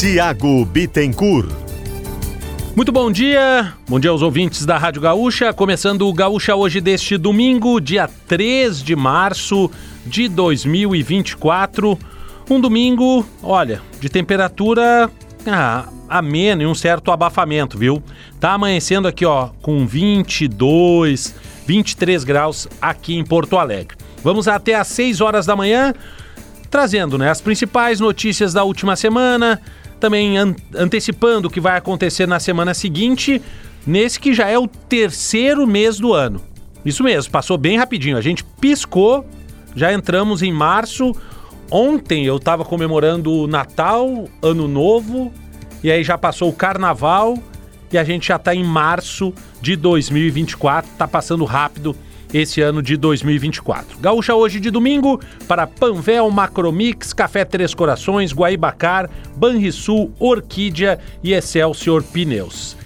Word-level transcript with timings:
Tiago 0.00 0.64
Bittencourt. 0.64 1.50
Muito 2.74 2.90
bom 2.90 3.12
dia, 3.12 3.74
bom 3.86 4.00
dia 4.00 4.08
aos 4.08 4.22
ouvintes 4.22 4.64
da 4.64 4.78
Rádio 4.78 5.02
Gaúcha. 5.02 5.52
Começando 5.52 6.08
o 6.08 6.12
Gaúcha 6.14 6.56
hoje 6.56 6.80
deste 6.80 7.18
domingo, 7.18 7.78
dia 7.78 8.08
3 8.26 8.82
de 8.82 8.96
março 8.96 9.70
de 10.06 10.26
2024. 10.26 11.98
Um 12.48 12.58
domingo, 12.58 13.26
olha, 13.42 13.82
de 14.00 14.08
temperatura 14.08 15.10
ah, 15.46 15.86
amena 16.08 16.62
e 16.62 16.66
um 16.66 16.74
certo 16.74 17.12
abafamento, 17.12 17.76
viu? 17.76 18.02
Tá 18.40 18.54
amanhecendo 18.54 19.06
aqui, 19.06 19.26
ó, 19.26 19.50
com 19.60 19.86
22, 19.86 21.34
23 21.66 22.24
graus 22.24 22.66
aqui 22.80 23.18
em 23.18 23.22
Porto 23.22 23.58
Alegre. 23.58 23.98
Vamos 24.24 24.48
até 24.48 24.76
às 24.76 24.86
6 24.86 25.20
horas 25.20 25.44
da 25.44 25.54
manhã, 25.54 25.92
trazendo 26.70 27.18
né, 27.18 27.28
as 27.28 27.42
principais 27.42 28.00
notícias 28.00 28.54
da 28.54 28.64
última 28.64 28.96
semana, 28.96 29.60
também 30.00 30.38
an 30.38 30.54
antecipando 30.74 31.48
o 31.48 31.50
que 31.50 31.60
vai 31.60 31.76
acontecer 31.76 32.26
na 32.26 32.40
semana 32.40 32.74
seguinte, 32.74 33.40
nesse 33.86 34.18
que 34.18 34.32
já 34.34 34.48
é 34.48 34.58
o 34.58 34.66
terceiro 34.66 35.66
mês 35.66 35.98
do 35.98 36.12
ano. 36.12 36.40
Isso 36.84 37.04
mesmo, 37.04 37.30
passou 37.30 37.58
bem 37.58 37.76
rapidinho. 37.76 38.16
A 38.16 38.22
gente 38.22 38.42
piscou, 38.42 39.24
já 39.76 39.92
entramos 39.92 40.42
em 40.42 40.52
março. 40.52 41.14
Ontem 41.70 42.24
eu 42.24 42.36
estava 42.36 42.64
comemorando 42.64 43.30
o 43.30 43.46
Natal, 43.46 44.28
Ano 44.42 44.66
Novo, 44.66 45.32
e 45.84 45.90
aí 45.90 46.02
já 46.02 46.18
passou 46.18 46.48
o 46.48 46.52
Carnaval 46.52 47.38
e 47.92 47.98
a 47.98 48.02
gente 48.02 48.28
já 48.28 48.36
está 48.36 48.54
em 48.54 48.64
março 48.64 49.32
de 49.60 49.76
2024. 49.76 50.90
Tá 50.96 51.06
passando 51.06 51.44
rápido 51.44 51.94
esse 52.32 52.60
ano 52.60 52.82
de 52.82 52.96
2024. 52.96 53.98
Gaúcha 53.98 54.34
hoje 54.34 54.60
de 54.60 54.70
domingo 54.70 55.20
para 55.46 55.66
Panvel, 55.66 56.30
Macromix, 56.30 57.12
Café 57.12 57.44
Três 57.44 57.74
Corações, 57.74 58.32
Guaibacar, 58.32 59.08
Banrisul, 59.36 60.12
Orquídea 60.18 60.98
e 61.22 61.32
Excelsior 61.32 62.02
Pneus. 62.02 62.76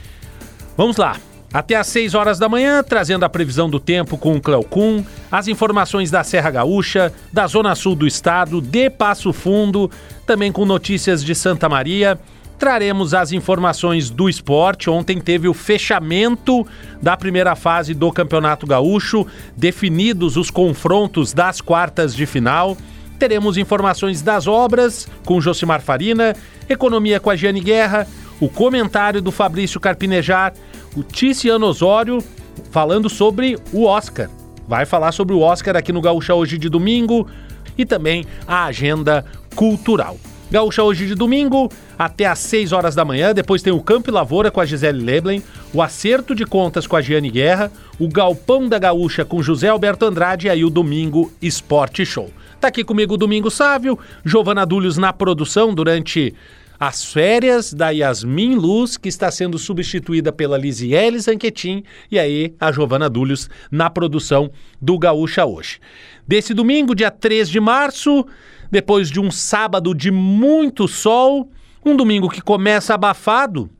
Vamos 0.76 0.96
lá. 0.96 1.16
Até 1.52 1.76
às 1.76 1.86
6 1.86 2.14
horas 2.14 2.36
da 2.36 2.48
manhã, 2.48 2.82
trazendo 2.82 3.24
a 3.24 3.28
previsão 3.28 3.70
do 3.70 3.78
tempo 3.78 4.18
com 4.18 4.34
o 4.34 4.40
Cleocum, 4.40 5.04
as 5.30 5.46
informações 5.46 6.10
da 6.10 6.24
Serra 6.24 6.50
Gaúcha, 6.50 7.12
da 7.32 7.46
Zona 7.46 7.76
Sul 7.76 7.94
do 7.94 8.08
Estado, 8.08 8.60
de 8.60 8.90
Passo 8.90 9.32
Fundo, 9.32 9.88
também 10.26 10.50
com 10.50 10.64
notícias 10.64 11.22
de 11.22 11.32
Santa 11.32 11.68
Maria 11.68 12.18
traremos 12.58 13.14
as 13.14 13.32
informações 13.32 14.10
do 14.10 14.28
esporte. 14.28 14.88
Ontem 14.90 15.20
teve 15.20 15.48
o 15.48 15.54
fechamento 15.54 16.66
da 17.02 17.16
primeira 17.16 17.54
fase 17.54 17.94
do 17.94 18.10
Campeonato 18.12 18.66
Gaúcho, 18.66 19.26
definidos 19.56 20.36
os 20.36 20.50
confrontos 20.50 21.32
das 21.32 21.60
quartas 21.60 22.14
de 22.14 22.26
final. 22.26 22.76
Teremos 23.18 23.56
informações 23.56 24.22
das 24.22 24.46
obras 24.46 25.08
com 25.24 25.40
Josimar 25.40 25.80
Farina, 25.80 26.34
economia 26.68 27.20
com 27.20 27.30
a 27.30 27.36
Giane 27.36 27.60
Guerra, 27.60 28.06
o 28.40 28.48
comentário 28.48 29.22
do 29.22 29.30
Fabrício 29.30 29.80
Carpinejar, 29.80 30.52
o 30.96 31.02
Ticiano 31.02 31.66
Osório 31.66 32.22
falando 32.70 33.08
sobre 33.08 33.56
o 33.72 33.84
Oscar. 33.84 34.28
Vai 34.66 34.86
falar 34.86 35.12
sobre 35.12 35.34
o 35.34 35.40
Oscar 35.40 35.76
aqui 35.76 35.92
no 35.92 36.00
Gaúcha 36.00 36.34
hoje 36.34 36.58
de 36.58 36.68
domingo 36.68 37.28
e 37.76 37.84
também 37.84 38.24
a 38.46 38.64
agenda 38.64 39.24
cultural. 39.54 40.16
Gaúcha 40.50 40.82
hoje 40.82 41.06
de 41.06 41.14
domingo, 41.14 41.70
até 41.98 42.26
às 42.26 42.38
6 42.40 42.72
horas 42.72 42.94
da 42.94 43.04
manhã. 43.04 43.34
Depois 43.34 43.62
tem 43.62 43.72
o 43.72 43.82
Campo 43.82 44.10
e 44.10 44.12
Lavoura 44.12 44.50
com 44.50 44.60
a 44.60 44.66
Gisele 44.66 45.02
Leblen, 45.02 45.42
o 45.72 45.82
Acerto 45.82 46.34
de 46.34 46.44
Contas 46.44 46.86
com 46.86 46.96
a 46.96 47.00
Giane 47.00 47.30
Guerra, 47.30 47.72
o 47.98 48.08
Galpão 48.08 48.68
da 48.68 48.78
Gaúcha 48.78 49.24
com 49.24 49.42
José 49.42 49.68
Alberto 49.68 50.04
Andrade 50.04 50.46
e 50.46 50.50
aí 50.50 50.64
o 50.64 50.70
Domingo 50.70 51.32
Esporte 51.40 52.04
Show. 52.04 52.30
Tá 52.60 52.68
aqui 52.68 52.84
comigo 52.84 53.14
o 53.14 53.18
Domingo 53.18 53.50
Sávio, 53.50 53.98
Giovana 54.24 54.64
Dúlios 54.64 54.96
na 54.96 55.12
produção 55.12 55.74
durante 55.74 56.34
as 56.78 57.04
férias 57.04 57.72
da 57.72 57.90
Yasmin 57.90 58.54
Luz, 58.54 58.96
que 58.96 59.08
está 59.08 59.30
sendo 59.30 59.58
substituída 59.58 60.32
pela 60.32 60.58
Lisiele 60.58 61.18
Zanquetin, 61.18 61.84
e 62.10 62.18
aí 62.18 62.54
a 62.58 62.72
Giovana 62.72 63.08
Dúlios 63.08 63.48
na 63.70 63.88
produção 63.88 64.50
do 64.80 64.98
Gaúcha 64.98 65.44
hoje. 65.44 65.78
Desse 66.26 66.52
domingo, 66.52 66.94
dia 66.94 67.10
3 67.10 67.48
de 67.48 67.60
março, 67.60 68.26
depois 68.70 69.10
de 69.10 69.20
um 69.20 69.30
sábado 69.30 69.94
de 69.94 70.10
muito 70.10 70.88
sol, 70.88 71.50
um 71.84 71.96
domingo 71.96 72.28
que 72.28 72.40
começa 72.40 72.94
abafado, 72.94 73.70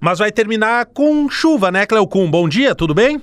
mas 0.00 0.18
vai 0.18 0.30
terminar 0.30 0.86
com 0.86 1.28
chuva, 1.28 1.70
né, 1.70 1.86
Cleocum? 1.86 2.30
Bom 2.30 2.48
dia, 2.48 2.74
tudo 2.74 2.94
bem? 2.94 3.20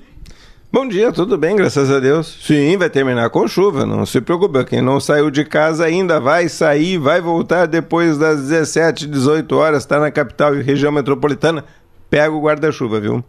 Bom 0.73 0.87
dia, 0.87 1.11
tudo 1.11 1.37
bem, 1.37 1.53
graças 1.53 1.91
a 1.91 1.99
Deus. 1.99 2.39
Sim, 2.43 2.77
vai 2.77 2.89
terminar 2.89 3.29
com 3.29 3.45
chuva, 3.45 3.85
não 3.85 4.05
se 4.05 4.21
preocupe. 4.21 4.63
Quem 4.63 4.81
não 4.81 5.01
saiu 5.01 5.29
de 5.29 5.43
casa 5.43 5.83
ainda 5.83 6.17
vai 6.17 6.47
sair, 6.47 6.97
vai 6.97 7.19
voltar 7.19 7.65
depois 7.65 8.17
das 8.17 8.43
17, 8.43 9.05
18 9.05 9.53
horas, 9.53 9.83
está 9.83 9.99
na 9.99 10.09
capital 10.09 10.55
e 10.55 10.61
região 10.61 10.89
metropolitana. 10.89 11.65
Pega 12.09 12.31
o 12.31 12.41
guarda-chuva, 12.41 13.01
viu? 13.01 13.21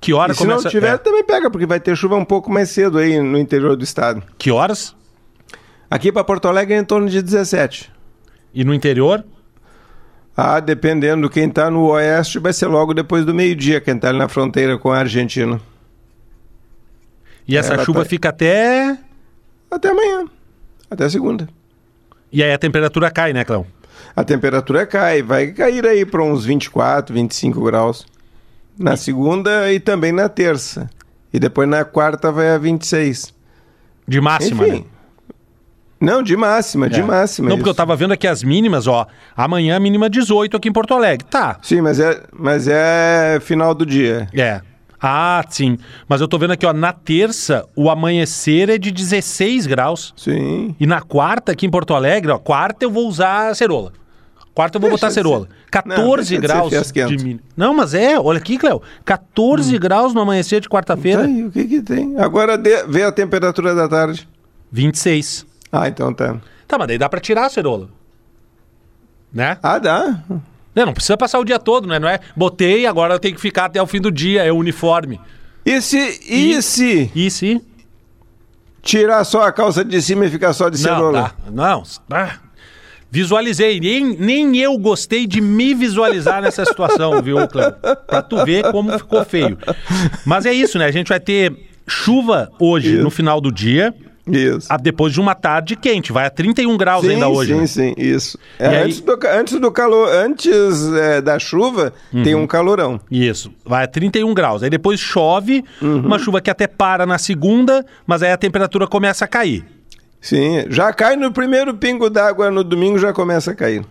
Que 0.00 0.14
hora 0.14 0.32
e 0.32 0.34
começa? 0.34 0.60
Se 0.60 0.64
não 0.64 0.70
tiver, 0.70 0.94
é. 0.94 0.96
também 0.96 1.22
pega, 1.22 1.50
porque 1.50 1.66
vai 1.66 1.78
ter 1.78 1.94
chuva 1.94 2.16
um 2.16 2.24
pouco 2.24 2.50
mais 2.50 2.70
cedo 2.70 2.96
aí 2.96 3.20
no 3.20 3.36
interior 3.36 3.76
do 3.76 3.84
estado. 3.84 4.22
Que 4.38 4.50
horas? 4.50 4.96
Aqui 5.90 6.10
para 6.10 6.24
Porto 6.24 6.48
Alegre 6.48 6.72
é 6.72 6.78
em 6.78 6.84
torno 6.84 7.06
de 7.06 7.20
17. 7.20 7.92
E 8.54 8.64
no 8.64 8.72
interior? 8.72 9.22
Ah, 10.34 10.58
dependendo, 10.58 11.28
quem 11.28 11.48
está 11.48 11.70
no 11.70 11.90
oeste 11.90 12.38
vai 12.38 12.54
ser 12.54 12.68
logo 12.68 12.94
depois 12.94 13.26
do 13.26 13.34
meio-dia, 13.34 13.78
quem 13.78 13.96
está 13.96 14.08
ali 14.08 14.18
na 14.18 14.26
fronteira 14.26 14.78
com 14.78 14.90
a 14.90 15.00
Argentina. 15.00 15.60
E 17.52 17.56
essa 17.58 17.74
Ela 17.74 17.84
chuva 17.84 18.02
tá... 18.02 18.08
fica 18.08 18.30
até. 18.30 18.96
Até 19.70 19.90
amanhã. 19.90 20.24
Até 20.90 21.06
segunda. 21.10 21.46
E 22.32 22.42
aí 22.42 22.50
a 22.50 22.56
temperatura 22.56 23.10
cai, 23.10 23.34
né, 23.34 23.44
Clão? 23.44 23.66
A 24.16 24.24
temperatura 24.24 24.86
cai, 24.86 25.22
vai 25.22 25.48
cair 25.48 25.84
aí 25.84 26.06
para 26.06 26.22
uns 26.22 26.46
24, 26.46 27.14
25 27.14 27.62
graus. 27.62 28.06
Na 28.78 28.96
segunda 28.96 29.70
e 29.70 29.78
também 29.78 30.12
na 30.12 30.30
terça. 30.30 30.88
E 31.30 31.38
depois 31.38 31.68
na 31.68 31.84
quarta 31.84 32.32
vai 32.32 32.48
a 32.48 32.56
26. 32.56 33.34
De 34.08 34.18
máxima, 34.18 34.66
Enfim, 34.66 34.78
né? 34.78 34.84
Não, 36.00 36.22
de 36.22 36.34
máxima, 36.34 36.86
é. 36.86 36.88
de 36.88 37.02
máxima. 37.02 37.50
Não, 37.50 37.58
porque 37.58 37.68
eu 37.68 37.74
tava 37.74 37.94
vendo 37.94 38.12
aqui 38.12 38.26
as 38.26 38.42
mínimas, 38.42 38.86
ó. 38.86 39.06
Amanhã 39.36 39.78
mínima 39.78 40.08
18 40.08 40.56
aqui 40.56 40.70
em 40.70 40.72
Porto 40.72 40.94
Alegre. 40.94 41.26
Tá. 41.30 41.58
Sim, 41.60 41.82
mas 41.82 42.00
é, 42.00 42.22
mas 42.32 42.66
é 42.66 43.38
final 43.42 43.74
do 43.74 43.84
dia. 43.84 44.26
É. 44.32 44.62
Ah, 45.02 45.44
sim. 45.48 45.76
Mas 46.08 46.20
eu 46.20 46.28
tô 46.28 46.38
vendo 46.38 46.52
aqui, 46.52 46.64
ó, 46.64 46.72
na 46.72 46.92
terça, 46.92 47.66
o 47.74 47.90
amanhecer 47.90 48.70
é 48.70 48.78
de 48.78 48.92
16 48.92 49.66
graus. 49.66 50.14
Sim. 50.16 50.76
E 50.78 50.86
na 50.86 51.00
quarta, 51.00 51.50
aqui 51.50 51.66
em 51.66 51.70
Porto 51.70 51.92
Alegre, 51.92 52.30
ó, 52.30 52.38
quarta 52.38 52.84
eu 52.84 52.90
vou 52.90 53.08
usar 53.08 53.54
cerola. 53.56 53.92
Quarta 54.54 54.76
eu 54.76 54.80
vou 54.80 54.90
deixa 54.90 55.06
botar 55.06 55.12
cerola. 55.12 55.48
14 55.70 56.34
não, 56.34 56.40
graus 56.40 56.70
de, 56.70 57.06
de 57.06 57.16
mínimo. 57.24 57.40
Não, 57.56 57.74
mas 57.74 57.94
é, 57.94 58.20
olha 58.20 58.38
aqui, 58.38 58.58
Cléo. 58.58 58.80
14 59.04 59.74
hum. 59.74 59.80
graus 59.80 60.14
no 60.14 60.20
amanhecer 60.20 60.60
de 60.60 60.68
quarta-feira. 60.68 61.24
o 61.26 61.50
que 61.50 61.64
que 61.64 61.82
tem? 61.82 62.18
Agora 62.18 62.56
de, 62.56 62.84
vê 62.84 63.02
a 63.02 63.10
temperatura 63.10 63.74
da 63.74 63.88
tarde. 63.88 64.28
26. 64.70 65.46
Ah, 65.72 65.88
então 65.88 66.12
tá. 66.12 66.36
Tá, 66.68 66.78
mas 66.78 66.86
daí 66.86 66.98
dá 66.98 67.08
pra 67.08 67.18
tirar 67.18 67.46
a 67.46 67.50
cerola. 67.50 67.88
Né? 69.32 69.56
Ah, 69.62 69.78
dá. 69.78 70.22
Não, 70.74 70.86
não 70.86 70.92
precisa 70.94 71.16
passar 71.16 71.38
o 71.38 71.44
dia 71.44 71.58
todo, 71.58 71.86
né? 71.86 71.98
Não 71.98 72.08
é 72.08 72.18
botei, 72.36 72.86
agora 72.86 73.14
eu 73.14 73.18
tenho 73.18 73.34
que 73.34 73.40
ficar 73.40 73.66
até 73.66 73.80
o 73.82 73.86
fim 73.86 74.00
do 74.00 74.10
dia, 74.10 74.42
é 74.42 74.50
o 74.50 74.56
uniforme. 74.56 75.20
E 75.64 75.80
se. 75.80 76.20
E, 76.28 76.52
e 76.52 76.62
se. 76.62 77.10
E 77.14 77.30
se? 77.30 77.62
Tirar 78.82 79.22
só 79.24 79.42
a 79.42 79.52
calça 79.52 79.84
de 79.84 80.00
cima 80.02 80.26
e 80.26 80.30
ficar 80.30 80.52
só 80.52 80.68
de 80.68 80.76
cerola? 80.78 81.32
Não, 81.46 81.82
não. 82.08 82.28
Visualizei, 83.10 83.78
nem, 83.78 84.16
nem 84.16 84.56
eu 84.56 84.76
gostei 84.78 85.26
de 85.26 85.40
me 85.40 85.74
visualizar 85.74 86.40
nessa 86.40 86.64
situação, 86.64 87.20
viu, 87.22 87.46
Cléo? 87.46 87.72
Pra 88.06 88.22
tu 88.22 88.42
ver 88.42 88.72
como 88.72 88.90
ficou 88.98 89.22
feio. 89.24 89.58
Mas 90.24 90.46
é 90.46 90.52
isso, 90.52 90.78
né? 90.78 90.86
A 90.86 90.90
gente 90.90 91.08
vai 91.08 91.20
ter 91.20 91.54
chuva 91.86 92.50
hoje 92.58 92.94
isso. 92.94 93.02
no 93.02 93.10
final 93.10 93.38
do 93.38 93.52
dia. 93.52 93.94
Isso. 94.26 94.68
A, 94.70 94.76
depois 94.76 95.12
de 95.12 95.20
uma 95.20 95.34
tarde 95.34 95.74
quente, 95.74 96.12
vai 96.12 96.26
a 96.26 96.30
31 96.30 96.76
graus 96.76 97.04
sim, 97.04 97.12
ainda 97.12 97.28
hoje. 97.28 97.52
Sim, 97.52 97.60
né? 97.60 97.66
sim, 97.66 97.94
isso. 97.96 98.38
É, 98.58 98.82
antes, 98.82 99.00
do, 99.00 99.18
antes 99.26 99.60
do 99.60 99.70
calor, 99.72 100.08
antes 100.08 100.92
é, 100.94 101.20
da 101.20 101.38
chuva, 101.38 101.92
uhum. 102.12 102.22
tem 102.22 102.34
um 102.34 102.46
calorão. 102.46 103.00
Isso, 103.10 103.52
vai 103.64 103.84
a 103.84 103.88
31 103.88 104.32
graus. 104.32 104.62
Aí 104.62 104.70
depois 104.70 105.00
chove, 105.00 105.64
uhum. 105.80 106.06
uma 106.06 106.18
chuva 106.18 106.40
que 106.40 106.50
até 106.50 106.68
para 106.68 107.04
na 107.04 107.18
segunda, 107.18 107.84
mas 108.06 108.22
aí 108.22 108.30
a 108.30 108.36
temperatura 108.36 108.86
começa 108.86 109.24
a 109.24 109.28
cair. 109.28 109.64
Sim, 110.20 110.66
já 110.68 110.92
cai 110.92 111.16
no 111.16 111.32
primeiro 111.32 111.74
pingo 111.74 112.08
d'água 112.08 112.48
no 112.48 112.62
domingo, 112.62 112.98
já 112.98 113.12
começa 113.12 113.50
a 113.50 113.54
cair. 113.54 113.84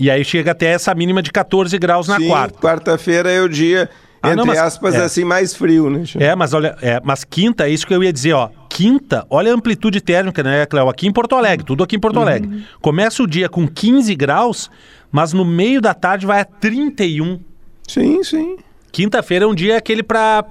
E 0.00 0.10
aí 0.10 0.24
chega 0.24 0.50
até 0.50 0.66
essa 0.66 0.92
mínima 0.92 1.22
de 1.22 1.30
14 1.30 1.78
graus 1.78 2.08
na 2.08 2.16
Sim, 2.16 2.26
quarta. 2.26 2.58
quarta-feira 2.58 3.30
é 3.30 3.40
o 3.40 3.48
dia, 3.48 3.88
ah, 4.20 4.30
entre 4.30 4.36
não, 4.38 4.46
mas, 4.46 4.58
aspas, 4.58 4.96
é. 4.96 5.04
assim, 5.04 5.22
mais 5.22 5.54
frio, 5.54 5.88
né? 5.88 6.02
É, 6.18 6.34
mas 6.34 6.52
olha, 6.52 6.76
é, 6.82 7.00
mas 7.04 7.22
quinta, 7.22 7.68
é 7.68 7.70
isso 7.70 7.86
que 7.86 7.94
eu 7.94 8.02
ia 8.02 8.12
dizer, 8.12 8.32
ó 8.32 8.50
quinta, 8.74 9.24
olha 9.30 9.52
a 9.52 9.54
amplitude 9.54 10.00
térmica, 10.00 10.42
né, 10.42 10.66
Cléo? 10.66 10.88
Aqui 10.88 11.06
em 11.06 11.12
Porto 11.12 11.36
Alegre, 11.36 11.64
tudo 11.64 11.84
aqui 11.84 11.94
em 11.94 12.00
Porto 12.00 12.18
Alegre. 12.18 12.48
Uhum. 12.48 12.62
Começa 12.80 13.22
o 13.22 13.26
dia 13.26 13.48
com 13.48 13.68
15 13.68 14.12
graus, 14.16 14.68
mas 15.12 15.32
no 15.32 15.44
meio 15.44 15.80
da 15.80 15.94
tarde 15.94 16.26
vai 16.26 16.40
a 16.40 16.44
31. 16.44 17.38
Sim, 17.86 18.22
sim. 18.24 18.56
Quinta-feira 18.90 19.44
é 19.44 19.48
um 19.48 19.54
dia 19.54 19.76
aquele 19.76 20.02
pra. 20.02 20.44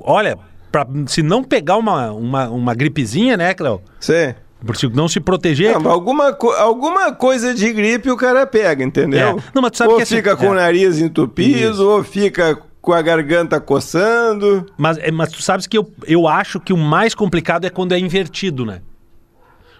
Olha, 0.00 0.38
pra, 0.72 0.86
se 1.06 1.22
não 1.22 1.44
pegar 1.44 1.76
uma, 1.76 2.12
uma, 2.12 2.48
uma 2.48 2.74
gripezinha, 2.74 3.36
né, 3.36 3.52
Cléo? 3.52 3.82
Sim. 4.00 4.34
Por 4.64 4.74
se 4.74 4.88
não 4.88 5.06
se 5.06 5.20
proteger. 5.20 5.78
Não, 5.78 5.90
alguma, 5.90 6.32
co- 6.32 6.52
alguma 6.52 7.12
coisa 7.12 7.54
de 7.54 7.70
gripe 7.74 8.10
o 8.10 8.16
cara 8.16 8.46
pega, 8.46 8.82
entendeu? 8.82 9.38
É. 9.38 9.42
Não, 9.54 9.60
mas 9.60 9.72
tu 9.72 9.76
sabe 9.76 9.90
ou 9.90 9.96
que 9.98 10.02
assim- 10.04 10.16
fica 10.16 10.34
com 10.34 10.46
é. 10.46 10.50
o 10.50 10.54
nariz 10.54 10.98
entupido, 10.98 11.72
Isso. 11.72 11.86
ou 11.86 12.02
fica 12.02 12.58
com 12.86 12.92
a 12.92 13.02
garganta 13.02 13.60
coçando. 13.60 14.64
Mas, 14.78 14.96
é, 14.98 15.10
mas 15.10 15.32
tu 15.32 15.42
sabes 15.42 15.66
que 15.66 15.76
eu, 15.76 15.92
eu 16.06 16.28
acho 16.28 16.60
que 16.60 16.72
o 16.72 16.76
mais 16.76 17.16
complicado 17.16 17.64
é 17.64 17.70
quando 17.70 17.90
é 17.90 17.98
invertido, 17.98 18.64
né? 18.64 18.80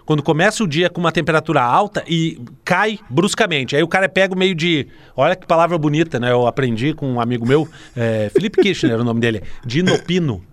Quando 0.05 0.21
começa 0.21 0.61
o 0.61 0.67
dia 0.67 0.89
com 0.89 0.99
uma 0.99 1.11
temperatura 1.11 1.61
alta 1.61 2.03
e 2.05 2.37
cai 2.65 2.99
bruscamente. 3.09 3.77
Aí 3.77 3.81
o 3.81 3.87
cara 3.87 4.09
pega 4.09 4.35
o 4.35 4.37
meio 4.37 4.53
de. 4.53 4.87
Olha 5.15 5.37
que 5.37 5.47
palavra 5.47 5.77
bonita, 5.77 6.19
né? 6.19 6.33
Eu 6.33 6.45
aprendi 6.47 6.93
com 6.93 7.13
um 7.13 7.21
amigo 7.21 7.47
meu, 7.47 7.65
é, 7.95 8.29
Felipe 8.29 8.61
Kirchner, 8.61 8.99
o 8.99 9.05
nome 9.05 9.21
dele, 9.21 9.41
de 9.65 9.79
inopino. 9.79 10.43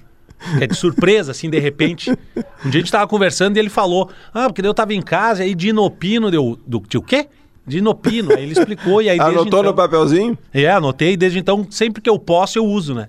É 0.60 0.66
de 0.66 0.76
surpresa, 0.76 1.32
assim, 1.32 1.50
de 1.50 1.58
repente. 1.58 2.10
Um 2.64 2.70
dia 2.70 2.78
a 2.78 2.84
gente 2.84 2.92
tava 2.92 3.08
conversando 3.08 3.56
e 3.56 3.60
ele 3.60 3.70
falou: 3.70 4.10
Ah, 4.32 4.46
porque 4.46 4.64
eu 4.64 4.74
tava 4.74 4.94
em 4.94 5.02
casa, 5.02 5.42
aí 5.42 5.54
de 5.56 5.70
inopino, 5.70 6.30
deu. 6.30 6.58
Do, 6.66 6.82
de 6.86 6.98
o 6.98 7.02
quê? 7.02 7.28
De 7.66 7.78
inopino. 7.78 8.32
Aí 8.34 8.42
ele 8.42 8.52
explicou 8.52 9.00
e 9.00 9.08
aí. 9.08 9.18
desde 9.18 9.38
Anotou 9.38 9.62
no 9.62 9.70
então- 9.70 9.74
papelzinho? 9.74 10.36
É, 10.52 10.70
anotei, 10.70 11.16
desde 11.16 11.38
então, 11.38 11.66
sempre 11.70 12.02
que 12.02 12.10
eu 12.10 12.18
posso, 12.18 12.58
eu 12.58 12.64
uso, 12.66 12.94
né? 12.94 13.08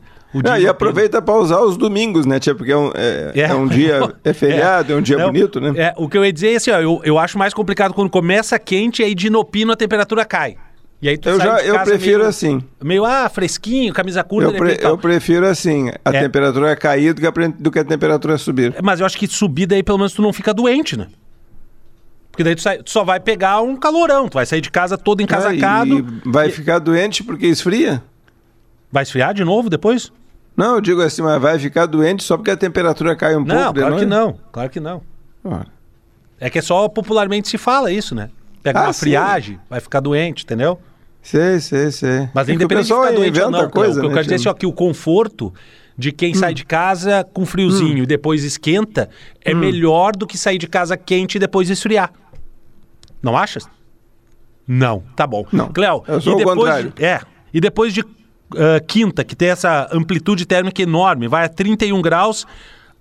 E 0.60 0.68
aproveita 0.68 1.22
para 1.22 1.36
usar 1.36 1.62
os 1.62 1.78
domingos, 1.78 2.26
né, 2.26 2.40
tia? 2.40 2.54
Porque 2.54 2.72
é 2.72 2.76
um, 2.78 2.92
é, 2.94 3.32
É. 3.36 3.42
é 3.44 3.54
um 3.54 3.68
dia, 3.68 4.14
é 4.24 4.34
feriado, 4.34 4.92
é, 4.92 4.96
um 4.98 5.02
dia 5.02 5.18
Não, 5.18 5.28
bonito, 5.28 5.62
né? 5.62 5.74
É, 5.78 5.94
o 5.98 6.10
que 6.10 6.18
eu 6.18 6.26
ia 6.26 6.34
dizer 6.34 6.52
é 6.52 6.56
assim, 6.58 6.72
ó, 6.72 6.80
eu, 6.82 7.00
eu 7.06 7.18
acho 7.18 7.38
mais 7.38 7.54
complicado 7.54 7.94
quando 7.94 8.10
começa 8.10 8.60
quente 8.60 9.02
e 9.02 9.06
aí 9.06 9.16
de 9.16 9.28
inopino 9.28 9.72
a 9.72 9.76
temperatura 9.78 10.26
cai. 10.26 10.58
E 11.02 11.08
aí 11.08 11.18
tu 11.18 11.30
Eu, 11.30 11.40
já, 11.40 11.60
eu 11.62 11.80
prefiro 11.82 12.18
meio, 12.20 12.30
assim. 12.30 12.62
Meio, 12.84 13.06
ah, 13.06 13.30
fresquinho, 13.30 13.94
camisa 13.94 14.24
curta, 14.24 14.50
Eu, 14.52 14.58
pre- 14.58 14.78
eu 14.82 14.98
prefiro 14.98 15.46
assim, 15.46 15.90
a 16.04 16.10
É. 16.14 16.22
temperatura 16.22 16.76
cair 16.76 17.14
do 17.14 17.22
que, 17.22 17.28
a, 17.28 17.32
do 17.60 17.72
que 17.72 17.80
a 17.80 17.84
temperatura 17.86 18.38
subir. 18.38 18.74
Mas 18.84 19.00
eu 19.00 19.06
acho 19.06 19.18
que 19.18 19.28
subida 19.28 19.76
aí 19.76 19.84
pelo 19.84 19.98
menos 20.00 20.14
tu 20.14 20.22
não 20.22 20.34
fica 20.34 20.54
doente, 20.54 20.98
né? 20.98 21.08
Porque 22.36 22.44
daí 22.44 22.54
tu, 22.54 22.62
sai- 22.62 22.84
tu 22.84 22.92
só 22.92 23.02
vai 23.06 23.18
pegar 23.18 23.62
um 23.62 23.78
calorão, 23.78 24.28
tu 24.28 24.34
vai 24.34 24.46
sair 24.46 24.60
de 24.60 24.70
casa 24.70 24.98
todo 24.98 25.22
encasacado, 25.22 25.96
Ah, 25.96 26.28
e 26.28 26.30
vai 26.30 26.50
ficar 26.50 26.80
doente 26.80 27.24
porque 27.24 27.48
esfria? 27.48 28.04
vai 28.92 29.04
esfriar 29.04 29.34
de 29.34 29.42
novo 29.46 29.70
depois? 29.70 30.12
Não, 30.56 30.76
eu 30.76 30.82
digo 30.82 31.02
assim, 31.02 31.22
mas 31.22 31.42
vai 31.42 31.58
ficar 31.58 31.86
doente 31.86 32.24
só 32.24 32.36
porque 32.36 32.52
a 32.52 32.58
temperatura 32.58 33.16
cai 33.16 33.38
um 33.38 33.46
não, 33.46 33.74
pouco 33.74 33.80
claro 33.80 33.96
que 33.98 34.06
não, 34.06 34.38
claro 34.52 34.70
que 34.70 34.80
não. 34.82 35.02
Ora. 35.46 35.68
É 36.38 36.50
que 36.50 36.60
é 36.60 36.62
só 36.62 36.90
popularmente 36.90 37.48
se 37.48 37.58
fala 37.58 37.90
isso, 37.90 38.14
né? 38.14 38.30
Pega 38.62 38.80
Ah, 38.80 38.84
uma 38.84 38.94
sim. 38.94 39.00
friagem, 39.02 39.60
vai 39.70 39.80
ficar 39.80 40.02
doente, 40.02 40.44
entendeu? 40.44 40.78
Sei, 41.22 41.60
sei, 41.62 41.90
sei. 41.90 42.30
Mas 42.34 42.50
É 42.50 42.54
independente 42.54 42.88
de 42.88 42.94
ficar 42.94 43.12
doente 43.14 43.40
ou 43.40 43.50
não, 43.52 43.70
coisa, 43.70 43.72
Cléo, 43.72 43.92
o 43.92 43.94
que 43.94 44.06
eu 44.06 44.10
né, 44.10 44.14
quero 44.16 44.24
dizer 44.24 44.36
é 44.36 44.38
assim, 44.38 44.50
ó, 44.50 44.54
que 44.54 44.66
o 44.66 44.74
conforto 44.74 45.54
de 45.98 46.12
quem 46.12 46.34
sai 46.34 46.54
de 46.54 46.66
casa 46.66 47.26
com 47.34 47.46
friozinho 47.46 48.04
e 48.04 48.06
depois 48.06 48.44
esquenta 48.44 49.10
é 49.44 49.54
melhor 49.54 50.14
do 50.14 50.28
que 50.28 50.38
sair 50.38 50.58
de 50.58 50.68
casa 50.68 50.98
quente 50.98 51.36
e 51.36 51.40
depois 51.40 51.70
esfriar. 51.70 52.12
Não 53.26 53.36
achas? 53.36 53.68
Não, 54.68 55.04
tá 55.16 55.26
bom. 55.26 55.44
Não, 55.52 55.70
Cléo, 55.74 56.04
eu 56.08 56.22
sou 56.22 56.34
e 56.34 56.36
o 56.36 56.38
depois 56.38 56.58
contrário. 56.60 56.94
de, 56.96 57.04
é, 57.04 57.22
e 57.52 57.60
depois 57.60 57.92
de 57.92 58.02
ah, 58.56 58.80
quinta, 58.88 59.24
que 59.24 59.36
tem 59.36 59.50
essa 59.50 59.90
amplitude 59.92 60.46
térmica 60.46 60.80
enorme, 60.82 61.28
vai 61.28 61.44
a 61.46 61.50
31 61.50 62.00
graus, 62.04 62.46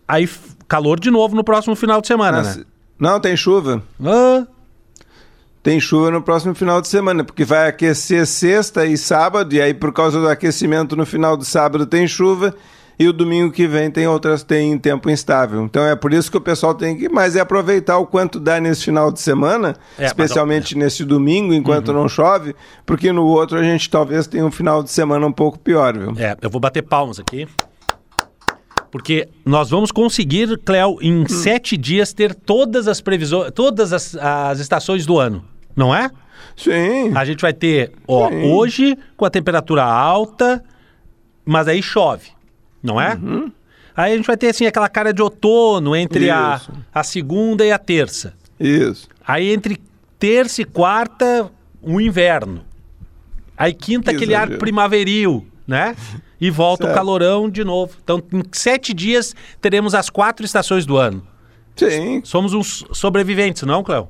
aí 0.09 0.27
calor 0.67 0.99
de 0.99 1.11
novo 1.11 1.37
no 1.37 1.45
próximo 1.45 1.77
final 1.77 2.01
de 2.01 2.07
semana, 2.07 2.39
Mas- 2.39 2.57
né? 2.57 2.65
Não, 2.99 3.21
tem 3.21 3.37
chuva. 3.37 3.83
Ah, 4.03 4.47
Tem 5.63 5.79
chuva 5.81 6.11
no 6.11 6.23
próximo 6.23 6.55
final 6.55 6.81
de 6.81 6.89
semana, 6.89 7.23
porque 7.23 7.45
vai 7.45 7.69
aquecer 7.69 8.27
sexta 8.27 8.87
e 8.87 8.97
sábado, 8.97 9.53
e 9.55 9.61
aí 9.61 9.75
por 9.75 9.93
causa 9.93 10.19
do 10.21 10.29
aquecimento 10.29 10.95
no 10.97 11.05
final 11.05 11.37
do 11.37 11.45
sábado 11.45 11.85
tem 11.87 12.07
chuva, 12.07 12.55
e 12.99 13.09
o 13.09 13.13
domingo 13.13 13.53
que 13.53 13.67
vem 13.67 13.91
tem 13.91 14.07
outras 14.07 14.43
tem 14.43 14.79
tempo 14.79 15.11
instável. 15.11 15.63
Então 15.65 15.85
é 15.85 15.97
por 15.97 16.13
isso 16.13 16.31
que 16.31 16.37
o 16.37 16.41
pessoal 16.41 16.75
tem 16.75 16.97
que 16.97 17.09
mais 17.09 17.35
é 17.37 17.41
aproveitar 17.41 17.99
o 17.99 18.07
quanto 18.07 18.39
dá 18.39 18.61
nesse 18.61 18.85
final 18.85 19.11
de 19.11 19.21
semana, 19.21 19.77
É, 19.99 20.03
mas 20.03 20.07
especialmente 20.09 20.77
nesse 20.77 21.05
domingo, 21.05 21.53
enquanto 21.53 21.93
não 21.93 22.09
chove, 22.09 22.55
porque 22.87 23.11
no 23.13 23.25
outro 23.27 23.59
a 23.59 23.63
gente 23.63 23.89
talvez 23.91 24.27
tenha 24.27 24.45
um 24.47 24.51
final 24.51 24.83
de 24.83 24.91
semana 24.91 25.27
um 25.27 25.33
pouco 25.33 25.59
pior, 25.59 25.97
viu? 25.97 26.13
É, 26.17 26.37
eu 26.41 26.49
vou 26.51 26.61
bater 26.61 26.83
palmas 26.83 27.19
aqui. 27.19 27.47
Porque 28.91 29.29
nós 29.45 29.71
vamos 29.71 29.91
conseguir, 29.91 30.57
Cléo, 30.59 30.99
em 31.03 31.23
Hum. 31.23 31.29
sete 31.29 31.77
dias 31.77 32.13
ter 32.13 32.33
todas 32.33 32.87
as 32.87 33.01
previsões, 33.01 33.51
todas 33.53 33.93
as, 33.93 34.15
as 34.15 34.61
estações 34.61 35.05
do 35.05 35.19
ano, 35.19 35.45
não 35.75 35.93
é? 35.93 36.09
Sim. 36.57 37.11
A 37.17 37.25
gente 37.25 37.41
vai 37.41 37.53
ter, 37.53 37.91
ó, 38.07 38.29
Sim. 38.29 38.53
hoje 38.53 38.99
com 39.17 39.25
a 39.25 39.31
temperatura 39.31 39.83
alta, 39.83 40.63
mas 41.45 41.67
aí 41.67 41.83
chove, 41.83 42.29
não 42.85 43.01
é? 43.01 43.15
Uhum. 43.15 43.51
Aí 43.97 44.13
a 44.13 44.17
gente 44.17 44.27
vai 44.27 44.37
ter 44.37 44.49
assim 44.49 44.67
aquela 44.67 44.89
cara 44.89 45.13
de 45.13 45.23
outono 45.23 45.97
entre 45.97 46.29
a, 46.31 46.61
a 46.95 47.03
segunda 47.03 47.65
e 47.65 47.73
a 47.73 47.79
terça. 47.79 48.35
Isso. 48.61 49.09
Aí 49.27 49.53
entre 49.53 49.81
terça 50.19 50.63
e 50.63 50.65
quarta, 50.65 51.51
o 51.83 52.01
inverno. 52.01 52.63
Aí 53.57 53.73
quinta, 53.73 54.11
Que 54.11 54.17
aquele 54.17 54.35
ar 54.35 54.43
exagero. 54.43 54.59
primaveril, 54.59 55.47
né? 55.67 55.97
E 56.41 56.51
volta 56.51 56.85
o 56.85 56.87
Certo. 56.89 56.97
calorão 56.97 57.49
de 57.49 57.65
novo. 57.65 57.95
Então, 58.03 58.23
em 58.33 58.43
sete 58.53 58.93
dias, 58.93 59.35
teremos 59.61 59.95
as 59.95 60.11
quatro 60.11 60.45
estações 60.45 60.85
do 60.85 60.97
ano. 60.97 61.25
Sim. 61.77 62.21
Somos 62.25 62.53
uns 62.53 62.85
sobreviventes, 62.93 63.63
não, 63.63 63.83
Cléo? 63.83 64.09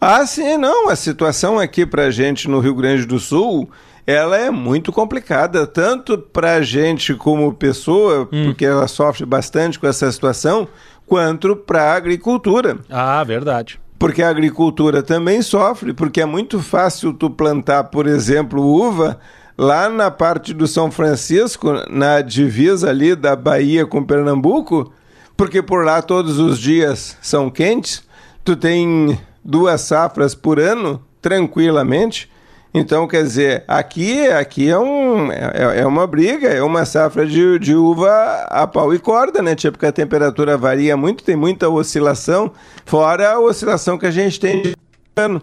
Ah, 0.00 0.26
sim, 0.26 0.56
não. 0.58 0.88
A 0.90 0.96
situação 0.96 1.58
aqui 1.58 1.86
pra 1.86 2.10
gente 2.10 2.48
no 2.48 2.58
Rio 2.60 2.74
Grande 2.74 3.06
do 3.06 3.18
Sul, 3.18 3.70
ela 4.06 4.36
é 4.36 4.50
muito 4.50 4.92
complicada, 4.92 5.66
tanto 5.66 6.18
pra 6.18 6.60
gente 6.62 7.14
como 7.14 7.52
pessoa, 7.54 8.28
Hum. 8.32 8.44
porque 8.46 8.64
ela 8.64 8.86
sofre 8.88 9.24
bastante 9.24 9.78
com 9.78 9.86
essa 9.86 10.10
situação, 10.12 10.68
quanto 11.06 11.54
pra 11.56 11.94
agricultura. 11.94 12.78
Ah, 12.90 13.22
verdade. 13.24 13.80
Porque 13.98 14.22
a 14.22 14.28
agricultura 14.28 15.02
também 15.02 15.40
sofre, 15.40 15.92
porque 15.94 16.20
é 16.20 16.26
muito 16.26 16.60
fácil 16.60 17.12
tu 17.14 17.30
plantar, 17.30 17.84
por 17.84 18.06
exemplo, 18.06 18.60
uva 18.62 19.18
lá 19.56 19.88
na 19.88 20.10
parte 20.10 20.52
do 20.52 20.66
São 20.66 20.90
Francisco, 20.90 21.72
na 21.88 22.20
divisa 22.20 22.90
ali 22.90 23.14
da 23.14 23.34
Bahia 23.36 23.86
com 23.86 24.02
Pernambuco, 24.04 24.92
porque 25.36 25.62
por 25.62 25.84
lá 25.84 26.02
todos 26.02 26.38
os 26.38 26.58
dias 26.58 27.16
são 27.22 27.48
quentes, 27.48 28.02
tu 28.44 28.56
tem 28.56 29.18
duas 29.44 29.80
safras 29.82 30.34
por 30.34 30.58
ano, 30.60 31.00
tranquilamente. 31.22 32.30
Então, 32.76 33.06
quer 33.06 33.22
dizer, 33.22 33.62
aqui, 33.68 34.26
aqui 34.26 34.68
é, 34.68 34.76
um, 34.76 35.30
é, 35.30 35.78
é 35.82 35.86
uma 35.86 36.08
briga, 36.08 36.48
é 36.48 36.60
uma 36.60 36.84
safra 36.84 37.24
de, 37.24 37.56
de 37.60 37.72
uva 37.72 38.10
a 38.48 38.66
pau 38.66 38.92
e 38.92 38.98
corda, 38.98 39.40
né, 39.40 39.54
tia? 39.54 39.70
Porque 39.70 39.86
a 39.86 39.92
temperatura 39.92 40.58
varia 40.58 40.96
muito, 40.96 41.22
tem 41.22 41.36
muita 41.36 41.68
oscilação, 41.68 42.50
fora 42.84 43.30
a 43.30 43.38
oscilação 43.38 43.96
que 43.96 44.06
a 44.06 44.10
gente 44.10 44.40
tem 44.40 44.60
de 44.60 44.74
ano. 45.14 45.40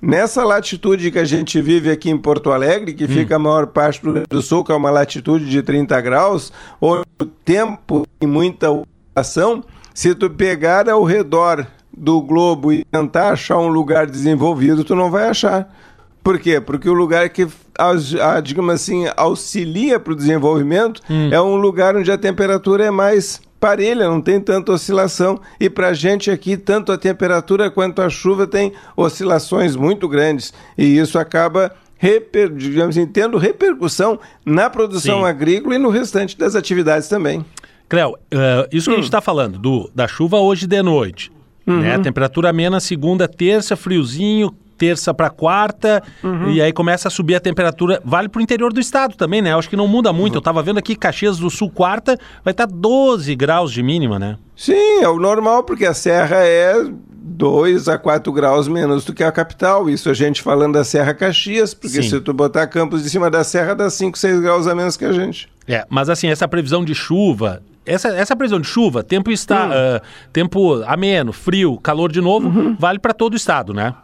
Nessa 0.00 0.44
latitude 0.44 1.10
que 1.10 1.18
a 1.18 1.24
gente 1.24 1.58
vive 1.62 1.90
aqui 1.90 2.10
em 2.10 2.18
Porto 2.18 2.52
Alegre, 2.52 2.92
que 2.92 3.08
fica 3.08 3.36
a 3.36 3.38
maior 3.38 3.68
parte 3.68 4.02
do 4.02 4.12
Rio 4.12 4.24
do 4.28 4.42
Sul, 4.42 4.62
que 4.62 4.70
é 4.70 4.74
uma 4.74 4.90
latitude 4.90 5.48
de 5.48 5.62
30 5.62 5.98
graus, 6.02 6.52
onde 6.78 7.06
o 7.18 7.24
tempo 7.24 8.06
tem 8.20 8.28
muita 8.28 8.70
oscilação, 8.70 9.64
se 9.94 10.14
tu 10.14 10.28
pegar 10.28 10.86
ao 10.88 11.02
redor 11.02 11.66
do 11.96 12.20
globo 12.20 12.72
e 12.72 12.84
tentar 12.84 13.30
achar 13.30 13.58
um 13.58 13.68
lugar 13.68 14.06
desenvolvido, 14.06 14.84
tu 14.84 14.94
não 14.94 15.10
vai 15.10 15.28
achar. 15.28 15.74
Por 16.28 16.38
quê? 16.38 16.60
Porque 16.60 16.86
o 16.90 16.92
lugar 16.92 17.30
que, 17.30 17.48
digamos 18.44 18.74
assim, 18.74 19.06
auxilia 19.16 19.98
para 19.98 20.12
o 20.12 20.14
desenvolvimento 20.14 21.00
é 21.32 21.40
um 21.40 21.56
lugar 21.56 21.96
onde 21.96 22.12
a 22.12 22.18
temperatura 22.18 22.84
é 22.84 22.90
mais 22.90 23.40
parelha, 23.58 24.06
não 24.10 24.20
tem 24.20 24.38
tanta 24.38 24.70
oscilação. 24.70 25.40
E 25.58 25.70
para 25.70 25.88
a 25.88 25.92
gente 25.94 26.30
aqui, 26.30 26.58
tanto 26.58 26.92
a 26.92 26.98
temperatura 26.98 27.70
quanto 27.70 28.02
a 28.02 28.10
chuva 28.10 28.46
tem 28.46 28.74
oscilações 28.94 29.74
muito 29.74 30.06
grandes. 30.06 30.52
E 30.76 30.98
isso 30.98 31.18
acaba, 31.18 31.72
reper, 31.96 32.50
digamos 32.52 32.98
assim, 32.98 33.06
tendo 33.06 33.38
repercussão 33.38 34.20
na 34.44 34.68
produção 34.68 35.20
Sim. 35.20 35.24
agrícola 35.24 35.76
e 35.76 35.78
no 35.78 35.88
restante 35.88 36.36
das 36.36 36.54
atividades 36.54 37.08
também. 37.08 37.42
Cléo, 37.88 38.18
eh, 38.30 38.68
isso 38.70 38.90
que 38.90 38.90
a 38.90 38.92
Hum. 38.92 38.96
gente 38.96 39.06
está 39.06 39.22
falando, 39.22 39.58
do, 39.58 39.90
da 39.94 40.06
chuva 40.06 40.36
hoje 40.38 40.66
de 40.66 40.82
noite. 40.82 41.32
Uhum. 41.66 41.80
Né? 41.80 41.98
Temperatura 42.00 42.50
amena 42.50 42.80
segunda, 42.80 43.26
terça, 43.26 43.76
friozinho, 43.76 44.54
terça 44.78 45.12
para 45.12 45.28
quarta, 45.28 46.02
Uhum. 46.22 46.50
e 46.50 46.62
aí 46.62 46.72
começa 46.72 47.08
a 47.08 47.10
subir 47.10 47.34
a 47.34 47.40
temperatura. 47.40 48.00
Vale 48.04 48.28
para 48.28 48.38
o 48.38 48.42
interior 48.42 48.72
do 48.72 48.80
estado 48.80 49.16
também, 49.16 49.42
né? 49.42 49.54
Acho 49.54 49.68
que 49.68 49.76
não 49.76 49.88
muda 49.88 50.12
muito. 50.12 50.34
Eu 50.36 50.38
estava 50.38 50.62
vendo 50.62 50.78
aqui 50.78 50.94
Caxias 50.94 51.36
do 51.38 51.50
Sul, 51.50 51.68
quarta, 51.70 52.16
vai 52.44 52.52
estar 52.52 52.66
12 52.66 53.34
graus 53.34 53.72
de 53.72 53.82
mínima, 53.82 54.18
né? 54.18 54.36
Sim, 54.56 55.02
é 55.02 55.08
o 55.08 55.18
normal, 55.18 55.64
porque 55.64 55.84
a 55.84 55.92
serra 55.94 56.36
é 56.38 56.74
2 57.12 57.88
a 57.88 57.98
4 57.98 58.32
graus 58.32 58.66
menos 58.68 59.04
do 59.04 59.12
que 59.12 59.22
a 59.22 59.30
capital. 59.30 59.88
Isso 59.90 60.08
a 60.10 60.14
gente 60.14 60.42
falando 60.42 60.74
da 60.74 60.84
Serra 60.84 61.14
Caxias, 61.14 61.74
porque 61.74 62.02
Sim. 62.02 62.08
se 62.08 62.20
tu 62.20 62.32
botar 62.32 62.66
campos 62.66 63.02
de 63.02 63.10
cima 63.10 63.30
da 63.30 63.44
serra, 63.44 63.74
dá 63.74 63.90
5, 63.90 64.18
6 64.18 64.40
graus 64.40 64.66
a 64.66 64.74
menos 64.74 64.96
que 64.96 65.04
a 65.04 65.12
gente. 65.12 65.48
É, 65.66 65.84
mas 65.88 66.08
assim, 66.08 66.28
essa 66.28 66.48
previsão 66.48 66.84
de 66.84 66.94
chuva, 66.94 67.62
essa, 67.86 68.08
essa 68.08 68.34
previsão 68.34 68.60
de 68.60 68.66
chuva, 68.66 69.02
tempo 69.04 69.30
está, 69.30 69.66
Hum. 69.66 69.70
ah, 69.72 70.02
tempo 70.32 70.82
ameno, 70.86 71.32
frio, 71.32 71.76
calor 71.78 72.10
de 72.10 72.20
novo, 72.20 72.48
Uhum. 72.48 72.76
vale 72.78 72.98
para 72.98 73.12
todo 73.14 73.34
o 73.34 73.36
estado, 73.36 73.72
né? 73.72 73.94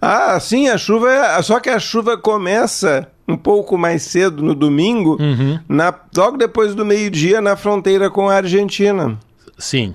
Ah, 0.00 0.38
sim, 0.40 0.68
a 0.68 0.78
chuva 0.78 1.10
é. 1.12 1.42
Só 1.42 1.58
que 1.60 1.68
a 1.70 1.78
chuva 1.78 2.16
começa 2.16 3.08
um 3.26 3.36
pouco 3.36 3.76
mais 3.76 4.02
cedo 4.02 4.42
no 4.42 4.54
domingo, 4.54 5.16
Uhum. 5.20 5.58
na... 5.68 5.92
logo 6.16 6.36
depois 6.38 6.74
do 6.74 6.84
meio-dia, 6.84 7.40
na 7.40 7.56
fronteira 7.56 8.08
com 8.10 8.28
a 8.28 8.34
Argentina. 8.36 9.18
Sim. 9.58 9.94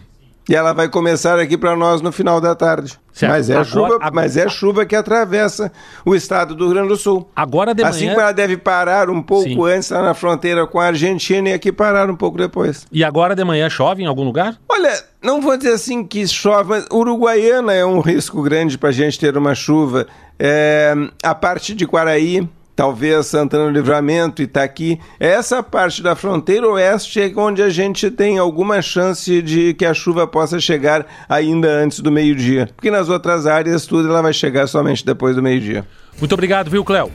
E 0.50 0.54
ela 0.56 0.74
vai 0.74 0.90
começar 0.90 1.40
aqui 1.40 1.58
para 1.58 1.74
nós 1.76 2.02
no 2.02 2.12
final 2.12 2.42
da 2.42 2.54
tarde. 2.54 3.00
Certo. 3.14 3.32
Mas 3.32 3.50
é, 3.50 3.54
Agora- 3.54 3.66
chuva, 3.70 3.86
agora- 3.96 4.12
mas 4.14 4.36
é 4.36 4.50
chuva 4.50 4.86
que 4.86 4.96
atravessa 4.96 5.72
o 6.06 6.14
estado 6.14 6.54
do 6.54 6.66
Rio 6.66 6.74
Grande 6.74 6.90
do 6.90 6.98
Sul. 6.98 7.30
Agora 7.36 7.74
de 7.74 7.82
Assim 7.84 8.02
manhã. 8.06 8.12
como 8.16 8.22
ela 8.24 8.32
deve 8.34 8.58
parar 8.58 9.10
um 9.10 9.22
pouco 9.22 9.48
Sim. 9.48 9.64
antes 9.72 9.90
lá 9.90 10.02
na 10.02 10.14
fronteira 10.14 10.68
com 10.68 10.80
a 10.82 10.88
Argentina 10.88 11.50
e 11.50 11.54
aqui 11.54 11.72
parar 11.72 12.10
um 12.10 12.16
pouco 12.16 12.38
depois. 12.38 12.86
E 12.92 13.04
agora 13.06 13.36
de 13.36 13.44
manhã 13.46 13.70
chove 13.70 14.04
em 14.04 14.06
algum 14.06 14.24
lugar? 14.24 14.58
Olha, 14.68 14.92
não 15.22 15.40
vou 15.42 15.56
dizer 15.56 15.74
assim 15.74 16.04
que 16.04 16.28
chove, 16.28 16.70
mas 16.72 16.86
Uruguaiana 16.92 17.74
é 17.74 17.86
um 17.86 18.02
risco 18.02 18.42
grande 18.42 18.78
para 18.78 18.90
a 18.90 18.94
gente 18.94 19.18
ter 19.18 19.38
uma 19.38 19.56
chuva. 19.56 20.08
É, 20.38 20.94
a 21.24 21.34
parte 21.34 21.74
de 21.74 21.88
Quaraí, 21.88 22.46
talvez 22.76 23.28
Santana 23.28 23.66
do 23.66 23.72
Livramento, 23.72 24.42
Itaqui, 24.42 25.00
essa 25.20 25.62
parte 25.62 26.02
da 26.02 26.16
fronteira 26.16 26.68
oeste 26.68 27.22
é 27.22 27.32
onde 27.36 27.62
a 27.62 27.70
gente 27.70 28.10
tem 28.10 28.38
alguma 28.38 28.82
chance 28.82 29.42
de 29.42 29.74
que 29.74 29.86
a 29.86 29.94
chuva 29.94 30.28
possa 30.28 30.60
chegar 30.60 31.06
ainda 31.28 31.68
antes 31.68 32.00
do 32.00 32.12
meio-dia. 32.12 32.70
Porque 32.76 32.92
nas 32.92 33.10
outras 33.10 33.46
áreas 33.46 33.86
tudo 33.86 34.10
ela 34.10 34.22
vai 34.22 34.34
chegar 34.34 34.68
somente 34.68 35.06
depois 35.06 35.36
do 35.36 35.42
meio-dia. 35.42 35.86
Muito 36.20 36.34
obrigado, 36.34 36.70
viu, 36.70 36.84
Cléo? 36.84 37.12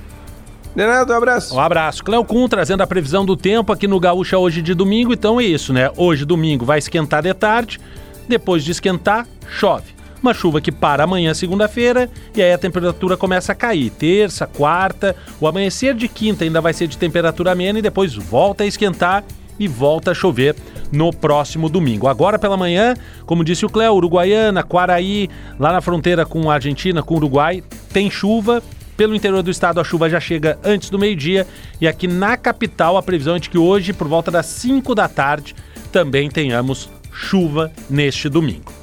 De 0.75 0.87
nada, 0.87 1.13
um 1.13 1.17
abraço. 1.17 1.55
Um 1.57 1.61
abraço. 1.61 2.05
Cléo 2.05 2.25
Kuhn 2.25 2.47
trazendo 2.49 2.83
a 2.83 2.87
previsão 2.87 3.25
do 3.25 3.37
tempo 3.37 3.73
aqui 3.73 3.89
no 3.89 3.99
Gaúcha 3.99 4.39
hoje 4.39 4.63
de 4.63 4.75
domingo. 4.75 5.13
Então 5.13 5.41
é 5.41 5.45
isso, 5.45 5.73
né? 5.73 5.91
Hoje, 5.97 6.25
domingo, 6.25 6.65
vai 6.65 6.79
esquentar 6.79 7.23
de 7.23 7.35
tarde. 7.35 7.81
Depois 8.29 8.63
de 8.63 8.71
esquentar, 8.71 9.27
chove. 9.49 9.98
Uma 10.23 10.35
chuva 10.35 10.61
que 10.61 10.73
para 10.73 11.05
amanhã, 11.05 11.33
segunda-feira, 11.33 12.11
e 12.35 12.43
aí 12.43 12.53
a 12.53 12.59
temperatura 12.59 13.17
começa 13.17 13.53
a 13.53 13.55
cair. 13.55 13.91
Terça, 13.91 14.47
quarta, 14.47 15.15
o 15.41 15.47
amanhecer 15.47 15.95
de 15.95 16.09
quinta 16.09 16.45
ainda 16.45 16.61
vai 16.61 16.73
ser 16.73 16.89
de 16.89 16.99
temperatura 16.99 17.53
amena 17.53 17.79
e 17.79 17.83
depois 17.83 18.15
volta 18.15 18.65
a 18.65 18.67
esquentar 18.67 19.25
e 19.59 19.69
volta 19.69 20.11
a 20.11 20.15
chover 20.15 20.57
no 20.93 21.13
próximo 21.13 21.69
domingo. 21.69 22.09
Agora 22.09 22.39
pela 22.39 22.57
manhã, 22.57 22.95
como 23.27 23.45
disse 23.45 23.65
o 23.65 23.69
Cléo, 23.69 23.95
Uruguaiana, 23.95 24.63
Quaraí, 24.63 25.29
lá 25.59 25.73
na 25.73 25.81
fronteira 25.81 26.25
com 26.25 26.51
a 26.51 26.55
Argentina, 26.55 27.03
com 27.03 27.15
o 27.15 27.17
Uruguai, 27.19 27.63
tem 27.93 28.11
chuva. 28.11 28.63
Pelo 28.97 29.15
interior 29.15 29.45
do 29.45 29.51
estado, 29.51 29.81
a 29.81 29.85
chuva 29.85 30.11
já 30.11 30.19
chega 30.19 30.59
antes 30.65 30.91
do 30.91 30.99
meio-dia. 30.99 31.47
E 31.81 31.87
aqui 31.87 32.09
na 32.09 32.37
capital, 32.37 32.97
a 32.97 33.03
previsão 33.03 33.37
é 33.37 33.39
de 33.39 33.49
que 33.49 33.57
hoje, 33.57 33.93
por 33.93 34.09
volta 34.09 34.29
das 34.29 34.47
5 34.47 34.93
da 34.93 35.07
tarde, 35.07 35.55
também 35.93 36.29
tenhamos 36.29 36.91
chuva 37.13 37.71
neste 37.89 38.29
domingo. 38.29 38.78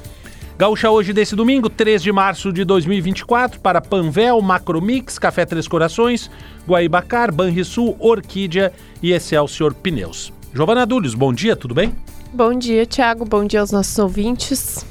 Gaúcha 0.58 0.90
hoje 0.90 1.12
desse 1.12 1.36
domingo, 1.36 1.68
3 1.68 2.02
de 2.02 2.10
março 2.10 2.50
de 2.50 2.64
2024, 2.64 3.60
para 3.60 3.78
Panvel, 3.80 4.40
Macromix, 4.40 5.18
Café 5.18 5.44
Três 5.44 5.68
Corações, 5.68 6.30
Guaibacar, 6.66 7.30
Banrisul, 7.32 7.94
Orquídea 8.00 8.72
e 9.02 9.12
Excelsior 9.12 9.74
Pneus. 9.74 10.32
Giovana 10.54 10.86
Dúlios, 10.86 11.14
bom 11.14 11.30
dia, 11.32 11.54
tudo 11.54 11.74
bem? 11.74 11.94
Bom 12.32 12.54
dia, 12.58 12.86
Thiago. 12.86 13.26
Bom 13.26 13.44
dia 13.44 13.60
aos 13.60 13.70
nossos 13.70 13.98
ouvintes. 13.98 14.84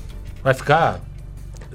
Vai 0.44 0.54
ficar. 0.54 1.00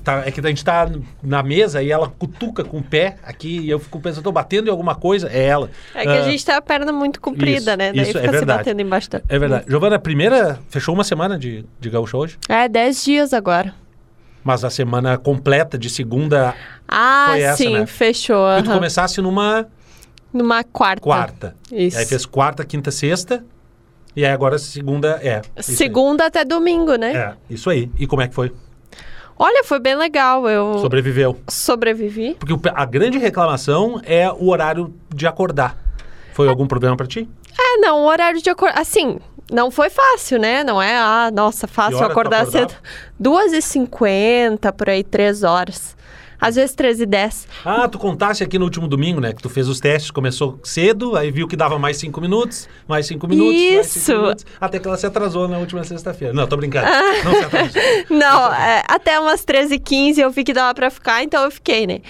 tá- 0.04 0.22
é 0.24 0.30
que 0.30 0.40
a 0.40 0.48
gente 0.48 0.64
tá 0.64 0.88
na 1.22 1.42
mesa 1.42 1.82
e 1.82 1.90
ela 1.90 2.08
cutuca 2.08 2.64
com 2.64 2.78
o 2.78 2.82
pé 2.82 3.16
aqui 3.24 3.58
e 3.58 3.68
eu 3.70 3.78
fico 3.78 4.00
pensando, 4.00 4.22
tô 4.24 4.32
batendo 4.32 4.68
em 4.68 4.70
alguma 4.70 4.94
coisa. 4.94 5.28
É 5.28 5.44
ela. 5.44 5.68
É 5.94 6.02
que 6.02 6.08
Ah, 6.08 6.20
a 6.24 6.30
gente 6.30 6.44
tá 6.46 6.56
a 6.56 6.62
perna 6.62 6.90
muito 6.92 7.20
comprida, 7.20 7.72
isso, 7.72 7.76
né? 7.76 7.92
Daí 7.92 8.02
isso, 8.02 8.16
é 8.16 8.20
fica 8.22 8.24
se 8.32 8.38
verdade. 8.38 8.58
batendo 8.60 8.80
embaixo 8.80 9.10
da... 9.10 9.20
É 9.28 9.38
verdade. 9.38 9.64
Giovana, 9.68 9.98
primeira 9.98 10.58
fechou 10.70 10.94
uma 10.94 11.04
semana 11.04 11.36
de, 11.38 11.66
de 11.78 11.90
gaúcha 11.90 12.16
hoje, 12.16 12.38
É, 12.48 12.66
10 12.68 13.04
dias 13.04 13.34
agora. 13.34 13.74
Mas 14.44 14.64
a 14.64 14.70
semana 14.70 15.16
completa 15.18 15.78
de 15.78 15.88
segunda 15.90 16.54
Ah, 16.88 17.26
Foi 17.30 17.40
essa, 17.42 17.56
sim, 17.56 17.72
né? 17.78 17.86
fechou. 17.86 18.44
tu 18.64 18.70
começasse 18.70 19.20
numa 19.20 19.66
Numa 20.32 20.62
quarta. 20.64 21.00
quarta. 21.02 21.56
Isso. 21.72 21.96
E 21.96 22.00
aí 22.00 22.06
fez 22.06 22.24
quarta, 22.26 22.64
quinta, 22.64 22.90
sexta. 22.90 23.44
E 24.16 24.24
aí 24.24 24.30
agora 24.32 24.58
segunda 24.58 25.20
é. 25.22 25.40
isso 25.56 25.70
aí. 25.70 25.76
Segunda 25.76 26.26
até 26.26 26.44
domingo, 26.44 26.94
né? 26.96 27.12
É, 27.16 27.34
isso 27.48 27.70
aí. 27.70 27.90
E 27.98 28.06
como 28.06 28.22
é 28.22 28.28
que 28.28 28.34
foi? 28.34 28.52
Olha, 29.38 29.64
foi 29.64 29.78
bem 29.80 29.94
legal. 29.94 30.48
Eu 30.48 30.78
Sobreviveu. 30.80 31.38
sobrevivi. 31.48 32.36
Porque 32.38 32.54
a 32.74 32.84
grande 32.84 33.18
reclamação 33.18 34.00
é 34.04 34.30
o 34.30 34.48
horário 34.50 34.92
de 35.14 35.26
acordar. 35.26 35.78
Foi 36.34 36.48
algum 36.48 36.66
problema 36.66 36.96
pra 36.96 37.06
ti? 37.06 37.28
É, 37.58 37.76
não, 37.78 38.00
o 38.00 38.06
horário 38.06 38.40
de 38.42 38.50
acordar. 38.50 38.78
Assim, 38.78 39.18
não 39.50 39.70
foi 39.70 39.90
fácil, 39.90 40.38
né? 40.38 40.64
Não 40.64 40.80
é, 40.80 40.96
ah, 40.96 41.30
nossa, 41.32 41.66
fácil 41.66 42.04
acordar 42.04 42.42
acordava? 42.42 42.68
cedo. 42.68 42.74
2h50, 43.20 44.72
por 44.72 44.88
aí, 44.88 45.04
3 45.04 45.42
horas. 45.42 45.96
Às 46.40 46.54
vezes 46.54 46.74
13 46.74 47.02
e 47.02 47.06
10. 47.06 47.48
Ah, 47.66 47.86
tu 47.86 47.98
contasse 47.98 48.42
aqui 48.42 48.58
no 48.58 48.64
último 48.64 48.88
domingo, 48.88 49.20
né? 49.20 49.34
Que 49.34 49.42
tu 49.42 49.50
fez 49.50 49.68
os 49.68 49.78
testes, 49.78 50.10
começou 50.10 50.58
cedo, 50.64 51.14
aí 51.14 51.30
viu 51.30 51.46
que 51.46 51.54
dava 51.54 51.78
mais 51.78 51.98
cinco 51.98 52.18
minutos, 52.18 52.66
mais 52.88 53.04
cinco 53.06 53.28
minutos, 53.28 53.52
mais 53.54 53.86
cinco 53.86 54.06
Isso. 54.06 54.12
minutos, 54.12 54.46
até 54.58 54.78
que 54.78 54.88
ela 54.88 54.96
se 54.96 55.04
atrasou 55.04 55.46
na 55.46 55.58
última 55.58 55.84
sexta-feira. 55.84 56.32
Não, 56.32 56.46
tô 56.46 56.56
brincando. 56.56 56.86
Não 57.24 57.34
se 57.34 57.44
atrasou. 57.44 57.82
Não, 58.08 58.54
é, 58.54 58.82
até 58.88 59.20
umas 59.20 59.44
13h15 59.44 60.18
eu 60.18 60.30
vi 60.30 60.42
que 60.42 60.54
dava 60.54 60.72
pra 60.74 60.90
ficar, 60.90 61.22
então 61.22 61.44
eu 61.44 61.50
fiquei, 61.50 61.86
né? 61.86 62.00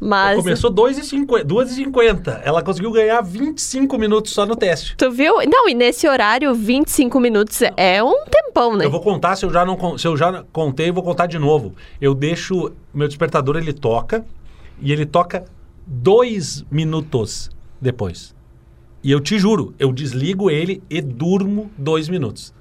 Mas. 0.00 0.38
Começou 0.38 0.72
2h50, 0.72 1.44
2h50. 1.44 2.40
Ela 2.44 2.62
conseguiu 2.62 2.92
ganhar 2.92 3.20
25 3.20 3.98
minutos 3.98 4.32
só 4.32 4.46
no 4.46 4.54
teste. 4.56 4.96
Tu 4.96 5.10
viu? 5.10 5.34
Não, 5.50 5.68
e 5.68 5.74
nesse 5.74 6.08
horário, 6.08 6.54
25 6.54 7.18
minutos 7.20 7.60
é 7.76 8.02
um 8.02 8.24
tempão, 8.30 8.76
né? 8.76 8.84
Eu 8.84 8.90
vou 8.90 9.00
contar, 9.00 9.36
se 9.36 9.44
eu 9.44 9.50
já 9.50 9.64
não 9.64 9.98
se 9.98 10.06
eu 10.06 10.16
já 10.16 10.44
contei, 10.52 10.90
eu 10.90 10.94
vou 10.94 11.02
contar 11.02 11.26
de 11.26 11.38
novo. 11.38 11.74
Eu 12.00 12.14
deixo 12.14 12.72
meu 12.92 13.08
despertador, 13.08 13.56
ele 13.56 13.72
toca 13.72 14.24
e 14.80 14.92
ele 14.92 15.06
toca 15.06 15.44
dois 15.86 16.64
minutos 16.70 17.50
depois. 17.80 18.34
E 19.02 19.10
eu 19.10 19.20
te 19.20 19.38
juro, 19.38 19.74
eu 19.78 19.92
desligo 19.92 20.50
ele 20.50 20.82
e 20.90 21.00
durmo 21.00 21.70
dois 21.78 22.08
minutos. 22.08 22.52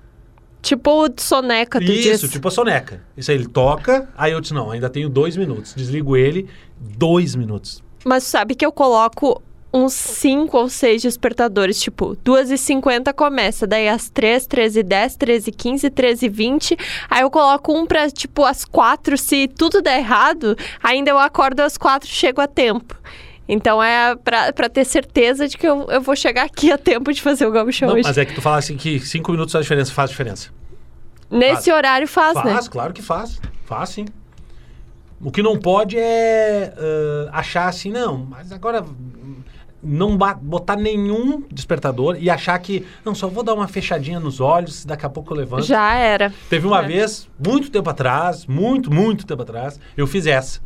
Tipo 0.67 1.07
soneca, 1.15 1.79
tu 1.79 1.85
Isso, 1.85 2.23
diz. 2.25 2.31
tipo 2.31 2.49
a 2.49 2.51
soneca. 2.51 3.01
Isso 3.15 3.31
aí, 3.31 3.37
ele 3.37 3.47
toca, 3.47 4.09
aí 4.17 4.33
eu 4.33 4.41
disse, 4.41 4.53
não, 4.53 4.69
ainda 4.69 4.89
tenho 4.89 5.07
dois 5.07 5.37
minutos. 5.37 5.73
Desligo 5.73 6.17
ele, 6.17 6.45
dois 6.77 7.35
minutos. 7.35 7.81
Mas 8.03 8.23
sabe 8.23 8.53
que 8.53 8.65
eu 8.65 8.71
coloco 8.73 9.41
uns 9.73 9.93
5 9.93 10.57
ou 10.57 10.67
6 10.67 11.03
despertadores, 11.03 11.79
tipo, 11.79 12.17
2h50 12.17 13.13
começa, 13.13 13.65
daí 13.65 13.87
às 13.87 14.09
3, 14.09 14.45
13h10, 14.45 15.17
13h15, 15.17 15.89
13h20, 15.89 16.77
aí 17.09 17.21
eu 17.21 17.31
coloco 17.31 17.71
um 17.71 17.85
pra, 17.85 18.09
tipo, 18.11 18.43
às 18.43 18.65
4, 18.65 19.17
se 19.17 19.47
tudo 19.47 19.81
der 19.81 19.99
errado, 19.99 20.53
ainda 20.83 21.11
eu 21.11 21.17
acordo 21.17 21.61
às 21.61 21.77
4 21.77 22.09
e 22.09 22.11
chego 22.11 22.41
a 22.41 22.47
tempo. 22.47 22.97
Então 23.47 23.81
é 23.81 24.15
pra, 24.15 24.51
pra 24.51 24.67
ter 24.69 24.83
certeza 24.85 25.47
de 25.47 25.57
que 25.57 25.67
eu, 25.67 25.85
eu 25.89 26.01
vou 26.01 26.15
chegar 26.15 26.43
aqui 26.43 26.71
a 26.71 26.77
tempo 26.77 27.11
de 27.13 27.21
fazer 27.21 27.45
o 27.45 27.51
gaúcho 27.51 27.85
Não, 27.85 27.93
hoje. 27.93 28.03
mas 28.03 28.17
é 28.17 28.25
que 28.25 28.33
tu 28.33 28.41
fala 28.41 28.57
assim 28.57 28.75
que 28.75 28.99
cinco 28.99 29.31
minutos 29.31 29.53
faz 29.53 29.63
diferença, 29.63 29.93
faz 29.93 30.09
diferença. 30.09 30.49
Nesse 31.29 31.71
horário 31.71 32.07
faz, 32.07 32.35
né? 32.43 32.53
Faz, 32.53 32.67
claro 32.67 32.93
que 32.93 33.01
faz. 33.01 33.39
Faz 33.65 33.89
sim. 33.89 34.05
O 35.21 35.31
que 35.31 35.41
não 35.41 35.57
pode 35.57 35.97
é 35.97 36.73
ah, 37.31 37.39
achar 37.39 37.67
assim, 37.67 37.91
não, 37.91 38.17
mas 38.17 38.51
agora 38.51 38.83
hum, 38.83 39.37
não 39.81 40.17
botar 40.17 40.75
nenhum 40.75 41.43
despertador 41.51 42.17
e 42.19 42.29
achar 42.29 42.57
que, 42.59 42.85
não, 43.03 43.15
só 43.15 43.27
vou 43.27 43.43
dar 43.43 43.53
uma 43.53 43.67
fechadinha 43.67 44.19
nos 44.19 44.39
olhos, 44.39 44.85
daqui 44.85 45.05
a 45.05 45.09
pouco 45.09 45.33
eu 45.33 45.37
levanto. 45.37 45.63
Já 45.65 45.95
era. 45.95 46.33
Teve 46.49 46.67
uma 46.67 46.83
É. 46.83 46.87
vez, 46.87 47.27
muito 47.43 47.71
tempo 47.71 47.89
atrás, 47.89 48.45
muito, 48.45 48.93
muito 48.93 49.25
tempo 49.25 49.41
atrás, 49.41 49.79
eu 49.95 50.05
fiz 50.05 50.27
essa. 50.27 50.59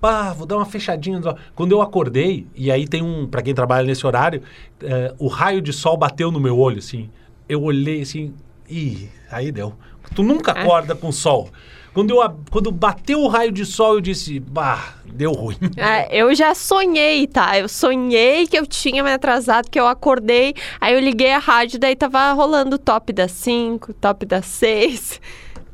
Ah, 0.00 0.32
vou 0.32 0.46
dar 0.46 0.56
uma 0.56 0.64
fechadinha. 0.66 1.20
Quando 1.54 1.72
eu 1.72 1.82
acordei, 1.82 2.46
e 2.54 2.70
aí 2.70 2.86
tem 2.86 3.02
um, 3.02 3.26
pra 3.26 3.42
quem 3.42 3.54
trabalha 3.54 3.86
nesse 3.86 4.06
horário, 4.06 4.42
eh, 4.82 5.12
o 5.18 5.26
raio 5.26 5.60
de 5.60 5.72
sol 5.72 5.96
bateu 5.96 6.30
no 6.30 6.38
meu 6.38 6.58
olho, 6.58 6.78
assim. 6.78 7.10
Eu 7.48 7.62
olhei 7.62 8.02
assim, 8.02 8.32
ih, 8.70 9.08
aí 9.30 9.50
deu. 9.50 9.74
Tu 10.14 10.22
nunca 10.22 10.52
É. 10.52 10.60
acorda 10.62 10.94
com 10.94 11.10
sol. 11.10 11.48
Quando, 11.92 12.10
eu, 12.10 12.38
quando 12.50 12.70
bateu 12.70 13.20
o 13.22 13.26
raio 13.28 13.50
de 13.50 13.66
sol, 13.66 13.94
eu 13.94 14.00
disse, 14.00 14.38
bah, 14.38 14.94
deu 15.04 15.32
ruim. 15.32 15.56
É, 15.76 16.16
eu 16.16 16.32
já 16.32 16.54
sonhei, 16.54 17.26
tá? 17.26 17.58
Eu 17.58 17.68
sonhei 17.68 18.46
que 18.46 18.56
eu 18.56 18.64
tinha 18.66 19.02
me 19.02 19.10
atrasado, 19.12 19.68
que 19.68 19.80
eu 19.80 19.86
acordei, 19.88 20.54
aí 20.80 20.94
eu 20.94 21.00
liguei 21.00 21.32
a 21.32 21.38
rádio, 21.38 21.78
daí 21.80 21.96
tava 21.96 22.32
rolando 22.34 22.76
o 22.76 22.78
top 22.78 23.12
das 23.12 23.32
5, 23.32 23.94
top 23.94 24.24
das 24.26 24.46
6. 24.46 25.20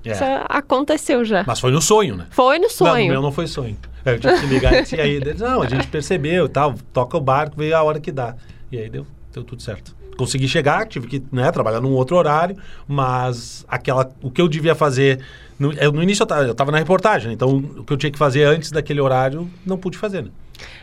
É. 0.02 0.12
Isso 0.12 0.24
aconteceu 0.48 1.24
já. 1.26 1.44
Mas 1.46 1.60
foi 1.60 1.70
no 1.72 1.82
sonho, 1.82 2.16
né? 2.16 2.26
Foi 2.30 2.56
no 2.58 2.62
Não, 2.62 2.68
o 2.68 2.70
sonho. 2.72 3.08
meu 3.08 3.20
não 3.20 3.32
foi 3.32 3.46
sonho. 3.46 3.76
Eu 4.04 4.18
tive 4.18 4.40
que 4.40 4.46
ligar 4.46 4.72
e 4.92 5.00
aí, 5.00 5.10
Eles, 5.16 5.40
não, 5.40 5.62
a 5.62 5.66
gente 5.68 5.86
percebeu 5.88 6.46
e 6.46 6.48
tal, 6.48 6.74
toca 6.92 7.16
o 7.16 7.20
barco, 7.20 7.56
veio 7.56 7.76
a 7.76 7.82
hora 7.82 7.98
que 8.00 8.12
dá. 8.12 8.34
E 8.70 8.78
aí 8.78 8.88
deu, 8.90 9.06
deu 9.32 9.42
tudo 9.44 9.62
certo. 9.62 9.94
Consegui 10.16 10.46
chegar, 10.46 10.86
tive 10.86 11.06
que 11.08 11.22
né, 11.32 11.50
trabalhar 11.50 11.80
num 11.80 11.92
outro 11.92 12.16
horário, 12.16 12.56
mas 12.86 13.64
aquela, 13.68 14.10
o 14.22 14.30
que 14.30 14.40
eu 14.40 14.48
devia 14.48 14.74
fazer. 14.74 15.20
No, 15.58 15.72
eu- 15.72 15.90
no 15.92 16.02
início 16.02 16.22
eu 16.22 16.26
tava, 16.26 16.42
eu 16.44 16.54
tava 16.54 16.70
na 16.70 16.78
reportagem, 16.78 17.32
então 17.32 17.56
o 17.78 17.84
que 17.84 17.92
eu 17.92 17.96
tinha 17.96 18.10
que 18.12 18.18
fazer 18.18 18.44
antes 18.44 18.70
daquele 18.70 19.00
horário, 19.00 19.50
não 19.66 19.76
pude 19.76 19.96
fazer, 19.98 20.22
né? 20.22 20.30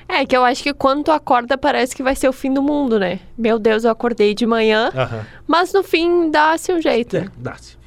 É 0.08 0.26
que 0.26 0.36
eu 0.36 0.44
acho 0.44 0.62
que 0.62 0.74
quando 0.74 1.06
tu 1.06 1.12
acorda 1.12 1.58
parece 1.58 1.96
que 1.96 2.04
vai 2.04 2.14
ser 2.16 2.28
o 2.28 2.34
fim 2.34 2.54
do 2.54 2.62
mundo, 2.62 3.00
né? 3.00 3.20
Meu 3.38 3.58
Deus, 3.58 3.86
eu 3.86 3.92
acordei 3.92 4.34
de 4.34 4.46
manhã, 4.46 4.92
Aham. 4.94 5.26
mas 5.48 5.72
no 5.72 5.82
fim 5.84 6.30
dá-se 6.30 6.74
um 6.74 6.82
jeito. 6.82 7.16
É, 7.16 7.28
dá-se. 7.38 7.78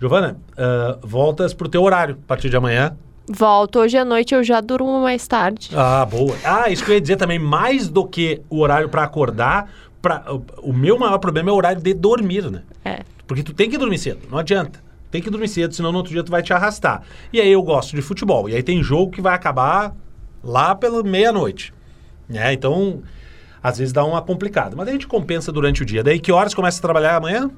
Giovana, 0.00 0.36
ah, 0.56 0.98
voltas 1.02 1.52
pro 1.52 1.68
teu 1.68 1.82
horário 1.82 2.16
a 2.24 2.26
partir 2.28 2.48
de 2.50 2.56
amanhã. 2.56 2.96
Volto 3.34 3.78
hoje 3.78 3.96
à 3.96 4.04
noite, 4.04 4.34
eu 4.34 4.44
já 4.44 4.60
durmo 4.60 5.00
mais 5.00 5.26
tarde. 5.26 5.70
Ah, 5.74 6.04
boa. 6.04 6.36
Ah, 6.44 6.68
isso 6.68 6.84
que 6.84 6.90
eu 6.90 6.94
ia 6.94 7.00
dizer 7.00 7.16
também, 7.16 7.38
mais 7.38 7.88
do 7.88 8.06
que 8.06 8.42
o 8.50 8.60
horário 8.60 8.90
pra 8.90 9.04
acordar, 9.04 9.72
pra, 10.02 10.22
o, 10.58 10.72
meu 10.72 10.98
maior 10.98 11.16
problema 11.16 11.48
é 11.48 11.52
o 11.52 11.56
horário 11.56 11.80
de 11.80 11.94
dormir, 11.94 12.50
né? 12.50 12.62
É. 12.84 13.00
Porque 13.26 13.42
tu 13.42 13.54
tem 13.54 13.70
que 13.70 13.78
dormir 13.78 13.96
cedo, 13.96 14.20
não 14.30 14.38
adianta. 14.38 14.80
tem 15.10 15.22
que 15.22 15.30
dormir 15.30 15.48
cedo, 15.48 15.74
senão 15.74 15.90
no 15.90 15.98
outro 15.98 16.12
dia 16.12 16.22
tu 16.22 16.30
vai 16.30 16.42
te 16.42 16.52
arrastar. 16.52 17.02
E 17.32 17.40
aí 17.40 17.50
eu 17.50 17.62
gosto 17.62 17.96
de 17.96 18.02
futebol. 18.02 18.50
E 18.50 18.54
aí 18.54 18.62
tem 18.62 18.82
jogo 18.82 19.10
que 19.10 19.22
vai 19.22 19.34
acabar 19.34 19.94
lá 20.44 20.74
pela 20.74 21.02
meia-noite. 21.02 21.72
Né? 22.28 22.52
Então, 22.52 23.02
às 23.62 23.78
vezes 23.78 23.94
dá 23.94 24.04
uma 24.04 24.20
complicada. 24.20 24.76
Mas 24.76 24.88
a 24.88 24.92
gente 24.92 25.06
compensa 25.06 25.50
durante 25.50 25.82
o 25.82 25.86
dia. 25.86 26.02
Daí 26.02 26.20
que 26.20 26.30
horas 26.30 26.52
começa 26.52 26.78
a 26.78 26.82
trabalhar 26.82 27.16
amanhã? 27.16 27.50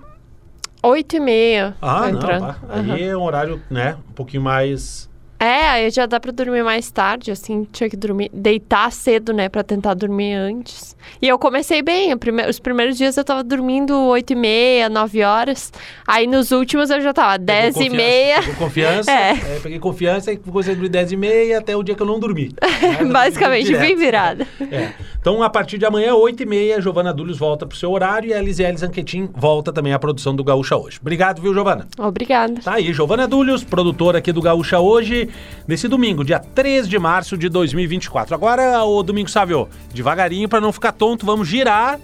Oito 0.84 1.16
e 1.16 1.20
meia. 1.20 1.74
Ah, 1.80 2.12
não. 2.12 2.54
Aí 2.68 3.04
é 3.04 3.16
um 3.16 3.22
horário, 3.22 3.60
né, 3.70 3.96
um 4.08 4.12
pouquinho 4.12 4.42
mais. 4.42 5.08
É, 5.44 5.68
aí 5.68 5.90
já 5.90 6.06
dá 6.06 6.18
pra 6.18 6.32
dormir 6.32 6.62
mais 6.64 6.90
tarde, 6.90 7.30
assim, 7.30 7.66
tinha 7.72 7.90
que 7.90 7.96
dormir, 7.96 8.30
deitar 8.32 8.90
cedo, 8.90 9.32
né, 9.32 9.48
pra 9.48 9.62
tentar 9.62 9.94
dormir 9.94 10.32
antes. 10.34 10.96
E 11.20 11.28
eu 11.28 11.38
comecei 11.38 11.82
bem, 11.82 12.16
prime- 12.16 12.46
os 12.48 12.58
primeiros 12.58 12.96
dias 12.96 13.16
eu 13.16 13.24
tava 13.24 13.44
dormindo 13.44 13.94
oito 14.06 14.32
e 14.32 14.36
meia, 14.36 14.88
nove 14.88 15.22
horas, 15.22 15.70
aí 16.06 16.26
nos 16.26 16.50
últimos 16.50 16.88
eu 16.90 17.00
já 17.00 17.12
tava 17.12 17.36
dez 17.38 17.74
Pegou 17.74 17.82
e 17.82 17.90
confiança- 17.90 17.96
meia, 18.08 18.40
Pegou 18.42 18.54
confiança. 18.56 19.10
É. 19.14 19.30
é, 19.32 19.60
peguei 19.62 19.78
confiança 19.78 20.32
e 20.32 20.36
a 20.36 20.74
dormir 20.74 20.88
10 20.88 21.12
e 21.12 21.16
meia 21.16 21.58
até 21.58 21.76
o 21.76 21.82
dia 21.82 21.94
que 21.94 22.02
eu 22.02 22.06
não 22.06 22.18
dormi. 22.18 22.50
Né? 22.60 23.04
basicamente, 23.12 23.72
bem 23.76 23.94
virada. 23.96 24.46
É. 24.70 24.92
Então, 25.24 25.42
a 25.42 25.48
partir 25.48 25.78
de 25.78 25.86
amanhã, 25.86 26.12
8h30, 26.12 26.82
Giovana 26.82 27.10
Dúlios 27.10 27.38
volta 27.38 27.64
pro 27.64 27.74
seu 27.78 27.90
horário 27.90 28.28
e 28.28 28.34
a 28.34 28.38
Elisiele 28.38 28.76
Zanquetin 28.76 29.30
volta 29.34 29.72
também 29.72 29.94
à 29.94 29.98
produção 29.98 30.36
do 30.36 30.44
Gaúcha 30.44 30.76
Hoje. 30.76 30.98
Obrigado, 31.00 31.40
viu, 31.40 31.54
Giovana? 31.54 31.88
Obrigada. 31.98 32.60
Tá 32.60 32.74
aí, 32.74 32.92
Giovana 32.92 33.26
Dúlios, 33.26 33.64
produtora 33.64 34.18
aqui 34.18 34.32
do 34.32 34.42
Gaúcha 34.42 34.78
Hoje, 34.80 35.30
nesse 35.66 35.88
domingo, 35.88 36.22
dia 36.22 36.38
3 36.38 36.86
de 36.86 36.98
março 36.98 37.38
de 37.38 37.48
2024. 37.48 38.34
Agora, 38.34 38.84
o 38.84 39.02
Domingo 39.02 39.30
Sávio, 39.30 39.66
devagarinho 39.94 40.46
para 40.46 40.60
não 40.60 40.70
ficar 40.70 40.92
tonto, 40.92 41.24
vamos 41.24 41.48
girar 41.48 41.98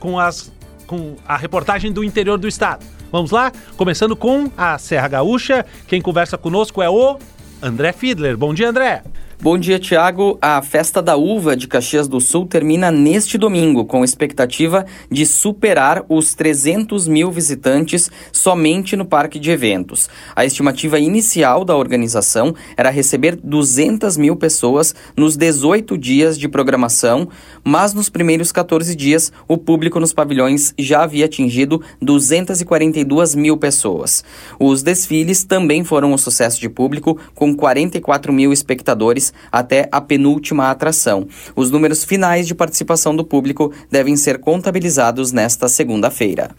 com, 0.00 0.18
as, 0.18 0.52
com 0.88 1.14
a 1.24 1.36
reportagem 1.36 1.92
do 1.92 2.02
interior 2.02 2.36
do 2.36 2.48
estado. 2.48 2.84
Vamos 3.12 3.30
lá? 3.30 3.52
Começando 3.76 4.16
com 4.16 4.50
a 4.56 4.76
Serra 4.76 5.06
Gaúcha. 5.06 5.64
Quem 5.86 6.02
conversa 6.02 6.36
conosco 6.36 6.82
é 6.82 6.90
o 6.90 7.16
André 7.62 7.92
Fiedler. 7.92 8.36
Bom 8.36 8.52
dia, 8.52 8.68
André. 8.68 9.04
Bom 9.38 9.58
dia, 9.58 9.78
Tiago. 9.78 10.38
A 10.40 10.62
Festa 10.62 11.02
da 11.02 11.14
Uva 11.14 11.54
de 11.54 11.68
Caxias 11.68 12.08
do 12.08 12.22
Sul 12.22 12.46
termina 12.46 12.90
neste 12.90 13.36
domingo, 13.36 13.84
com 13.84 14.02
expectativa 14.02 14.86
de 15.10 15.26
superar 15.26 16.02
os 16.08 16.34
300 16.34 17.06
mil 17.06 17.30
visitantes 17.30 18.10
somente 18.32 18.96
no 18.96 19.04
parque 19.04 19.38
de 19.38 19.50
eventos. 19.50 20.08
A 20.34 20.46
estimativa 20.46 20.98
inicial 20.98 21.66
da 21.66 21.76
organização 21.76 22.54
era 22.78 22.88
receber 22.88 23.36
200 23.36 24.16
mil 24.16 24.36
pessoas 24.36 24.94
nos 25.14 25.36
18 25.36 25.98
dias 25.98 26.38
de 26.38 26.48
programação, 26.48 27.28
mas 27.62 27.92
nos 27.92 28.08
primeiros 28.08 28.50
14 28.50 28.96
dias 28.96 29.30
o 29.46 29.58
público 29.58 30.00
nos 30.00 30.14
pavilhões 30.14 30.72
já 30.78 31.02
havia 31.02 31.26
atingido 31.26 31.82
242 32.00 33.34
mil 33.34 33.58
pessoas. 33.58 34.24
Os 34.58 34.82
desfiles 34.82 35.44
também 35.44 35.84
foram 35.84 36.14
um 36.14 36.18
sucesso 36.18 36.58
de 36.58 36.70
público, 36.70 37.18
com 37.34 37.54
44 37.54 38.32
mil 38.32 38.50
espectadores 38.50 39.25
até 39.50 39.88
a 39.92 40.00
penúltima 40.00 40.70
atração. 40.70 41.26
Os 41.54 41.70
números 41.70 42.04
finais 42.04 42.46
de 42.46 42.54
participação 42.54 43.14
do 43.14 43.24
público 43.24 43.72
devem 43.90 44.16
ser 44.16 44.38
contabilizados 44.38 45.32
nesta 45.32 45.68
segunda-feira. 45.68 46.50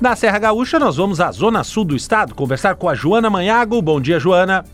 Da 0.00 0.14
Serra 0.14 0.38
Gaúcha, 0.38 0.78
nós 0.78 0.96
vamos 0.96 1.20
à 1.20 1.32
Zona 1.32 1.64
Sul 1.64 1.84
do 1.84 1.96
estado 1.96 2.34
conversar 2.34 2.74
com 2.76 2.88
a 2.88 2.94
Joana 2.94 3.30
Manhago. 3.30 3.80
Bom 3.80 3.98
dia, 3.98 4.20
Joana. 4.20 4.64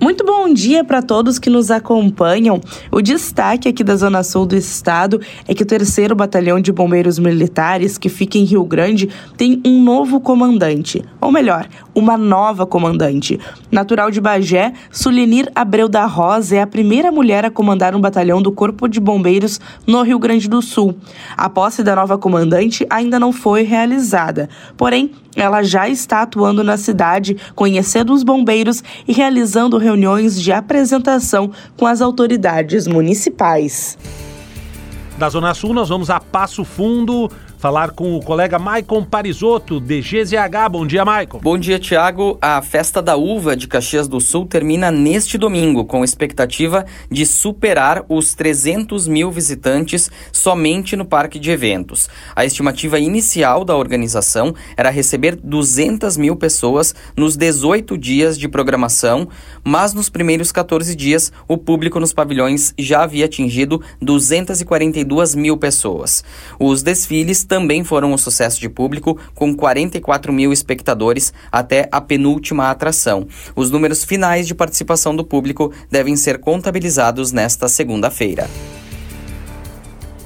Muito 0.00 0.24
bom 0.24 0.52
dia 0.52 0.82
para 0.82 1.02
todos 1.02 1.38
que 1.38 1.50
nos 1.50 1.70
acompanham. 1.70 2.60
O 2.90 3.00
destaque 3.00 3.68
aqui 3.68 3.84
da 3.84 3.94
Zona 3.94 4.24
Sul 4.24 4.46
do 4.46 4.56
estado 4.56 5.20
é 5.46 5.54
que 5.54 5.62
o 5.62 5.66
terceiro 5.66 6.16
Batalhão 6.16 6.58
de 6.58 6.72
Bombeiros 6.72 7.18
Militares, 7.18 7.98
que 7.98 8.08
fica 8.08 8.38
em 8.38 8.44
Rio 8.44 8.64
Grande, 8.64 9.08
tem 9.36 9.62
um 9.64 9.80
novo 9.80 10.18
comandante, 10.18 11.04
ou 11.20 11.30
melhor, 11.30 11.68
uma 11.94 12.16
nova 12.16 12.66
comandante. 12.66 13.38
Natural 13.70 14.10
de 14.10 14.20
Bagé, 14.20 14.72
Sulinir 14.90 15.50
Abreu 15.54 15.88
da 15.88 16.06
Rosa 16.06 16.56
é 16.56 16.62
a 16.62 16.66
primeira 16.66 17.10
mulher 17.10 17.44
a 17.44 17.50
comandar 17.50 17.94
um 17.94 18.00
batalhão 18.00 18.40
do 18.40 18.52
Corpo 18.52 18.88
de 18.88 19.00
Bombeiros 19.00 19.60
no 19.86 20.02
Rio 20.02 20.18
Grande 20.18 20.48
do 20.48 20.62
Sul. 20.62 20.96
A 21.36 21.48
posse 21.48 21.82
da 21.82 21.94
nova 21.94 22.16
comandante 22.16 22.86
ainda 22.88 23.18
não 23.18 23.32
foi 23.32 23.62
realizada, 23.62 24.48
porém, 24.76 25.12
ela 25.34 25.62
já 25.62 25.88
está 25.88 26.22
atuando 26.22 26.62
na 26.62 26.76
cidade, 26.76 27.36
conhecendo 27.54 28.12
os 28.12 28.22
bombeiros 28.22 28.82
e 29.08 29.12
realizando 29.12 29.78
reuniões 29.78 30.40
de 30.40 30.52
apresentação 30.52 31.50
com 31.76 31.86
as 31.86 32.02
autoridades 32.02 32.86
municipais. 32.86 33.96
Da 35.18 35.28
Zona 35.28 35.54
Sul, 35.54 35.72
nós 35.72 35.88
vamos 35.88 36.10
a 36.10 36.18
Passo 36.18 36.64
Fundo 36.64 37.30
falar 37.62 37.92
com 37.92 38.16
o 38.16 38.20
colega 38.20 38.58
Maicon 38.58 39.04
Parisotto, 39.04 39.78
de 39.78 40.00
GZH. 40.00 40.68
Bom 40.68 40.84
dia, 40.84 41.04
Maicon. 41.04 41.38
Bom 41.38 41.56
dia, 41.56 41.78
Tiago. 41.78 42.36
A 42.42 42.60
Festa 42.60 43.00
da 43.00 43.14
Uva 43.14 43.54
de 43.54 43.68
Caxias 43.68 44.08
do 44.08 44.20
Sul 44.20 44.46
termina 44.46 44.90
neste 44.90 45.38
domingo, 45.38 45.84
com 45.84 46.02
expectativa 46.02 46.84
de 47.08 47.24
superar 47.24 48.04
os 48.08 48.34
300 48.34 49.06
mil 49.06 49.30
visitantes 49.30 50.10
somente 50.32 50.96
no 50.96 51.04
parque 51.04 51.38
de 51.38 51.52
eventos. 51.52 52.10
A 52.34 52.44
estimativa 52.44 52.98
inicial 52.98 53.64
da 53.64 53.76
organização 53.76 54.52
era 54.76 54.90
receber 54.90 55.36
200 55.36 56.16
mil 56.16 56.34
pessoas 56.34 56.92
nos 57.16 57.36
18 57.36 57.96
dias 57.96 58.36
de 58.36 58.48
programação, 58.48 59.28
mas 59.62 59.94
nos 59.94 60.08
primeiros 60.08 60.50
14 60.50 60.96
dias 60.96 61.30
o 61.46 61.56
público 61.56 62.00
nos 62.00 62.12
pavilhões 62.12 62.74
já 62.76 63.04
havia 63.04 63.26
atingido 63.26 63.80
242 64.00 65.36
mil 65.36 65.56
pessoas. 65.56 66.24
Os 66.58 66.82
desfiles 66.82 67.44
também 67.52 67.84
foram 67.84 68.14
um 68.14 68.16
sucesso 68.16 68.58
de 68.58 68.66
público, 68.66 69.18
com 69.34 69.54
44 69.54 70.32
mil 70.32 70.54
espectadores 70.54 71.34
até 71.52 71.86
a 71.92 72.00
penúltima 72.00 72.70
atração. 72.70 73.26
Os 73.54 73.70
números 73.70 74.04
finais 74.04 74.46
de 74.46 74.54
participação 74.54 75.14
do 75.14 75.22
público 75.22 75.70
devem 75.90 76.16
ser 76.16 76.38
contabilizados 76.38 77.30
nesta 77.30 77.68
segunda-feira. 77.68 78.48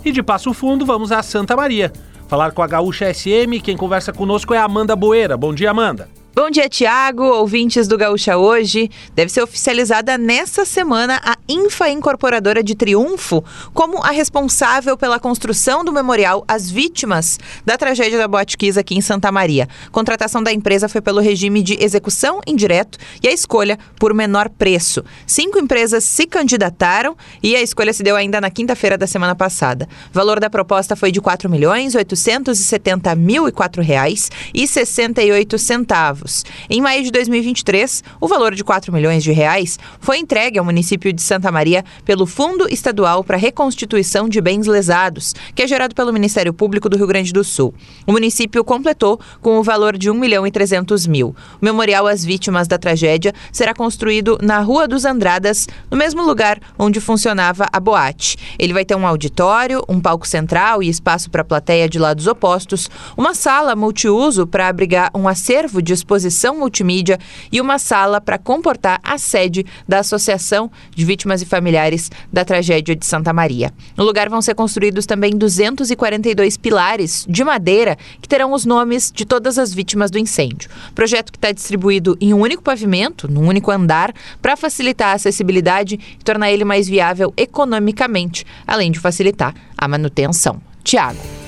E 0.05 0.13
de 0.13 0.23
Passo 0.23 0.55
Fundo, 0.55 0.87
vamos 0.87 1.11
a 1.11 1.21
Santa 1.21 1.57
Maria. 1.57 1.93
Falar 2.29 2.53
com 2.53 2.63
a 2.63 2.67
Gaúcha 2.69 3.13
SM. 3.13 3.61
Quem 3.61 3.77
conversa 3.77 4.13
conosco 4.13 4.55
é 4.55 4.59
a 4.59 4.65
Amanda 4.65 4.95
Boeira. 4.95 5.37
Bom 5.37 5.53
dia, 5.53 5.73
Amanda. 5.73 6.09
Bom 6.39 6.51
dia, 6.51 6.69
Tiago, 6.69 7.25
ouvintes 7.25 7.89
do 7.89 7.97
Gaúcha 7.97 8.37
Hoje. 8.37 8.91
Deve 9.15 9.33
ser 9.33 9.41
oficializada 9.41 10.19
nesta 10.19 10.67
semana 10.67 11.19
a 11.25 11.35
Infa 11.49 11.89
Incorporadora 11.89 12.63
de 12.63 12.75
Triunfo 12.75 13.43
como 13.73 14.05
a 14.05 14.11
responsável 14.11 14.99
pela 14.99 15.19
construção 15.19 15.83
do 15.83 15.91
memorial 15.91 16.45
às 16.47 16.71
vítimas 16.71 17.41
da 17.65 17.79
tragédia 17.79 18.19
da 18.19 18.29
Boate 18.29 18.59
Kiss 18.59 18.79
aqui 18.79 18.95
em 18.95 19.01
Santa 19.01 19.33
Maria. 19.33 19.67
Contratação 19.91 20.43
da 20.43 20.53
empresa 20.53 20.91
foi 20.91 21.01
pelo 21.01 21.23
regime 21.23 21.63
de 21.63 21.83
execução 21.83 22.43
indireto 22.47 22.99
e 23.23 23.29
a 23.29 23.33
escolha 23.33 23.79
por 23.99 24.13
menor 24.13 24.51
preço. 24.51 25.03
Cinco 25.27 25.59
empresas 25.59 26.05
se 26.05 26.27
candidataram 26.27 27.17
e 27.43 27.57
a 27.57 27.63
escolha 27.63 27.95
se 27.95 28.03
deu 28.03 28.15
ainda 28.15 28.43
na 28.43 28.51
quinta-feira 28.51 28.99
da 28.99 29.07
semana 29.07 29.35
passada. 29.35 29.89
O 30.11 30.13
valor 30.15 30.39
da 30.39 30.51
proposta 30.51 30.95
foi 30.95 31.11
de 31.11 31.19
R$ 31.19 31.25
4 31.25 31.49
milhões 31.49 31.95
870 31.95 33.15
mil 33.15 33.49
e 33.49 33.53
quatro 33.53 33.83
reais 33.83 34.31
68 34.67 35.57
centavos. 35.57 36.26
Em 36.69 36.81
maio 36.81 37.03
de 37.03 37.11
2023, 37.11 38.03
o 38.21 38.29
valor 38.29 38.55
de 38.55 38.65
4 38.65 38.93
milhões 38.93 39.23
de 39.23 39.33
reais 39.33 39.79
foi 40.01 40.19
entregue 40.19 40.59
ao 40.59 40.65
município 40.65 41.13
de 41.13 41.23
Santa 41.23 41.51
Maria 41.53 41.85
pelo 42.05 42.27
Fundo 42.27 42.67
Estadual 42.69 43.23
para 43.23 43.37
Reconstituição 43.37 44.29
de 44.29 44.41
Bens 44.41 44.67
Lesados, 44.67 45.35
que 45.55 45.63
é 45.63 45.67
gerado 45.67 45.95
pelo 45.95 46.13
Ministério 46.13 46.53
Público 46.53 46.89
do 46.89 46.97
Rio 46.97 47.07
Grande 47.07 47.33
do 47.33 47.45
Sul. 47.45 47.73
O 48.07 48.13
município 48.13 48.65
completou 48.65 49.21
com 49.41 49.59
o 49.59 49.63
valor 49.63 49.97
de 49.97 50.11
1 50.11 50.15
milhão 50.15 50.47
e 50.47 50.51
300 50.51 51.07
mil. 51.07 51.35
O 51.61 51.65
memorial 51.65 52.07
às 52.07 52.25
vítimas 52.25 52.67
da 52.67 52.77
tragédia 52.77 53.33
será 53.53 53.73
construído 53.73 54.39
na 54.43 54.59
Rua 54.61 54.89
dos 54.89 55.05
Andradas, 55.05 55.67
no 55.91 55.97
mesmo 55.97 56.23
lugar 56.23 56.59
onde 56.79 57.01
funcionava 57.01 57.67
a 57.73 57.81
boate. 57.81 58.37
Ele 58.59 58.73
vai 58.73 58.85
ter 58.85 58.97
um 58.97 59.07
auditório, 59.07 59.83
um 59.89 60.01
palco 60.01 60.27
central 60.27 60.83
e 60.83 60.89
espaço 60.89 61.31
para 61.31 61.45
plateia 61.45 61.89
de 61.89 61.99
lados 61.99 62.27
opostos, 62.27 62.91
uma 63.17 63.35
sala 63.35 63.77
multiuso 63.77 64.47
para 64.47 64.69
abrigar 64.69 65.11
um 65.15 65.29
acervo 65.29 65.81
de 65.81 65.93
exposição 65.93 66.16
multimídia 66.57 67.19
e 67.51 67.61
uma 67.61 67.79
sala 67.79 68.21
para 68.21 68.39
comportar 68.39 69.01
a 69.03 69.19
sede 69.19 69.65
da 69.87 70.01
Associação 70.01 70.71
de 70.95 71.05
Vítimas 71.05 71.43
e 71.43 71.47
Familiares 71.47 72.11
da 72.33 72.45
Tragédia 72.45 72.97
de 72.97 73.05
Santa 73.05 73.33
Maria. 73.33 73.73
No 73.97 74.05
lugar 74.05 74.29
vão 74.29 74.43
ser 74.43 74.55
construídos 74.55 75.07
também 75.07 75.37
242 75.37 76.57
pilares 76.57 77.27
de 77.29 77.45
madeira 77.45 77.97
que 78.21 78.29
terão 78.29 78.53
os 78.53 78.65
nomes 78.65 79.11
de 79.13 79.25
todas 79.25 79.59
as 79.59 79.73
vítimas 79.73 80.11
do 80.11 80.19
incêndio. 80.19 80.71
Projeto 80.95 81.33
que 81.33 81.39
está 81.39 81.53
distribuído 81.53 82.17
em 82.21 82.33
um 82.33 82.41
único 82.41 82.63
pavimento, 82.63 83.31
num 83.31 83.47
único 83.47 83.71
andar, 83.71 84.13
para 84.41 84.57
facilitar 84.57 85.09
a 85.09 85.13
acessibilidade 85.15 85.99
e 86.19 86.25
tornar 86.25 86.51
ele 86.51 86.65
mais 86.65 86.89
viável 86.89 87.33
economicamente, 87.37 88.45
além 88.67 88.91
de 88.91 88.99
facilitar 88.99 89.55
a 89.77 89.89
manutenção. 89.89 90.61
Tiago. 90.83 91.46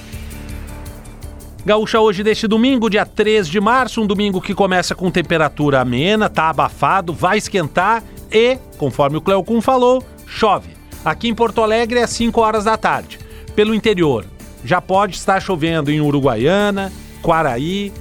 Gaúcha 1.68 2.00
hoje 2.00 2.22
deste 2.22 2.48
domingo, 2.48 2.88
dia 2.88 3.04
3 3.04 3.46
de 3.46 3.60
março, 3.60 4.00
um 4.00 4.06
domingo 4.06 4.40
que 4.40 4.54
começa 4.54 4.94
com 4.94 5.10
temperatura 5.10 5.82
amena, 5.82 6.26
tá 6.26 6.48
abafado, 6.48 7.12
vai 7.12 7.36
esquentar 7.36 8.02
e, 8.32 8.56
conforme 8.78 9.18
o 9.18 9.20
Cleocum 9.20 9.60
falou, 9.60 10.02
chove. 10.26 10.70
Aqui 11.04 11.28
em 11.28 11.34
Porto 11.34 11.60
Alegre 11.60 11.98
é 11.98 12.06
5 12.06 12.40
horas 12.40 12.64
da 12.64 12.78
tarde. 12.78 13.18
Pelo 13.54 13.74
interior, 13.74 14.24
já 14.64 14.80
pode 14.80 15.16
estar 15.16 15.42
chovendo 15.42 15.90
em 15.90 16.00
Uruguaiana, 16.00 16.90
Quaraí, 17.20 17.92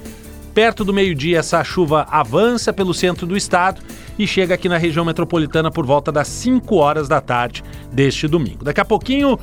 Perto 0.54 0.82
do 0.82 0.94
meio-dia, 0.94 1.38
essa 1.38 1.62
chuva 1.62 2.06
avança 2.10 2.72
pelo 2.72 2.94
centro 2.94 3.26
do 3.26 3.36
estado 3.36 3.82
e 4.18 4.26
chega 4.26 4.54
aqui 4.54 4.66
na 4.66 4.78
região 4.78 5.04
metropolitana 5.04 5.70
por 5.70 5.84
volta 5.84 6.10
das 6.10 6.26
5 6.28 6.74
horas 6.74 7.06
da 7.06 7.20
tarde 7.20 7.62
deste 7.92 8.26
domingo. 8.26 8.64
Daqui 8.64 8.80
a 8.80 8.84
pouquinho 8.84 9.34
uh, 9.34 9.38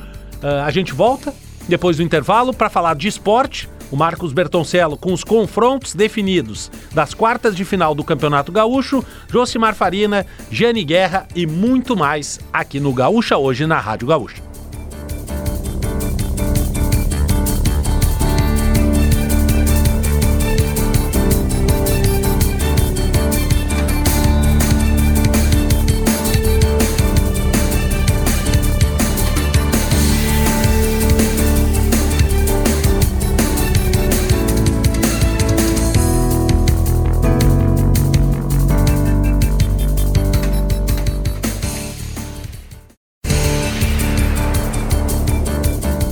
a 0.64 0.70
gente 0.72 0.92
volta, 0.92 1.32
depois 1.68 1.98
do 1.98 2.02
intervalo, 2.02 2.52
para 2.52 2.68
falar 2.68 2.96
de 2.96 3.06
esporte. 3.06 3.68
O 3.90 3.96
Marcos 3.96 4.32
Bertoncello 4.32 4.96
com 4.96 5.12
os 5.12 5.22
confrontos 5.22 5.94
definidos 5.94 6.70
das 6.92 7.14
quartas 7.14 7.54
de 7.54 7.64
final 7.64 7.94
do 7.94 8.04
Campeonato 8.04 8.50
Gaúcho, 8.50 9.04
Josimar 9.28 9.74
Farina, 9.74 10.26
Jane 10.50 10.84
Guerra 10.84 11.26
e 11.34 11.46
muito 11.46 11.96
mais 11.96 12.40
aqui 12.52 12.80
no 12.80 12.92
Gaúcha 12.92 13.36
Hoje 13.36 13.66
na 13.66 13.78
Rádio 13.78 14.08
Gaúcha. 14.08 14.45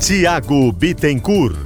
Tiago 0.06 0.70
Bittencourt. 0.70 1.56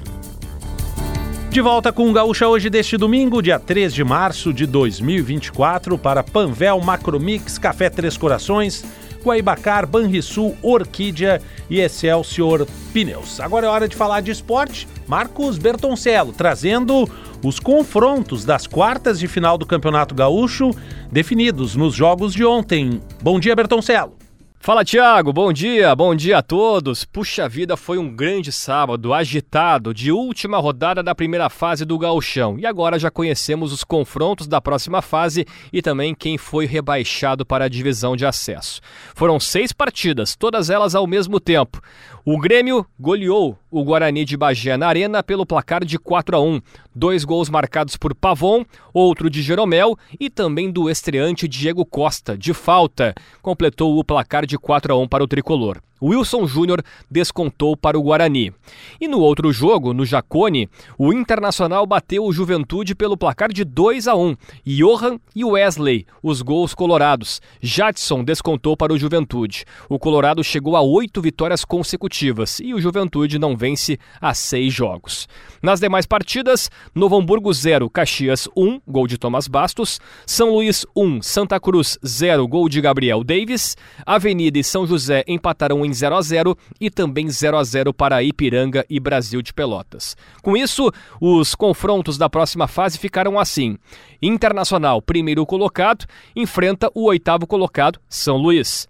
De 1.50 1.60
volta 1.60 1.92
com 1.92 2.08
o 2.08 2.12
Gaúcha 2.12 2.46
hoje 2.46 2.70
deste 2.70 2.96
domingo, 2.96 3.42
dia 3.42 3.58
3 3.58 3.92
de 3.92 4.04
março 4.04 4.52
de 4.52 4.64
2024, 4.64 5.98
para 5.98 6.22
Panvel 6.22 6.80
Macromix, 6.80 7.58
Café 7.58 7.90
Três 7.90 8.16
Corações, 8.16 8.84
Guaibacar, 9.24 9.88
Banrisul, 9.88 10.56
Orquídea 10.62 11.42
e 11.68 11.80
Excelsior 11.80 12.64
Pneus. 12.92 13.40
Agora 13.40 13.66
é 13.66 13.68
hora 13.68 13.88
de 13.88 13.96
falar 13.96 14.20
de 14.20 14.30
esporte. 14.30 14.86
Marcos 15.08 15.58
Bertoncello 15.58 16.32
trazendo 16.32 17.10
os 17.42 17.58
confrontos 17.58 18.44
das 18.44 18.68
quartas 18.68 19.18
de 19.18 19.26
final 19.26 19.58
do 19.58 19.66
Campeonato 19.66 20.14
Gaúcho 20.14 20.70
definidos 21.10 21.74
nos 21.74 21.92
jogos 21.92 22.32
de 22.32 22.44
ontem. 22.44 23.00
Bom 23.20 23.40
dia, 23.40 23.56
Bertoncello. 23.56 24.27
Fala 24.60 24.84
Tiago, 24.84 25.32
bom 25.32 25.52
dia, 25.52 25.94
bom 25.94 26.14
dia 26.14 26.38
a 26.38 26.42
todos. 26.42 27.04
Puxa 27.04 27.48
vida, 27.48 27.76
foi 27.76 27.96
um 27.96 28.14
grande 28.14 28.50
sábado, 28.50 29.14
agitado, 29.14 29.94
de 29.94 30.10
última 30.10 30.58
rodada 30.58 31.00
da 31.00 31.14
primeira 31.14 31.48
fase 31.48 31.84
do 31.84 31.96
Gauchão. 31.96 32.58
E 32.58 32.66
agora 32.66 32.98
já 32.98 33.10
conhecemos 33.10 33.72
os 33.72 33.84
confrontos 33.84 34.48
da 34.48 34.60
próxima 34.60 35.00
fase 35.00 35.46
e 35.72 35.80
também 35.80 36.12
quem 36.12 36.36
foi 36.36 36.66
rebaixado 36.66 37.46
para 37.46 37.64
a 37.66 37.68
divisão 37.68 38.16
de 38.16 38.26
acesso. 38.26 38.80
Foram 39.14 39.38
seis 39.38 39.72
partidas, 39.72 40.34
todas 40.34 40.68
elas 40.68 40.94
ao 40.94 41.06
mesmo 41.06 41.38
tempo. 41.38 41.80
O 42.24 42.36
Grêmio 42.38 42.84
goleou 42.98 43.56
o 43.70 43.84
Guarani 43.84 44.24
de 44.24 44.36
Bagé 44.36 44.76
na 44.76 44.86
Arena 44.86 45.22
pelo 45.22 45.46
placar 45.46 45.84
de 45.84 45.98
4 45.98 46.36
a 46.36 46.40
1. 46.40 46.60
Dois 46.94 47.24
gols 47.24 47.48
marcados 47.48 47.96
por 47.96 48.14
Pavon, 48.14 48.64
outro 48.92 49.28
de 49.30 49.42
Jeromel 49.42 49.96
e 50.18 50.30
também 50.30 50.70
do 50.70 50.88
estreante 50.90 51.48
Diego 51.48 51.84
Costa, 51.84 52.36
de 52.36 52.54
falta. 52.54 53.14
Completou 53.42 53.98
o 53.98 54.04
placar 54.04 54.46
de 54.46 54.58
4 54.58 54.92
a 54.92 54.98
1 54.98 55.08
para 55.08 55.24
o 55.24 55.28
tricolor. 55.28 55.80
Wilson 56.02 56.46
Júnior 56.46 56.82
descontou 57.10 57.76
para 57.76 57.98
o 57.98 58.02
Guarani. 58.02 58.52
E 59.00 59.08
no 59.08 59.20
outro 59.20 59.52
jogo, 59.52 59.92
no 59.92 60.04
Jacone, 60.04 60.68
o 60.98 61.12
Internacional 61.12 61.86
bateu 61.86 62.24
o 62.24 62.32
Juventude 62.32 62.94
pelo 62.94 63.16
placar 63.16 63.52
de 63.52 63.64
2 63.64 64.08
a 64.08 64.14
1. 64.14 64.36
Johan 64.64 65.18
e 65.34 65.44
Wesley, 65.44 66.06
os 66.22 66.42
gols 66.42 66.74
colorados. 66.74 67.40
Jadson 67.60 68.24
descontou 68.24 68.76
para 68.76 68.92
o 68.92 68.98
Juventude. 68.98 69.64
O 69.88 69.98
Colorado 69.98 70.42
chegou 70.44 70.76
a 70.76 70.80
oito 70.80 71.20
vitórias 71.20 71.64
consecutivas 71.64 72.60
e 72.60 72.74
o 72.74 72.80
Juventude 72.80 73.38
não 73.38 73.56
vence 73.56 73.98
há 74.20 74.34
seis 74.34 74.72
jogos. 74.72 75.28
Nas 75.62 75.80
demais 75.80 76.06
partidas, 76.06 76.70
Novo 76.94 77.16
Hamburgo 77.16 77.52
0, 77.52 77.90
Caxias 77.90 78.48
1, 78.56 78.80
gol 78.86 79.06
de 79.06 79.18
Thomas 79.18 79.48
Bastos, 79.48 80.00
São 80.26 80.50
Luís 80.50 80.86
1, 80.94 81.22
Santa 81.22 81.58
Cruz 81.58 81.98
0, 82.06 82.46
gol 82.46 82.68
de 82.68 82.80
Gabriel 82.80 83.24
Davis, 83.24 83.76
Avenida 84.06 84.58
e 84.58 84.64
São 84.64 84.86
José 84.86 85.24
empataram 85.26 85.84
em 85.84 85.87
0 85.92 86.16
a 86.16 86.22
0 86.22 86.58
e 86.80 86.90
também 86.90 87.28
0 87.28 87.56
a 87.56 87.64
0 87.64 87.92
para 87.92 88.22
Ipiranga 88.22 88.84
e 88.88 88.98
Brasil 88.98 89.42
de 89.42 89.52
Pelotas. 89.52 90.16
Com 90.42 90.56
isso, 90.56 90.90
os 91.20 91.54
confrontos 91.54 92.16
da 92.18 92.28
próxima 92.28 92.66
fase 92.66 92.98
ficaram 92.98 93.38
assim: 93.38 93.76
Internacional, 94.20 95.00
primeiro 95.02 95.44
colocado, 95.46 96.06
enfrenta 96.34 96.90
o 96.94 97.04
oitavo 97.04 97.46
colocado, 97.46 98.00
São 98.08 98.36
Luís. 98.36 98.88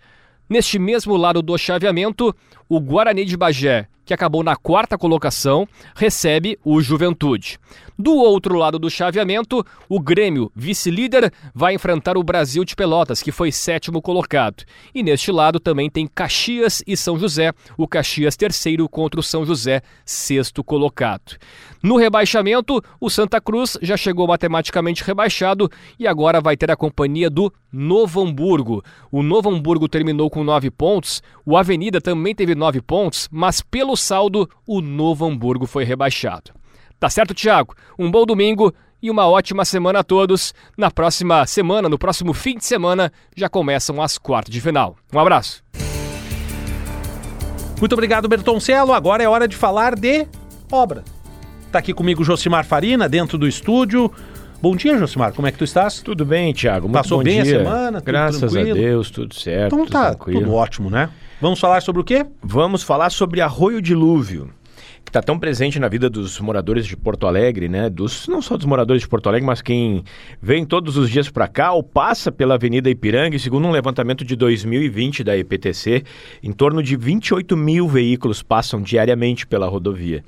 Neste 0.48 0.78
mesmo 0.78 1.16
lado 1.16 1.42
do 1.42 1.58
chaveamento, 1.58 2.34
o 2.68 2.80
Guarani 2.80 3.24
de 3.24 3.36
Bagé, 3.36 3.86
que 4.04 4.14
acabou 4.14 4.42
na 4.42 4.56
quarta 4.56 4.96
colocação, 4.96 5.68
recebe 5.94 6.58
o 6.64 6.80
Juventude. 6.80 7.58
Do 8.00 8.14
outro 8.14 8.54
lado 8.54 8.78
do 8.78 8.88
chaveamento, 8.88 9.66
o 9.88 9.98
Grêmio, 9.98 10.52
vice-líder, 10.54 11.32
vai 11.52 11.74
enfrentar 11.74 12.16
o 12.16 12.22
Brasil 12.22 12.64
de 12.64 12.76
Pelotas, 12.76 13.20
que 13.20 13.32
foi 13.32 13.50
sétimo 13.50 14.00
colocado. 14.00 14.62
E 14.94 15.02
neste 15.02 15.32
lado 15.32 15.58
também 15.58 15.90
tem 15.90 16.06
Caxias 16.06 16.80
e 16.86 16.96
São 16.96 17.18
José, 17.18 17.52
o 17.76 17.88
Caxias 17.88 18.36
terceiro 18.36 18.88
contra 18.88 19.18
o 19.18 19.22
São 19.22 19.44
José, 19.44 19.82
sexto 20.04 20.62
colocado. 20.62 21.36
No 21.82 21.96
rebaixamento, 21.96 22.80
o 23.00 23.10
Santa 23.10 23.40
Cruz 23.40 23.76
já 23.82 23.96
chegou 23.96 24.28
matematicamente 24.28 25.02
rebaixado 25.02 25.68
e 25.98 26.06
agora 26.06 26.40
vai 26.40 26.56
ter 26.56 26.70
a 26.70 26.76
companhia 26.76 27.28
do 27.28 27.52
Novo 27.72 28.22
Hamburgo. 28.22 28.80
O 29.10 29.24
Novo 29.24 29.50
Hamburgo 29.50 29.88
terminou 29.88 30.30
com 30.30 30.44
nove 30.44 30.70
pontos, 30.70 31.20
o 31.44 31.56
Avenida 31.56 32.00
também 32.00 32.32
teve 32.32 32.54
nove 32.54 32.80
pontos, 32.80 33.28
mas 33.28 33.60
pelo 33.60 33.96
saldo, 33.96 34.48
o 34.64 34.80
Novo 34.80 35.26
Hamburgo 35.26 35.66
foi 35.66 35.82
rebaixado. 35.82 36.57
Tá 36.98 37.08
certo, 37.08 37.32
Thiago? 37.34 37.74
Um 37.98 38.10
bom 38.10 38.26
domingo 38.26 38.74
e 39.00 39.10
uma 39.10 39.28
ótima 39.28 39.64
semana 39.64 40.00
a 40.00 40.04
todos. 40.04 40.52
Na 40.76 40.90
próxima 40.90 41.46
semana, 41.46 41.88
no 41.88 41.98
próximo 41.98 42.32
fim 42.32 42.56
de 42.56 42.64
semana, 42.64 43.12
já 43.36 43.48
começam 43.48 44.02
as 44.02 44.18
quartas 44.18 44.52
de 44.52 44.60
final. 44.60 44.96
Um 45.12 45.18
abraço. 45.18 45.62
Muito 47.78 47.92
obrigado, 47.92 48.28
Bertoncello. 48.28 48.92
Agora 48.92 49.22
é 49.22 49.28
hora 49.28 49.46
de 49.46 49.56
falar 49.56 49.94
de 49.94 50.26
obra. 50.72 51.04
Tá 51.70 51.78
aqui 51.78 51.94
comigo 51.94 52.24
Josimar 52.24 52.64
Farina, 52.64 53.08
dentro 53.08 53.38
do 53.38 53.46
estúdio. 53.46 54.10
Bom 54.60 54.74
dia, 54.74 54.98
Josimar. 54.98 55.32
Como 55.32 55.46
é 55.46 55.52
que 55.52 55.58
tu 55.58 55.62
estás? 55.62 56.00
Tudo 56.02 56.24
bem, 56.24 56.52
Thiago. 56.52 56.88
Muito 56.88 56.94
Passou 56.94 57.18
bom 57.18 57.24
bem 57.24 57.40
dia. 57.40 57.60
a 57.60 57.64
semana? 57.64 58.00
Tudo 58.00 58.06
Graças 58.06 58.56
a 58.56 58.62
Deus, 58.64 59.10
tudo 59.10 59.32
certo. 59.36 59.72
Então 59.76 59.86
tá 59.86 60.06
tranquilo. 60.08 60.40
tudo 60.40 60.52
ótimo, 60.54 60.90
né? 60.90 61.08
Vamos 61.40 61.60
falar 61.60 61.80
sobre 61.80 62.00
o 62.00 62.04
quê? 62.04 62.26
Vamos 62.42 62.82
falar 62.82 63.10
sobre 63.10 63.40
Arroio 63.40 63.80
Dilúvio, 63.80 64.50
que 65.08 65.10
está 65.10 65.22
tão 65.22 65.38
presente 65.38 65.78
na 65.78 65.88
vida 65.88 66.10
dos 66.10 66.38
moradores 66.38 66.86
de 66.86 66.94
Porto 66.94 67.26
Alegre, 67.26 67.66
né? 67.66 67.88
Dos, 67.88 68.28
não 68.28 68.42
só 68.42 68.58
dos 68.58 68.66
moradores 68.66 69.02
de 69.02 69.08
Porto 69.08 69.26
Alegre, 69.26 69.46
mas 69.46 69.62
quem 69.62 70.04
vem 70.40 70.66
todos 70.66 70.98
os 70.98 71.08
dias 71.08 71.30
para 71.30 71.48
cá 71.48 71.72
ou 71.72 71.82
passa 71.82 72.30
pela 72.30 72.56
Avenida 72.56 72.90
Ipiranga, 72.90 73.34
e 73.34 73.40
segundo 73.40 73.66
um 73.66 73.70
levantamento 73.70 74.22
de 74.22 74.36
2020 74.36 75.24
da 75.24 75.34
EPTC, 75.34 76.04
em 76.42 76.52
torno 76.52 76.82
de 76.82 76.94
28 76.94 77.56
mil 77.56 77.88
veículos 77.88 78.42
passam 78.42 78.82
diariamente 78.82 79.46
pela 79.46 79.66
rodovia. 79.66 80.22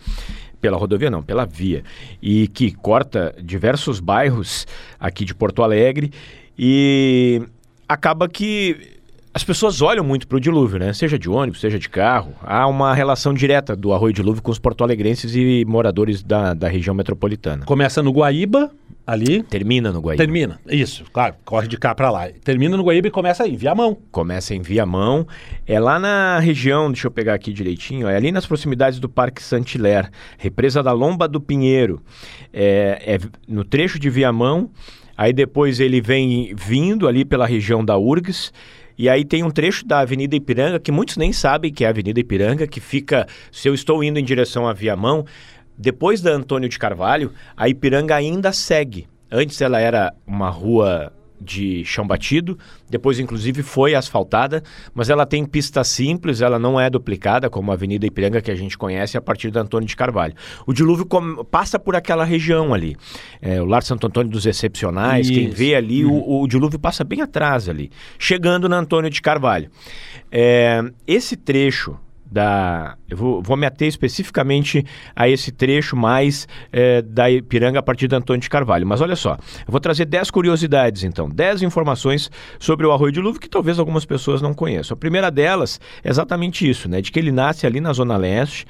Pela 0.63 0.79
rodovia 0.79 1.11
não, 1.11 1.23
pela 1.23 1.45
via. 1.45 1.85
E 2.23 2.49
que 2.49 2.71
corta 2.71 3.35
diversos 3.43 4.01
bairros 4.01 4.67
aqui 4.99 5.27
de 5.27 5.35
Porto 5.35 5.63
Alegre 5.63 6.11
e 6.59 7.43
acaba 7.87 8.27
que 8.27 9.00
as 9.33 9.45
pessoas 9.45 9.81
olham 9.81 10.05
muito 10.05 10.27
para 10.27 10.37
o 10.37 10.41
dilúvio, 10.41 10.79
né? 10.79 10.93
Seja 10.93 11.19
de 11.19 11.31
ônibus, 11.31 11.61
seja 11.61 11.79
de 11.79 11.89
carro. 11.89 12.35
Há 12.43 12.67
uma 12.67 12.95
relação 12.95 13.33
direta 13.33 13.77
do 13.77 13.93
Arroio 13.93 14.13
Dilúvio 14.13 14.43
com 14.43 14.51
os 14.51 14.59
porto-alegrenses 14.59 15.35
e 15.35 15.65
moradores 15.67 16.23
da, 16.23 16.53
da 16.53 16.69
região 16.69 16.95
metropolitana. 16.95 17.65
Começa 17.65 18.03
no 18.03 18.11
Guaíba, 18.11 18.71
ali. 19.11 19.43
Termina 19.43 19.91
no 19.91 20.01
Guaíba. 20.01 20.23
Termina. 20.23 20.61
Isso, 20.69 21.05
claro, 21.13 21.35
corre 21.45 21.67
de 21.67 21.77
cá 21.77 21.95
pra 21.95 22.11
lá. 22.11 22.29
Termina 22.45 22.77
no 22.77 22.85
Guaíba 22.85 23.09
e 23.09 23.11
começa 23.11 23.43
aí, 23.43 23.57
Viamão. 23.57 23.97
Começa 24.13 24.55
em 24.55 24.63
Viamão. 24.63 25.27
É 25.67 25.81
lá 25.81 25.99
na 25.99 26.39
região, 26.39 26.91
deixa 26.91 27.09
eu 27.09 27.11
pegar 27.11 27.35
aqui 27.35 27.53
direitinho, 27.53 28.09
é 28.09 28.17
ali 28.17 28.31
nas 28.31 28.47
proximidades 28.47 29.01
do 29.01 29.09
Parque 29.09 29.43
Santiler, 29.43 30.11
represa 30.39 30.83
da 30.83 30.93
Lomba 30.93 31.27
do 31.27 31.41
Pinheiro. 31.41 32.01
É, 32.53 33.03
é 33.05 33.19
no 33.49 33.65
trecho 33.65 33.99
de 33.99 34.09
Viamão, 34.09 34.71
aí 35.17 35.33
depois 35.33 35.81
ele 35.81 36.01
vem 36.01 36.55
vindo 36.55 37.09
ali 37.09 37.25
pela 37.25 37.47
região 37.47 37.85
da 37.85 37.99
URGS. 37.99 38.53
E 39.01 39.09
aí 39.09 39.25
tem 39.25 39.43
um 39.43 39.51
trecho 39.51 39.87
da 39.87 40.01
Avenida 40.01 40.37
Ipiranga, 40.37 40.79
que 40.79 40.93
muitos 40.93 41.17
nem 41.17 41.33
sabem 41.33 41.73
que 41.73 41.85
é 41.85 41.87
a 41.87 41.91
Avenida 41.91 42.21
Ipiranga, 42.21 42.67
que 42.67 42.81
fica, 42.81 43.27
se 43.51 43.67
eu 43.67 43.73
estou 43.73 44.05
indo 44.05 44.19
em 44.19 44.23
direção 44.23 44.69
a 44.69 44.75
Viamão, 44.75 45.25
depois 45.75 46.21
da 46.21 46.31
Antônio 46.33 46.69
de 46.69 46.79
Carvalho, 46.79 47.33
a 47.57 47.67
Ipiranga 47.67 48.15
ainda 48.15 48.53
segue. 48.53 49.09
Antes 49.33 49.59
ela 49.63 49.81
era 49.81 50.13
uma 50.27 50.51
rua 50.51 51.11
de 51.41 51.85
chão 51.85 52.07
batido, 52.07 52.59
depois 52.89 53.19
inclusive 53.19 53.63
foi 53.63 53.95
asfaltada, 53.95 54.63
mas 54.95 55.09
ela 55.09 55.25
tem 55.25 55.45
pista 55.45 55.83
simples, 55.83 56.41
ela 56.41 56.59
não 56.59 56.79
é 56.79 56.91
duplicada 56.91 57.49
como 57.49 57.71
a 57.71 57.75
Avenida 57.75 58.07
Ipiranga 58.07 58.43
que 58.43 58.51
a 58.51 58.55
gente 58.55 58.77
conhece 58.77 59.17
a 59.17 59.21
partir 59.21 59.51
da 59.51 59.61
Antônio 59.63 59.89
de 59.89 59.97
Carvalho. 59.97 60.35
O 60.67 60.73
dilúvio 60.73 61.07
passa 61.51 61.79
por 61.79 61.97
aquela 61.97 62.25
região 62.25 62.75
ali, 62.75 62.97
é, 63.41 63.61
o 63.61 63.65
Lar 63.65 63.83
Santo 63.83 64.07
Antônio 64.07 64.31
dos 64.31 64.47
Excepcionais, 64.47 65.31
quem 65.31 65.47
Isso. 65.47 65.57
vê 65.57 65.75
ali, 65.75 66.05
o, 66.05 66.43
o 66.43 66.47
dilúvio 66.47 66.79
passa 66.79 67.05
bem 67.05 67.23
atrás 67.23 67.69
ali, 67.69 67.91
chegando 68.19 68.69
na 68.69 68.79
Antônio 68.79 69.11
de 69.11 69.23
Carvalho. 69.23 69.71
É, 70.31 70.83
esse 71.07 71.37
trecho 71.37 71.99
da. 72.31 72.97
Eu 73.09 73.17
vou, 73.17 73.43
vou 73.43 73.57
me 73.57 73.67
ater 73.67 73.89
especificamente 73.89 74.85
a 75.17 75.29
esse 75.29 75.51
trecho 75.51 75.97
mais 75.97 76.47
é, 76.73 77.03
da 77.03 77.31
Ipiranga 77.31 77.81
a 77.81 77.83
partir 77.83 78.07
da 78.07 78.19
Antônio 78.19 78.41
de 78.41 78.49
Carvalho. 78.49 78.87
Mas 78.87 79.01
olha 79.01 79.17
só, 79.17 79.33
eu 79.33 79.71
vou 79.71 79.81
trazer 79.81 80.05
10 80.05 80.31
curiosidades, 80.31 81.03
então, 81.03 81.29
10 81.29 81.63
informações 81.63 82.31
sobre 82.59 82.87
o 82.87 82.93
Arroio 82.93 83.13
de 83.13 83.21
Luvo 83.21 83.41
que 83.41 83.49
talvez 83.49 83.79
algumas 83.79 84.05
pessoas 84.05 84.41
não 84.41 84.55
conheçam. 84.55 84.95
A 84.95 84.99
primeira 84.99 85.31
delas 85.31 85.81
é 86.05 86.11
exatamente 86.11 86.69
isso, 86.69 86.89
né? 86.89 87.01
De 87.01 87.11
que 87.11 87.19
ele 87.19 87.33
nasce 87.33 87.67
ali 87.67 87.81
na 87.81 87.93
Zona 87.93 88.17
Leste, 88.17 88.67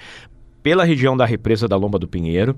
pela 0.63 0.85
região 0.85 1.17
da 1.17 1.25
represa 1.25 1.67
da 1.67 1.77
Lomba 1.77 1.99
do 1.99 2.09
Pinheiro. 2.09 2.57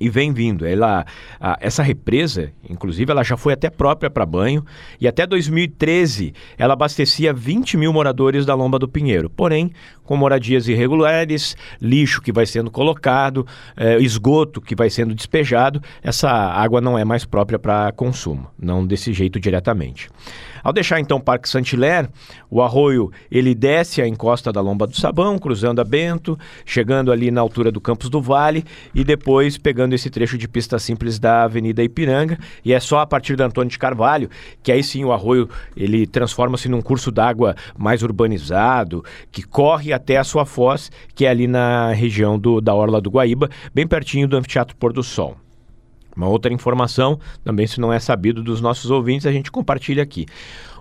E 0.00 0.08
vem 0.08 0.32
vindo. 0.32 0.66
Ela, 0.66 1.04
a- 1.40 1.56
essa 1.60 1.82
represa, 1.82 2.50
inclusive, 2.68 3.10
ela 3.10 3.22
já 3.22 3.36
foi 3.36 3.52
até 3.52 3.70
própria 3.70 4.10
para 4.10 4.26
banho. 4.26 4.64
E 5.00 5.06
até 5.06 5.26
2013, 5.26 6.32
ela 6.58 6.74
abastecia 6.74 7.32
20 7.32 7.76
mil 7.76 7.92
moradores 7.92 8.44
da 8.44 8.54
Lomba 8.54 8.78
do 8.78 8.88
Pinheiro. 8.88 9.30
Porém, 9.30 9.70
com 10.02 10.16
moradias 10.16 10.68
irregulares, 10.68 11.56
lixo 11.80 12.20
que 12.20 12.32
vai 12.32 12.44
sendo 12.46 12.70
colocado, 12.70 13.46
eh, 13.76 13.98
esgoto 13.98 14.60
que 14.60 14.74
vai 14.74 14.90
sendo 14.90 15.14
despejado, 15.14 15.80
essa 16.02 16.28
água 16.30 16.80
não 16.80 16.98
é 16.98 17.04
mais 17.04 17.24
própria 17.24 17.58
para 17.58 17.90
consumo. 17.92 18.46
Não 18.58 18.86
desse 18.86 19.12
jeito 19.12 19.38
diretamente. 19.40 20.08
Ao 20.64 20.72
deixar 20.72 20.98
então 20.98 21.18
o 21.18 21.22
Parque 21.22 21.46
Santilher, 21.46 22.08
o 22.50 22.62
arroio 22.62 23.12
ele 23.30 23.54
desce 23.54 24.00
a 24.00 24.08
encosta 24.08 24.50
da 24.50 24.62
Lomba 24.62 24.86
do 24.86 24.96
Sabão, 24.96 25.38
cruzando 25.38 25.82
a 25.82 25.84
Bento, 25.84 26.38
chegando 26.64 27.12
ali 27.12 27.30
na 27.30 27.42
altura 27.42 27.70
do 27.70 27.82
Campos 27.82 28.08
do 28.08 28.22
Vale 28.22 28.64
e 28.94 29.04
depois 29.04 29.58
pegando 29.58 29.92
esse 29.92 30.08
trecho 30.08 30.38
de 30.38 30.48
pista 30.48 30.78
simples 30.78 31.18
da 31.18 31.42
Avenida 31.42 31.84
Ipiranga. 31.84 32.38
E 32.64 32.72
é 32.72 32.80
só 32.80 33.00
a 33.00 33.06
partir 33.06 33.36
da 33.36 33.44
Antônio 33.44 33.70
de 33.70 33.78
Carvalho 33.78 34.30
que 34.62 34.72
aí 34.72 34.82
sim 34.82 35.04
o 35.04 35.12
arroio 35.12 35.50
ele 35.76 36.06
transforma-se 36.06 36.66
num 36.66 36.80
curso 36.80 37.10
d'água 37.10 37.54
mais 37.76 38.02
urbanizado, 38.02 39.04
que 39.30 39.42
corre 39.42 39.92
até 39.92 40.16
a 40.16 40.24
sua 40.24 40.46
foz, 40.46 40.90
que 41.14 41.26
é 41.26 41.28
ali 41.28 41.46
na 41.46 41.92
região 41.92 42.38
do, 42.38 42.62
da 42.62 42.74
Orla 42.74 43.02
do 43.02 43.10
Guaíba, 43.10 43.50
bem 43.74 43.86
pertinho 43.86 44.26
do 44.26 44.38
Anfiteatro 44.38 44.74
Pôr 44.76 44.94
do 44.94 45.02
Sol. 45.02 45.43
Uma 46.16 46.28
outra 46.28 46.52
informação, 46.52 47.18
também 47.42 47.66
se 47.66 47.80
não 47.80 47.92
é 47.92 47.98
sabido 47.98 48.42
dos 48.42 48.60
nossos 48.60 48.90
ouvintes, 48.90 49.26
a 49.26 49.32
gente 49.32 49.50
compartilha 49.50 50.02
aqui. 50.02 50.26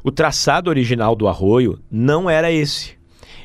O 0.03 0.11
traçado 0.11 0.69
original 0.69 1.15
do 1.15 1.27
arroio 1.27 1.79
não 1.89 2.29
era 2.29 2.51
esse. 2.51 2.95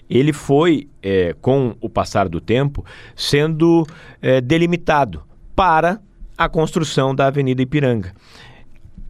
Ele 0.08 0.32
foi, 0.32 0.88
eh, 1.02 1.34
com 1.40 1.76
o 1.80 1.88
passar 1.88 2.28
do 2.28 2.40
tempo, 2.40 2.84
sendo 3.14 3.86
eh, 4.20 4.40
delimitado 4.40 5.22
para 5.54 6.00
a 6.36 6.48
construção 6.48 7.14
da 7.14 7.26
Avenida 7.26 7.60
Ipiranga. 7.60 8.14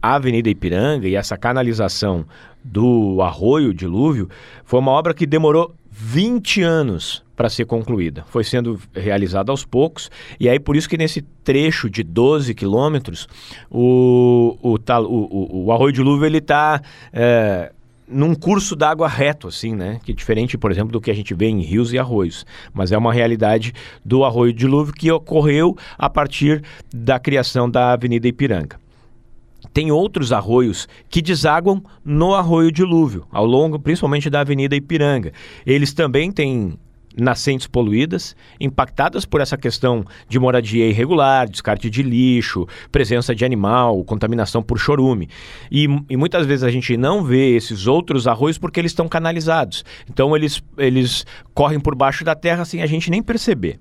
A 0.01 0.15
Avenida 0.15 0.49
Ipiranga 0.49 1.07
e 1.07 1.15
essa 1.15 1.37
canalização 1.37 2.25
do 2.63 3.21
arroio 3.21 3.73
dilúvio 3.73 4.29
foi 4.63 4.79
uma 4.79 4.91
obra 4.91 5.13
que 5.13 5.25
demorou 5.25 5.73
20 5.91 6.61
anos 6.61 7.23
para 7.39 7.49
ser 7.49 7.63
concluída. 7.63 8.25
Foi 8.27 8.43
sendo 8.43 8.77
realizada 8.93 9.49
aos 9.49 9.63
poucos, 9.63 10.11
e 10.37 10.49
aí 10.49 10.59
por 10.59 10.75
isso 10.75 10.89
que 10.89 10.97
nesse 10.97 11.21
trecho 11.21 11.89
de 11.89 12.03
12 12.03 12.53
quilômetros, 12.53 13.29
o, 13.71 14.57
o, 14.61 14.75
o, 14.75 15.63
o, 15.63 15.71
arroio 15.71 15.93
dilúvio 15.93 16.25
ele 16.25 16.39
está 16.39 16.81
num 18.05 18.35
curso 18.35 18.75
d'água 18.75 19.07
reto, 19.07 19.47
assim, 19.47 19.73
né? 19.73 20.01
Que 20.03 20.11
é 20.11 20.15
diferente, 20.15 20.57
por 20.57 20.69
exemplo, 20.69 20.91
do 20.91 20.99
que 20.99 21.09
a 21.09 21.13
gente 21.13 21.33
vê 21.33 21.47
em 21.47 21.61
rios 21.61 21.93
e 21.93 21.97
arroios. 21.97 22.45
Mas 22.73 22.91
é 22.91 22.97
uma 22.97 23.13
realidade 23.13 23.71
do 24.03 24.25
arroio 24.25 24.51
dilúvio 24.51 24.93
que 24.93 25.09
ocorreu 25.09 25.77
a 25.97 26.09
partir 26.09 26.61
da 26.93 27.17
criação 27.17 27.69
da 27.69 27.93
Avenida 27.93 28.27
Ipiranga. 28.27 28.77
Tem 29.73 29.91
outros 29.91 30.33
arroios 30.33 30.89
que 31.09 31.21
desaguam 31.21 31.81
no 32.03 32.35
arroio 32.35 32.69
dilúvio, 32.69 33.25
ao 33.31 33.45
longo 33.45 33.79
principalmente 33.79 34.29
da 34.29 34.41
Avenida 34.41 34.75
Ipiranga. 34.75 35.31
Eles 35.65 35.93
também 35.93 36.33
têm 36.33 36.77
nascentes 37.17 37.67
poluídas, 37.67 38.35
impactadas 38.59 39.25
por 39.25 39.41
essa 39.41 39.57
questão 39.57 40.05
de 40.27 40.39
moradia 40.39 40.87
irregular, 40.87 41.49
descarte 41.49 41.89
de 41.89 42.01
lixo, 42.03 42.67
presença 42.91 43.35
de 43.35 43.43
animal, 43.43 44.03
contaminação 44.03 44.61
por 44.61 44.77
chorume. 44.77 45.29
E, 45.71 45.87
e 46.09 46.17
muitas 46.17 46.45
vezes 46.45 46.63
a 46.63 46.71
gente 46.71 46.95
não 46.97 47.23
vê 47.23 47.55
esses 47.55 47.87
outros 47.87 48.27
arroios 48.27 48.57
porque 48.57 48.79
eles 48.79 48.91
estão 48.91 49.07
canalizados. 49.07 49.83
Então 50.09 50.35
eles, 50.35 50.63
eles 50.77 51.25
correm 51.53 51.79
por 51.79 51.95
baixo 51.95 52.23
da 52.23 52.35
terra 52.35 52.65
sem 52.65 52.81
a 52.81 52.85
gente 52.85 53.09
nem 53.09 53.21
perceber. 53.21 53.79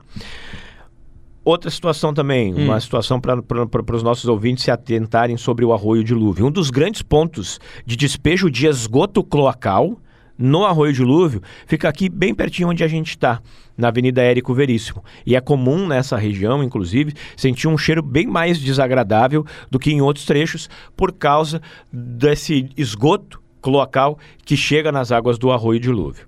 Outra 1.45 1.71
situação 1.71 2.13
também, 2.13 2.53
uma 2.53 2.79
situação 2.79 3.19
para 3.19 3.97
os 3.97 4.03
nossos 4.03 4.27
ouvintes 4.27 4.65
se 4.65 4.71
atentarem 4.71 5.39
sobre 5.39 5.65
o 5.65 5.73
arroio 5.73 6.05
dilúvio. 6.05 6.47
Um 6.47 6.51
dos 6.51 6.69
grandes 6.69 7.01
pontos 7.01 7.59
de 7.87 7.97
despejo 7.97 8.51
de 8.51 8.67
esgoto 8.67 9.25
cloacal 9.25 9.99
no 10.39 10.65
arroio 10.65 10.93
dilúvio 10.93 11.43
fica 11.67 11.89
aqui 11.89 12.09
bem 12.09 12.33
pertinho 12.33 12.69
onde 12.69 12.85
a 12.85 12.89
gente 12.89 13.09
está, 13.09 13.43
na 13.77 13.89
Avenida 13.89 14.23
Érico 14.23 14.55
Veríssimo. 14.55 15.05
E 15.27 15.35
é 15.35 15.41
comum 15.41 15.87
nessa 15.87 16.17
região, 16.17 16.63
inclusive, 16.63 17.15
sentir 17.37 17.67
um 17.67 17.77
cheiro 17.77 18.03
bem 18.03 18.27
mais 18.27 18.59
desagradável 18.59 19.45
do 19.71 19.79
que 19.79 19.91
em 19.91 20.01
outros 20.01 20.25
trechos 20.25 20.71
por 20.97 21.13
causa 21.13 21.61
desse 21.93 22.71
esgoto 22.77 23.41
cloacal 23.61 24.19
que 24.45 24.57
chega 24.57 24.93
nas 24.93 25.11
águas 25.11 25.39
do 25.39 25.51
arroio 25.51 25.81
dilúvio. 25.81 26.27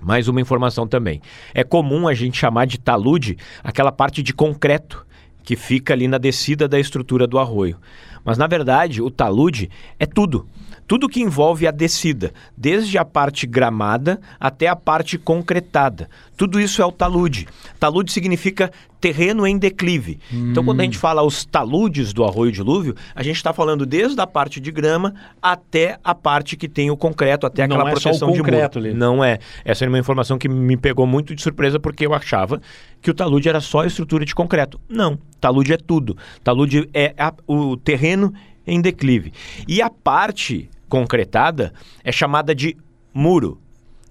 Mais 0.00 0.28
uma 0.28 0.40
informação 0.40 0.86
também. 0.86 1.20
É 1.54 1.64
comum 1.64 2.06
a 2.06 2.14
gente 2.14 2.38
chamar 2.38 2.66
de 2.66 2.78
talude 2.78 3.36
aquela 3.62 3.90
parte 3.90 4.22
de 4.22 4.34
concreto 4.34 5.04
que 5.42 5.56
fica 5.56 5.92
ali 5.92 6.08
na 6.08 6.18
descida 6.18 6.66
da 6.66 6.78
estrutura 6.78 7.26
do 7.26 7.38
arroio. 7.38 7.78
Mas 8.24 8.38
na 8.38 8.46
verdade, 8.46 9.02
o 9.02 9.10
talude 9.10 9.70
é 9.98 10.06
tudo. 10.06 10.46
Tudo 10.86 11.08
que 11.08 11.20
envolve 11.22 11.66
a 11.66 11.70
descida, 11.70 12.32
desde 12.56 12.98
a 12.98 13.04
parte 13.04 13.46
gramada 13.46 14.20
até 14.38 14.68
a 14.68 14.76
parte 14.76 15.16
concretada. 15.16 16.08
Tudo 16.36 16.60
isso 16.60 16.82
é 16.82 16.84
o 16.84 16.92
talude. 16.92 17.46
Talude 17.80 18.12
significa 18.12 18.70
terreno 19.00 19.46
em 19.46 19.58
declive. 19.58 20.18
Então, 20.32 20.64
quando 20.64 20.80
a 20.80 20.84
gente 20.84 20.96
fala 20.96 21.22
os 21.22 21.44
taludes 21.44 22.12
do 22.12 22.24
arroio 22.24 22.50
dilúvio, 22.50 22.94
a 23.14 23.22
gente 23.22 23.36
está 23.36 23.52
falando 23.52 23.84
desde 23.84 24.18
a 24.20 24.26
parte 24.26 24.58
de 24.60 24.70
grama 24.72 25.14
até 25.42 25.98
a 26.02 26.14
parte 26.14 26.56
que 26.56 26.68
tem 26.68 26.90
o 26.90 26.96
concreto, 26.96 27.46
até 27.46 27.66
Não 27.66 27.76
aquela 27.76 27.90
é 27.90 27.92
só 27.94 27.98
o 27.98 28.02
proteção 28.02 28.32
de 28.32 28.38
concreto 28.38 28.78
muro. 28.80 28.94
Não 28.94 29.22
é. 29.22 29.38
Essa 29.64 29.84
é 29.84 29.88
uma 29.88 29.98
informação 29.98 30.38
que 30.38 30.48
me 30.48 30.76
pegou 30.76 31.06
muito 31.06 31.34
de 31.34 31.42
surpresa 31.42 31.78
porque 31.78 32.06
eu 32.06 32.14
achava 32.14 32.60
que 33.02 33.10
o 33.10 33.14
talude 33.14 33.48
era 33.48 33.60
só 33.60 33.80
a 33.80 33.86
estrutura 33.86 34.24
de 34.24 34.34
concreto. 34.34 34.80
Não. 34.88 35.18
Talude 35.40 35.72
é 35.72 35.76
tudo. 35.76 36.16
Talude 36.42 36.88
é 36.94 37.14
a- 37.18 37.34
o 37.46 37.76
terreno 37.76 38.32
em 38.66 38.80
declive. 38.80 39.32
E 39.68 39.82
a 39.82 39.90
parte 39.90 40.70
concretada 40.94 41.72
é 42.04 42.12
chamada 42.12 42.54
de 42.54 42.76
muro. 43.12 43.60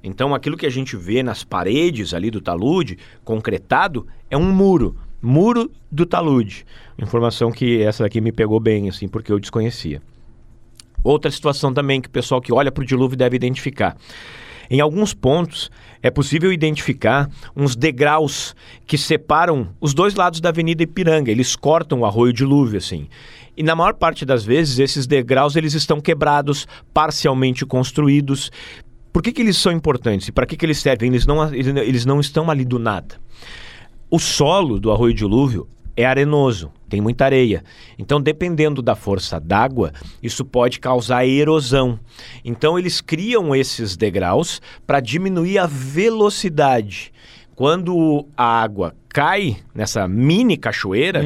Então, 0.03 0.35
aquilo 0.35 0.57
que 0.57 0.65
a 0.65 0.69
gente 0.69 0.97
vê 0.97 1.23
nas 1.23 1.41
paredes 1.41 2.13
ali 2.13 2.29
do 2.29 2.41
talude, 2.41 2.97
concretado, 3.23 4.05
é 4.29 4.35
um 4.35 4.51
muro. 4.51 4.97
Muro 5.21 5.71
do 5.89 6.05
talude. 6.05 6.65
Informação 6.99 7.53
que 7.53 7.81
essa 7.81 8.05
aqui 8.05 8.19
me 8.19 8.33
pegou 8.33 8.59
bem, 8.59 8.89
assim, 8.89 9.07
porque 9.07 9.31
eu 9.31 9.39
desconhecia. 9.39 10.01
Outra 11.01 11.31
situação 11.31 11.73
também 11.73 12.01
que 12.01 12.09
o 12.09 12.11
pessoal 12.11 12.41
que 12.41 12.51
olha 12.51 12.69
para 12.69 12.81
o 12.81 12.85
dilúvio 12.85 13.17
deve 13.17 13.37
identificar. 13.37 13.95
Em 14.73 14.79
alguns 14.79 15.13
pontos, 15.13 15.69
é 16.01 16.09
possível 16.09 16.51
identificar 16.51 17.29
uns 17.55 17.75
degraus 17.75 18.55
que 18.87 18.97
separam 18.97 19.69
os 19.79 19.93
dois 19.93 20.15
lados 20.15 20.41
da 20.41 20.49
Avenida 20.49 20.81
Ipiranga. 20.81 21.29
Eles 21.29 21.55
cortam 21.55 21.99
o 21.99 22.05
arroio 22.07 22.33
dilúvio, 22.33 22.79
assim. 22.79 23.07
E 23.55 23.61
na 23.61 23.75
maior 23.75 23.93
parte 23.93 24.25
das 24.25 24.43
vezes, 24.43 24.79
esses 24.79 25.05
degraus 25.05 25.55
eles 25.55 25.75
estão 25.75 26.01
quebrados, 26.01 26.65
parcialmente 26.91 27.67
construídos. 27.67 28.51
Por 29.11 29.21
que, 29.21 29.31
que 29.31 29.43
eles 29.43 29.57
são 29.57 29.71
importantes 29.71 30.29
e 30.29 30.31
para 30.31 30.47
que, 30.47 30.57
que 30.57 30.65
eles 30.65 30.79
servem? 30.79 31.11
Eles 31.11 31.27
não, 31.27 31.53
eles 31.53 32.03
não 32.03 32.19
estão 32.19 32.49
ali 32.49 32.65
do 32.65 32.79
nada. 32.79 33.21
O 34.09 34.17
solo 34.17 34.79
do 34.79 34.91
arroio 34.91 35.13
dilúvio 35.13 35.67
é 35.95 36.05
arenoso, 36.05 36.71
tem 36.89 37.01
muita 37.01 37.25
areia. 37.25 37.63
Então, 37.97 38.21
dependendo 38.21 38.81
da 38.81 38.95
força 38.95 39.39
d'água, 39.39 39.93
isso 40.21 40.43
pode 40.43 40.79
causar 40.79 41.25
erosão. 41.25 41.99
Então, 42.43 42.77
eles 42.77 43.01
criam 43.01 43.55
esses 43.55 43.95
degraus 43.95 44.61
para 44.85 44.99
diminuir 44.99 45.57
a 45.57 45.67
velocidade. 45.67 47.11
Quando 47.55 48.25
a 48.35 48.61
água 48.61 48.95
cai 49.07 49.57
nessa 49.75 50.07
mini 50.07 50.57
cachoeira, 50.57 51.23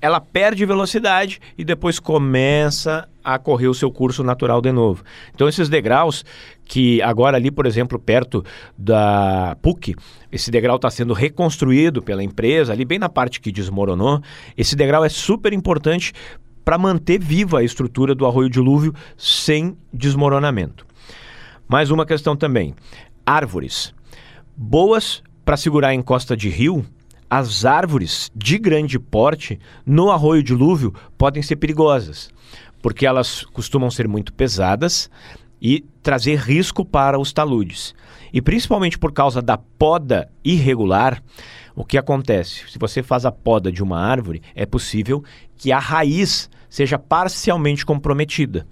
ela 0.00 0.20
perde 0.20 0.66
velocidade 0.66 1.40
e 1.56 1.64
depois 1.64 2.00
começa 2.00 3.08
a 3.22 3.38
correr 3.38 3.68
o 3.68 3.74
seu 3.74 3.90
curso 3.90 4.24
natural 4.24 4.60
de 4.60 4.72
novo. 4.72 5.04
Então, 5.32 5.48
esses 5.48 5.68
degraus 5.68 6.24
que 6.68 7.00
agora 7.00 7.38
ali, 7.38 7.50
por 7.50 7.66
exemplo, 7.66 7.98
perto 7.98 8.44
da 8.76 9.56
PUC, 9.62 9.96
esse 10.30 10.50
degrau 10.50 10.76
está 10.76 10.90
sendo 10.90 11.14
reconstruído 11.14 12.02
pela 12.02 12.22
empresa, 12.22 12.74
ali 12.74 12.84
bem 12.84 12.98
na 12.98 13.08
parte 13.08 13.40
que 13.40 13.50
desmoronou. 13.50 14.20
Esse 14.56 14.76
degrau 14.76 15.02
é 15.02 15.08
super 15.08 15.54
importante 15.54 16.12
para 16.62 16.76
manter 16.76 17.18
viva 17.18 17.60
a 17.60 17.64
estrutura 17.64 18.14
do 18.14 18.26
arroio 18.26 18.50
dilúvio 18.50 18.94
sem 19.16 19.74
desmoronamento. 19.90 20.86
Mais 21.66 21.90
uma 21.90 22.04
questão 22.04 22.36
também: 22.36 22.74
árvores. 23.24 23.94
Boas 24.54 25.22
para 25.44 25.56
segurar 25.56 25.88
a 25.88 25.94
encosta 25.94 26.36
de 26.36 26.50
rio, 26.50 26.84
as 27.30 27.64
árvores 27.64 28.30
de 28.34 28.58
grande 28.58 28.98
porte 28.98 29.58
no 29.86 30.10
arroio 30.10 30.42
dilúvio 30.42 30.92
podem 31.16 31.42
ser 31.42 31.56
perigosas, 31.56 32.28
porque 32.82 33.06
elas 33.06 33.44
costumam 33.44 33.90
ser 33.90 34.06
muito 34.06 34.32
pesadas 34.34 35.08
e 35.60 35.84
trazer 36.02 36.38
risco 36.38 36.84
para 36.84 37.18
os 37.18 37.32
taludes. 37.32 37.94
E 38.32 38.40
principalmente 38.40 38.98
por 38.98 39.12
causa 39.12 39.40
da 39.40 39.56
poda 39.56 40.30
irregular, 40.44 41.22
o 41.74 41.84
que 41.84 41.96
acontece? 41.96 42.68
Se 42.70 42.78
você 42.78 43.02
faz 43.02 43.24
a 43.24 43.32
poda 43.32 43.70
de 43.70 43.82
uma 43.82 43.98
árvore, 43.98 44.42
é 44.54 44.66
possível 44.66 45.22
que 45.56 45.72
a 45.72 45.78
raiz 45.78 46.50
seja 46.68 46.98
parcialmente 46.98 47.86
comprometida. 47.86 48.66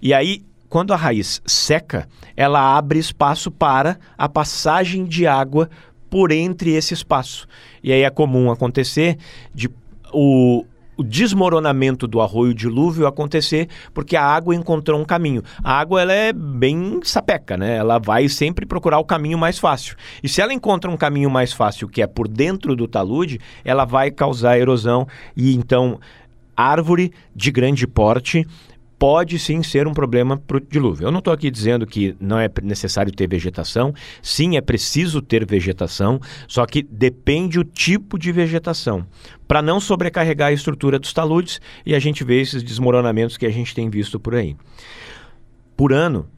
E 0.00 0.14
aí, 0.14 0.44
quando 0.68 0.92
a 0.92 0.96
raiz 0.96 1.42
seca, 1.44 2.08
ela 2.36 2.76
abre 2.76 2.98
espaço 2.98 3.50
para 3.50 3.98
a 4.16 4.28
passagem 4.28 5.04
de 5.04 5.26
água 5.26 5.68
por 6.08 6.30
entre 6.32 6.72
esse 6.72 6.94
espaço. 6.94 7.46
E 7.82 7.92
aí 7.92 8.02
é 8.02 8.10
comum 8.10 8.50
acontecer 8.50 9.16
de 9.54 9.70
o, 10.12 10.64
o 11.00 11.02
desmoronamento 11.02 12.06
do 12.06 12.20
arroio 12.20 12.52
dilúvio 12.52 13.06
acontecer 13.06 13.68
porque 13.94 14.16
a 14.16 14.22
água 14.22 14.54
encontrou 14.54 15.00
um 15.00 15.04
caminho. 15.04 15.42
A 15.64 15.72
água 15.72 16.02
ela 16.02 16.12
é 16.12 16.30
bem 16.30 17.00
sapeca, 17.02 17.56
né? 17.56 17.76
Ela 17.76 17.98
vai 17.98 18.28
sempre 18.28 18.66
procurar 18.66 18.98
o 18.98 19.04
caminho 19.04 19.38
mais 19.38 19.58
fácil. 19.58 19.96
E 20.22 20.28
se 20.28 20.42
ela 20.42 20.52
encontra 20.52 20.90
um 20.90 20.98
caminho 20.98 21.30
mais 21.30 21.54
fácil 21.54 21.88
que 21.88 22.02
é 22.02 22.06
por 22.06 22.28
dentro 22.28 22.76
do 22.76 22.86
talude, 22.86 23.40
ela 23.64 23.86
vai 23.86 24.10
causar 24.10 24.58
erosão 24.58 25.08
e 25.34 25.54
então 25.54 25.98
árvore 26.54 27.12
de 27.34 27.50
grande 27.50 27.86
porte 27.86 28.46
pode 29.00 29.38
sim 29.38 29.62
ser 29.62 29.88
um 29.88 29.94
problema 29.94 30.36
para 30.36 30.58
o 30.58 30.60
dilúvio. 30.60 31.06
Eu 31.06 31.10
não 31.10 31.20
estou 31.20 31.32
aqui 31.32 31.50
dizendo 31.50 31.86
que 31.86 32.14
não 32.20 32.38
é 32.38 32.50
necessário 32.62 33.10
ter 33.10 33.26
vegetação, 33.26 33.94
sim, 34.20 34.58
é 34.58 34.60
preciso 34.60 35.22
ter 35.22 35.46
vegetação, 35.46 36.20
só 36.46 36.66
que 36.66 36.82
depende 36.82 37.58
o 37.58 37.64
tipo 37.64 38.18
de 38.18 38.30
vegetação, 38.30 39.06
para 39.48 39.62
não 39.62 39.80
sobrecarregar 39.80 40.50
a 40.50 40.52
estrutura 40.52 40.98
dos 40.98 41.14
taludes 41.14 41.62
e 41.86 41.94
a 41.94 41.98
gente 41.98 42.22
vê 42.22 42.42
esses 42.42 42.62
desmoronamentos 42.62 43.38
que 43.38 43.46
a 43.46 43.50
gente 43.50 43.74
tem 43.74 43.88
visto 43.88 44.20
por 44.20 44.34
aí. 44.34 44.54
Por 45.74 45.94
ano, 45.94 46.28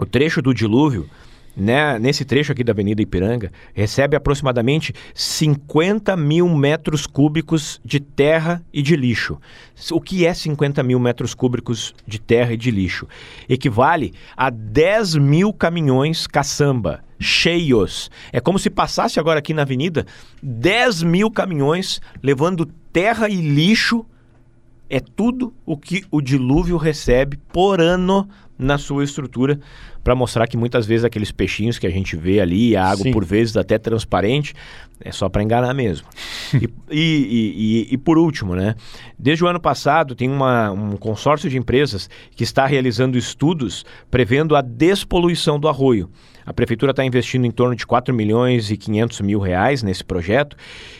o 0.00 0.06
trecho 0.06 0.40
do 0.40 0.54
dilúvio 0.54 1.10
né, 1.58 1.98
nesse 1.98 2.24
trecho 2.24 2.52
aqui 2.52 2.62
da 2.62 2.72
Avenida 2.72 3.02
Ipiranga, 3.02 3.50
recebe 3.74 4.16
aproximadamente 4.16 4.94
50 5.12 6.16
mil 6.16 6.48
metros 6.48 7.04
cúbicos 7.04 7.80
de 7.84 7.98
terra 7.98 8.62
e 8.72 8.80
de 8.80 8.94
lixo. 8.94 9.38
O 9.90 10.00
que 10.00 10.24
é 10.24 10.32
50 10.32 10.82
mil 10.84 11.00
metros 11.00 11.34
cúbicos 11.34 11.94
de 12.06 12.20
terra 12.20 12.52
e 12.52 12.56
de 12.56 12.70
lixo? 12.70 13.08
Equivale 13.48 14.14
a 14.36 14.50
10 14.50 15.16
mil 15.16 15.52
caminhões 15.52 16.28
caçamba 16.28 17.02
cheios. 17.18 18.08
É 18.32 18.40
como 18.40 18.60
se 18.60 18.70
passasse 18.70 19.18
agora 19.18 19.40
aqui 19.40 19.52
na 19.52 19.62
avenida 19.62 20.06
10 20.40 21.02
mil 21.02 21.28
caminhões 21.28 22.00
levando 22.22 22.66
terra 22.92 23.28
e 23.28 23.34
lixo. 23.34 24.06
É 24.88 25.00
tudo 25.00 25.52
o 25.66 25.76
que 25.76 26.04
o 26.10 26.22
dilúvio 26.22 26.76
recebe 26.76 27.36
por 27.52 27.80
ano 27.80 28.28
na 28.58 28.78
sua 28.78 29.04
estrutura 29.04 29.60
para 30.08 30.14
mostrar 30.14 30.46
que 30.46 30.56
muitas 30.56 30.86
vezes 30.86 31.04
aqueles 31.04 31.30
peixinhos 31.30 31.78
que 31.78 31.86
a 31.86 31.90
gente 31.90 32.16
vê 32.16 32.40
ali, 32.40 32.74
a 32.74 32.82
água 32.82 33.02
Sim. 33.02 33.10
por 33.10 33.26
vezes 33.26 33.58
até 33.58 33.76
transparente, 33.76 34.54
é 35.04 35.12
só 35.12 35.28
para 35.28 35.42
enganar 35.42 35.74
mesmo. 35.74 36.08
e, 36.56 36.66
e, 36.90 37.86
e, 37.88 37.88
e, 37.90 37.98
por 37.98 38.16
último, 38.16 38.56
né? 38.56 38.74
Desde 39.18 39.44
o 39.44 39.46
ano 39.46 39.60
passado 39.60 40.14
tem 40.14 40.30
uma, 40.30 40.70
um 40.70 40.96
consórcio 40.96 41.50
de 41.50 41.58
empresas 41.58 42.08
que 42.34 42.42
está 42.42 42.64
realizando 42.64 43.18
estudos 43.18 43.84
prevendo 44.10 44.56
a 44.56 44.62
despoluição 44.62 45.60
do 45.60 45.68
arroio. 45.68 46.08
A 46.48 46.52
prefeitura 46.54 46.92
está 46.92 47.04
investindo 47.04 47.44
em 47.44 47.50
torno 47.50 47.76
de 47.76 47.86
4 47.86 48.14
milhões 48.14 48.70
e 48.70 48.76
500 48.78 49.20
mil 49.20 49.38
reais 49.38 49.82
nesse 49.82 50.02
projeto, 50.02 50.56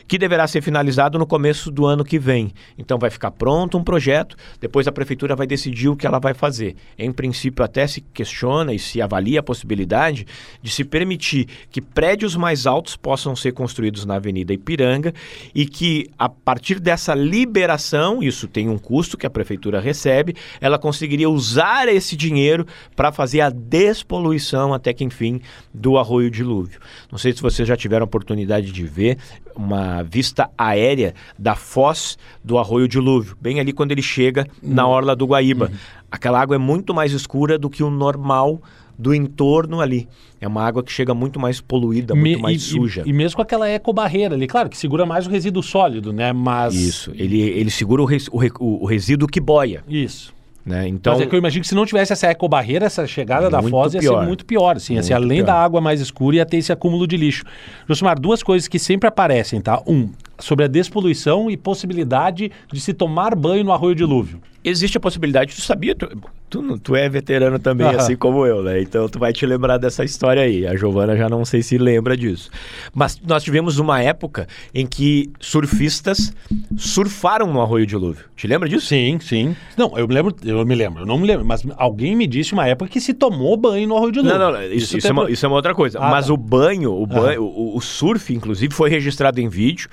que 0.07 0.19
deverá 0.19 0.47
ser 0.47 0.61
finalizado 0.61 1.19
no 1.19 1.27
começo 1.27 1.71
do 1.71 1.87
ano 1.87 2.05
que 2.05 2.19
vem. 2.19 2.53
Então 2.77 2.99
vai 2.99 3.09
ficar 3.09 3.31
pronto 3.31 3.79
um 3.79 3.83
projeto, 3.83 4.37
depois 4.61 4.87
a 4.87 4.93
prefeitura 4.93 5.35
vai 5.35 5.47
decidir 5.47 5.89
o 5.89 5.97
que 5.97 6.07
ela 6.07 6.19
vai 6.19 6.35
fazer. 6.35 6.77
Em 6.99 7.11
princípio, 7.11 7.65
até 7.65 7.87
se 7.87 8.03
questiona 8.03 8.75
e 8.75 8.79
se 8.79 9.01
avalia 9.01 9.41
a 9.41 9.43
possibilidade 9.43 10.27
de 10.61 10.71
se 10.71 10.85
permitir 10.85 11.49
que 11.71 11.81
prédios 11.81 12.37
mais 12.37 12.67
altos 12.67 12.95
possam 12.95 13.35
ser 13.35 13.53
construídos 13.53 14.05
na 14.05 14.17
Avenida 14.17 14.53
Ipiranga 14.53 15.15
e 15.55 15.65
que, 15.65 16.11
a 16.19 16.29
partir 16.29 16.79
dessa 16.79 17.15
liberação, 17.15 18.23
isso 18.23 18.47
tem 18.49 18.69
um 18.69 18.77
custo 18.77 19.17
que 19.17 19.27
a 19.27 19.31
prefeitura 19.31 19.81
recebe, 19.81 20.37
ela 20.61 20.79
conseguiria 20.79 21.31
usar 21.31 21.89
esse 21.89 22.15
dinheiro 22.15 22.67
para 22.95 23.11
fazer 23.11 23.41
a 23.41 23.49
despoluição 23.49 24.75
até 24.75 24.93
que, 24.93 25.05
enfim, 25.05 25.38
do 25.73 25.99
Arroio 25.99 26.31
Dilúvio. 26.31 26.81
Não 27.11 27.19
sei 27.19 27.33
se 27.33 27.43
vocês 27.43 27.67
já 27.67 27.77
tiveram 27.77 28.05
a 28.05 28.07
oportunidade 28.07 28.73
de 28.73 28.85
ver 28.85 29.19
uma 29.55 30.03
vista 30.03 30.51
aérea 30.57 31.15
da 31.39 31.55
foz 31.55 32.17
do 32.43 32.59
Arroio 32.59 32.89
Dilúvio, 32.89 33.37
bem 33.41 33.61
ali 33.61 33.73
quando 33.73 33.93
ele 33.93 34.03
chega 34.03 34.47
na 34.63 34.87
uhum. 34.87 34.93
orla 34.93 35.17
do 35.17 35.27
Guaíba. 35.27 35.67
Uhum. 35.67 35.77
Aquela 36.11 36.41
água 36.41 36.57
é 36.57 36.59
muito 36.59 36.95
mais 36.95 37.13
escura 37.13 37.59
do 37.59 37.69
que 37.69 37.83
o 37.83 37.91
normal 37.91 38.61
do 38.99 39.15
entorno 39.15 39.81
ali. 39.81 40.09
É 40.41 40.49
uma 40.49 40.65
água 40.65 40.83
que 40.83 40.91
chega 40.91 41.15
muito 41.15 41.39
mais 41.39 41.61
poluída, 41.61 42.15
muito 42.15 42.37
Me, 42.37 42.43
mais 42.43 42.63
e, 42.63 42.65
suja. 42.65 43.03
E, 43.07 43.11
e, 43.11 43.13
mesmo 43.13 43.37
com 43.37 43.43
aquela 43.43 43.69
ecobarreira 43.69 44.35
ali, 44.35 44.47
claro, 44.47 44.69
que 44.69 44.77
segura 44.77 45.07
mais 45.07 45.27
o 45.27 45.31
resíduo 45.31 45.63
sólido, 45.63 46.13
né? 46.13 46.33
Mas. 46.33 46.75
Isso, 46.75 47.13
ele, 47.15 47.41
ele 47.41 47.71
segura 47.71 48.03
o, 48.03 48.05
res, 48.05 48.29
o, 48.29 48.39
o 48.61 48.87
resíduo 48.87 49.29
que 49.29 49.41
boia. 49.41 49.85
Isso. 49.89 50.35
Né? 50.69 50.87
Então, 50.87 51.15
Mas 51.15 51.23
é 51.23 51.27
que 51.27 51.35
eu 51.35 51.39
imagino 51.39 51.63
que 51.63 51.69
se 51.69 51.75
não 51.75 51.87
tivesse 51.87 52.13
essa 52.13 52.27
ecobarreira, 52.27 52.85
essa 52.85 53.07
chegada 53.07 53.49
da 53.49 53.63
foz 53.63 53.95
ia 53.95 54.01
pior. 54.01 54.21
ser 54.21 54.27
muito 54.27 54.45
pior. 54.45 54.77
Assim, 54.77 54.95
muito 54.95 55.13
além 55.15 55.39
pior. 55.39 55.47
da 55.47 55.55
água 55.55 55.81
mais 55.81 55.99
escura, 55.99 56.37
ia 56.37 56.45
ter 56.45 56.59
esse 56.59 56.71
acúmulo 56.71 57.07
de 57.07 57.17
lixo. 57.17 57.43
Josimar, 57.89 58.21
duas 58.21 58.43
coisas 58.43 58.69
que 58.69 58.79
sempre 58.79 59.09
aparecem, 59.09 59.63
tá? 59.63 59.83
Um, 59.87 60.11
sobre 60.39 60.65
a 60.65 60.69
despoluição 60.69 61.51
e 61.51 61.57
possibilidade 61.57 62.51
de 62.73 62.81
se 62.81 62.93
tomar 62.93 63.35
banho 63.35 63.65
no 63.65 63.73
arroio 63.73 63.95
dilúvio. 63.95 64.41
Existe 64.65 64.97
a 64.99 65.01
possibilidade, 65.01 65.55
tu 65.55 65.63
sabia, 65.63 65.95
tu, 65.95 66.09
tu, 66.51 66.79
tu 66.79 66.97
é 66.97 67.09
veterano 67.09 67.59
também, 67.59 67.87
assim 67.87 68.17
como 68.17 68.45
eu, 68.45 68.63
né? 68.63 68.81
Então 68.81 69.09
tu 69.09 69.19
vai 69.19 69.33
te 69.33 69.47
lembrar 69.47 69.79
dessa 69.79 70.05
história 70.05 70.43
aí. 70.43 70.67
A 70.67 70.77
Giovana 70.77 71.17
já 71.17 71.29
não 71.29 71.45
sei 71.45 71.63
se 71.63 71.79
lembra 71.79 72.17
disso. 72.17 72.51
Mas 72.93 73.21
nós 73.25 73.43
tivemos 73.43 73.79
uma 73.79 74.03
época 74.03 74.49
em 74.75 74.87
que 74.87 75.31
surfistas 75.39 76.33
surfaram 76.77 77.53
no 77.53 77.61
arroio 77.61 77.87
dilúvio. 77.87 78.25
Te 78.37 78.47
lembra 78.47 78.69
disso? 78.69 78.87
Sim, 78.87 79.19
sim. 79.21 79.57
Não, 79.77 79.97
eu 79.97 80.09
me 80.09 80.15
lembro, 80.15 80.35
eu 80.45 80.67
me 80.67 80.75
lembro, 80.75 81.03
eu 81.03 81.07
não 81.07 81.19
me 81.19 81.27
lembro, 81.27 81.47
mas 81.47 81.65
alguém 81.77 82.17
me 82.17 82.27
disse 82.27 82.53
uma 82.53 82.67
época 82.67 82.91
que 82.91 83.01
se 83.01 83.15
tomou 83.15 83.57
banho 83.57 83.87
no 83.89 83.97
arroio 83.97 84.13
dilúvio. 84.13 84.39
Não, 84.39 84.53
não, 84.53 84.63
isso, 84.65 84.77
isso, 84.77 84.99
isso, 84.99 85.07
é, 85.07 85.13
uma, 85.13 85.31
isso 85.31 85.47
é, 85.47 85.49
uma, 85.49 85.57
outra 85.57 85.75
coisa. 85.75 85.99
Ah, 85.99 86.11
mas 86.11 86.27
tá. 86.27 86.33
o 86.33 86.37
banho, 86.37 86.93
o, 86.93 87.07
banho 87.07 87.43
o, 87.43 87.77
o 87.77 87.81
surf, 87.81 88.35
inclusive, 88.35 88.75
foi 88.75 88.91
registrado 88.91 89.41
em 89.41 89.49
vídeo. 89.49 89.89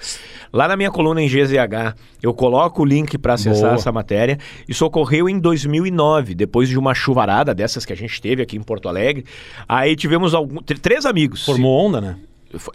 Lá 0.51 0.67
na 0.67 0.75
minha 0.75 0.91
coluna 0.91 1.21
em 1.21 1.27
GZH, 1.27 1.95
eu 2.21 2.34
coloco 2.34 2.81
o 2.81 2.86
link 2.86 3.17
para 3.17 3.34
acessar 3.34 3.69
Boa. 3.69 3.75
essa 3.75 3.91
matéria. 3.91 4.38
Isso 4.67 4.86
ocorreu 4.86 5.27
em 5.29 5.39
2009, 5.39 6.36
depois 6.36 6.69
de 6.69 6.77
uma 6.77 6.93
chuvarada 6.93 7.53
dessas 7.53 7.86
que 7.86 7.93
a 7.93 7.95
gente 7.95 8.21
teve 8.21 8.41
aqui 8.41 8.58
em 8.58 8.63
Porto 8.63 8.88
Alegre. 8.89 9.25
Aí 9.67 9.95
tivemos 9.95 10.34
algum, 10.34 10.62
três 10.62 11.05
amigos. 11.05 11.45
Formou 11.45 11.86
onda, 11.86 12.01
né? 12.01 12.17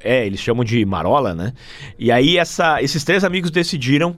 É, 0.02 0.26
eles 0.26 0.40
chamam 0.40 0.64
de 0.64 0.84
marola, 0.84 1.34
né? 1.34 1.52
E 1.98 2.12
aí 2.12 2.36
essa, 2.36 2.82
esses 2.82 3.02
três 3.02 3.24
amigos 3.24 3.50
decidiram 3.50 4.16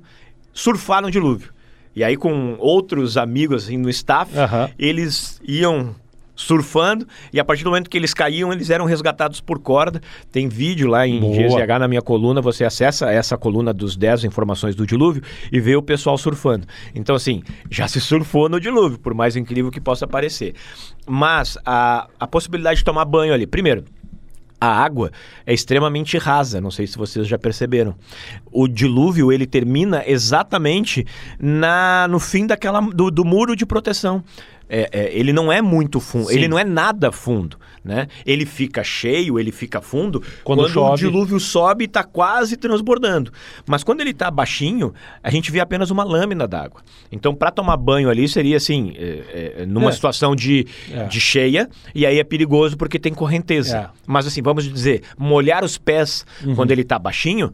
surfar 0.53 1.03
no 1.03 1.11
dilúvio. 1.11 1.53
E 1.95 2.03
aí, 2.03 2.17
com 2.17 2.57
outros 2.59 3.17
amigos 3.19 3.65
assim, 3.65 3.77
no 3.77 3.91
staff, 3.91 4.33
uhum. 4.35 4.69
eles 4.79 5.41
iam 5.47 5.95
surfando 6.42 7.07
e 7.33 7.40
a 7.40 7.44
partir 7.44 7.64
do 7.64 7.70
momento 7.70 7.88
que 7.88 7.96
eles 7.96 8.12
caíam, 8.12 8.52
eles 8.52 8.70
eram 8.70 8.85
resgatados 8.85 9.40
por 9.40 9.59
corda. 9.59 10.00
Tem 10.31 10.48
vídeo 10.48 10.88
lá 10.88 11.07
em 11.07 11.20
Boa. 11.20 11.37
GZH 11.37 11.78
na 11.78 11.88
minha 11.88 12.02
coluna, 12.02 12.40
você 12.40 12.64
acessa 12.64 13.11
essa 13.11 13.37
coluna 13.37 13.72
dos 13.72 13.96
10 13.96 14.24
informações 14.24 14.74
do 14.74 14.87
dilúvio 14.87 15.22
e 15.50 15.61
vê 15.61 15.76
o 15.76 15.83
pessoal 15.83 16.18
surfando. 16.18 16.66
Então, 16.94 17.14
assim, 17.14 17.42
já 17.70 17.88
se 17.88 18.00
surfou 18.00 18.48
no 18.48 18.61
dilúvio, 18.61 18.98
por 18.98 19.14
mais 19.14 19.37
incrível 19.37 19.70
que 19.70 19.81
possa 19.81 20.07
parecer. 20.07 20.55
Mas 21.07 21.57
a, 21.64 22.09
a 22.18 22.26
possibilidade 22.26 22.78
de 22.78 22.85
tomar 22.85 23.05
banho 23.05 23.33
ali, 23.33 23.46
primeiro, 23.46 23.85
a 24.62 24.68
água 24.68 25.11
é 25.44 25.52
extremamente 25.52 26.16
rasa, 26.16 26.61
não 26.61 26.70
sei 26.70 26.87
se 26.87 26.96
vocês 26.96 27.26
já 27.26 27.37
perceberam. 27.37 27.97
O 28.53 28.68
dilúvio 28.68 29.32
ele 29.32 29.45
termina 29.45 30.05
exatamente 30.07 31.05
na 31.40 32.07
no 32.09 32.20
fim 32.20 32.47
daquela 32.47 32.80
do, 32.80 33.11
do 33.11 33.24
muro 33.24 33.57
de 33.57 33.66
proteção 33.66 34.22
é, 34.69 34.89
é, 34.93 35.19
ele 35.19 35.33
não 35.33 35.53
é 35.53 35.61
muito 35.61 36.01
fundo, 36.01 36.29
Sim. 36.29 36.35
ele 36.35 36.49
não 36.49 36.59
é 36.59 36.65
nada 36.65 37.13
fundo, 37.13 37.59
né? 37.85 38.07
Ele 38.25 38.47
fica 38.47 38.83
cheio, 38.83 39.39
ele 39.39 39.53
fica 39.53 39.81
fundo 39.81 40.21
quando, 40.43 40.61
quando 40.61 40.69
chove... 40.71 40.93
o 40.93 40.97
dilúvio 40.97 41.41
sobe 41.41 41.85
e 41.85 41.87
está 41.87 42.03
quase 42.05 42.57
transbordando. 42.57 43.33
Mas 43.67 43.85
quando 43.85 44.01
ele 44.01 44.11
está 44.11 44.31
baixinho, 44.31 44.95
a 45.23 45.31
gente 45.31 45.51
vê 45.51 45.61
apenas 45.61 45.91
uma 45.91 46.05
lâmina 46.05 46.47
d'água. 46.47 46.81
Então, 47.11 47.35
para 47.35 47.51
tomar 47.51 47.77
banho 47.77 48.09
ali 48.09 48.29
seria 48.29 48.57
assim, 48.57 48.95
é, 48.97 49.55
é 49.59 49.67
numa 49.67 49.91
é. 49.91 49.93
situação 49.93 50.35
de, 50.35 50.67
é. 50.91 51.05
de 51.05 51.21
cheia, 51.21 51.69
e 51.95 52.07
aí 52.07 52.19
é 52.19 52.25
perigoso 52.25 52.77
porque 52.77 52.99
tem 52.99 53.13
correnteza. 53.13 53.91
Mas 54.07 54.27
assim, 54.27 54.43
vamos 54.43 54.65
dizer, 54.65 55.03
molhar 55.19 55.65
os 55.65 55.77
pés 55.77 56.25
uhum. 56.45 56.55
quando 56.55 56.71
ele 56.71 56.83
está 56.83 56.99
baixinho 56.99 57.53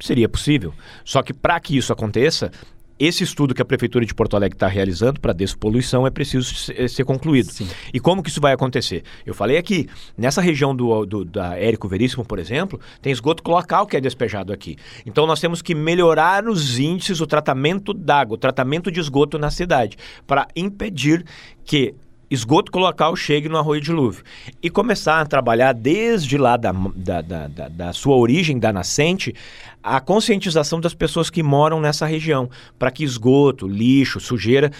seria 0.00 0.28
possível. 0.28 0.74
Só 1.04 1.22
que 1.22 1.32
para 1.32 1.58
que 1.60 1.76
isso 1.76 1.92
aconteça, 1.92 2.50
esse 2.98 3.22
estudo 3.22 3.54
que 3.54 3.62
a 3.62 3.64
Prefeitura 3.64 4.04
de 4.04 4.14
Porto 4.14 4.36
Alegre 4.36 4.56
está 4.56 4.66
realizando 4.66 5.20
para 5.20 5.32
despoluição 5.32 6.06
é 6.06 6.10
preciso 6.10 6.54
ser, 6.54 6.88
ser 6.88 7.04
concluído. 7.04 7.50
Sim. 7.50 7.68
E 7.92 8.00
como 8.00 8.22
que 8.22 8.30
isso 8.30 8.40
vai 8.40 8.52
acontecer? 8.52 9.02
Eu 9.24 9.34
falei 9.34 9.58
aqui, 9.58 9.88
nessa 10.16 10.40
região 10.40 10.74
do, 10.74 11.04
do, 11.04 11.24
da 11.24 11.58
Érico 11.58 11.88
Veríssimo, 11.88 12.24
por 12.24 12.38
exemplo, 12.38 12.80
tem 13.02 13.12
esgoto 13.12 13.42
cloacal 13.42 13.86
que 13.86 13.96
é 13.96 14.00
despejado 14.00 14.52
aqui. 14.52 14.76
Então 15.04 15.26
nós 15.26 15.40
temos 15.40 15.60
que 15.60 15.74
melhorar 15.74 16.48
os 16.48 16.78
índices, 16.78 17.20
o 17.20 17.26
tratamento 17.26 17.92
d'água, 17.92 18.34
o 18.34 18.38
tratamento 18.38 18.90
de 18.90 19.00
esgoto 19.00 19.38
na 19.38 19.50
cidade, 19.50 19.96
para 20.26 20.48
impedir 20.56 21.24
que 21.64 21.94
esgoto 22.30 22.72
colocal 22.72 23.14
chegue 23.14 23.48
no 23.48 23.56
arroio 23.56 23.80
dilúvio. 23.80 24.24
E 24.62 24.68
começar 24.68 25.20
a 25.20 25.26
trabalhar 25.26 25.72
desde 25.72 26.36
lá 26.36 26.56
da, 26.56 26.72
da, 26.72 27.20
da, 27.22 27.68
da, 27.68 27.92
sua 27.92 28.16
origem, 28.16 28.58
da 28.58 28.72
nascente, 28.72 29.34
a 29.82 30.00
conscientização 30.00 30.80
das 30.80 30.94
pessoas 30.94 31.30
que 31.30 31.42
moram 31.42 31.80
nessa 31.80 32.06
região, 32.06 32.50
para 32.78 32.90
que 32.90 33.04
esgoto, 33.04 33.68
lixo, 33.68 34.18
sujeira, 34.18 34.70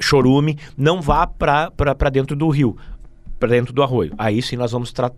chorume, 0.00 0.58
não 0.76 1.02
vá 1.02 1.26
para 1.26 2.10
dentro 2.12 2.36
do 2.36 2.48
rio, 2.48 2.76
para 3.38 3.48
dentro 3.48 3.72
do 3.72 3.82
arroio. 3.82 4.12
Aí 4.16 4.40
sim 4.40 4.56
nós 4.56 4.70
vamos 4.70 4.92
tra- 4.92 5.10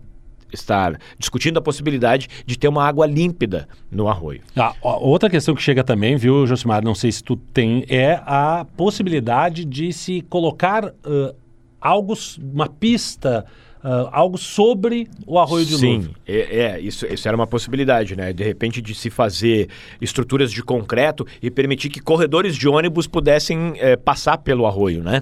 estar 0.51 0.97
discutindo 1.19 1.57
a 1.57 1.61
possibilidade 1.61 2.27
de 2.45 2.57
ter 2.57 2.67
uma 2.67 2.83
água 2.87 3.05
límpida 3.05 3.67
no 3.91 4.07
arroio. 4.07 4.41
Ah, 4.55 4.73
outra 4.81 5.29
questão 5.29 5.53
que 5.53 5.61
chega 5.61 5.83
também, 5.83 6.15
viu, 6.15 6.47
Josimar? 6.47 6.83
Não 6.83 6.95
sei 6.95 7.11
se 7.11 7.23
tu 7.23 7.35
tem, 7.35 7.85
é 7.87 8.21
a 8.25 8.65
possibilidade 8.75 9.65
de 9.65 9.93
se 9.93 10.21
colocar 10.21 10.93
ah, 11.03 11.35
algo, 11.81 12.13
uma 12.39 12.67
pista, 12.67 13.45
ah, 13.83 14.09
algo 14.11 14.37
sobre 14.37 15.07
o 15.25 15.39
arroio 15.39 15.65
de 15.65 15.77
Sim, 15.77 15.95
Lúvio. 15.95 16.15
é, 16.27 16.59
é, 16.59 16.79
isso, 16.81 17.05
isso 17.05 17.27
era 17.27 17.37
uma 17.37 17.47
possibilidade, 17.47 18.15
né? 18.15 18.33
De 18.33 18.43
repente 18.43 18.81
de 18.81 18.93
se 18.93 19.09
fazer 19.09 19.69
estruturas 20.01 20.51
de 20.51 20.63
concreto 20.63 21.25
e 21.41 21.49
permitir 21.49 21.89
que 21.89 22.01
corredores 22.01 22.55
de 22.55 22.67
ônibus 22.67 23.07
pudessem 23.07 23.75
eh, 23.77 23.95
passar 23.95 24.39
pelo 24.39 24.65
arroio, 24.65 25.03
né? 25.03 25.21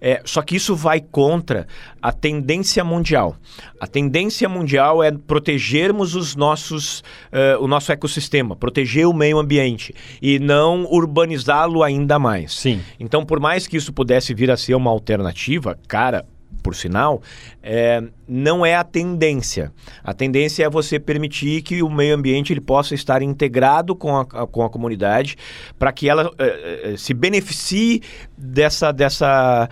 É, 0.00 0.22
só 0.24 0.42
que 0.42 0.56
isso 0.56 0.76
vai 0.76 1.00
contra 1.00 1.66
a 2.00 2.12
tendência 2.12 2.84
mundial. 2.84 3.36
A 3.80 3.86
tendência 3.86 4.48
mundial 4.48 5.02
é 5.02 5.10
protegermos 5.10 6.14
os 6.14 6.36
nossos, 6.36 7.02
eh, 7.32 7.56
o 7.58 7.66
nosso 7.66 7.90
ecossistema, 7.90 8.54
proteger 8.54 9.06
o 9.06 9.12
meio 9.12 9.38
ambiente 9.38 9.94
e 10.22 10.38
não 10.38 10.84
urbanizá-lo 10.84 11.82
ainda 11.82 12.18
mais. 12.18 12.54
Sim. 12.54 12.80
Então, 12.98 13.24
por 13.24 13.40
mais 13.40 13.66
que 13.66 13.76
isso 13.76 13.92
pudesse 13.92 14.32
vir 14.34 14.50
a 14.50 14.56
ser 14.56 14.74
uma 14.74 14.90
alternativa, 14.90 15.78
cara, 15.88 16.24
por 16.62 16.74
sinal, 16.74 17.22
é, 17.62 18.02
não 18.28 18.64
é 18.64 18.74
a 18.74 18.84
tendência. 18.84 19.72
A 20.04 20.12
tendência 20.12 20.64
é 20.64 20.68
você 20.70 20.98
permitir 21.00 21.62
que 21.62 21.82
o 21.82 21.88
meio 21.88 22.14
ambiente 22.14 22.52
ele 22.52 22.60
possa 22.60 22.94
estar 22.94 23.22
integrado 23.22 23.96
com 23.96 24.16
a, 24.16 24.24
com 24.24 24.62
a 24.62 24.68
comunidade 24.68 25.36
para 25.78 25.90
que 25.92 26.08
ela 26.08 26.30
eh, 26.38 26.80
eh, 26.92 26.96
se 26.96 27.14
beneficie 27.14 28.02
dessa, 28.36 28.92
dessa, 28.92 29.68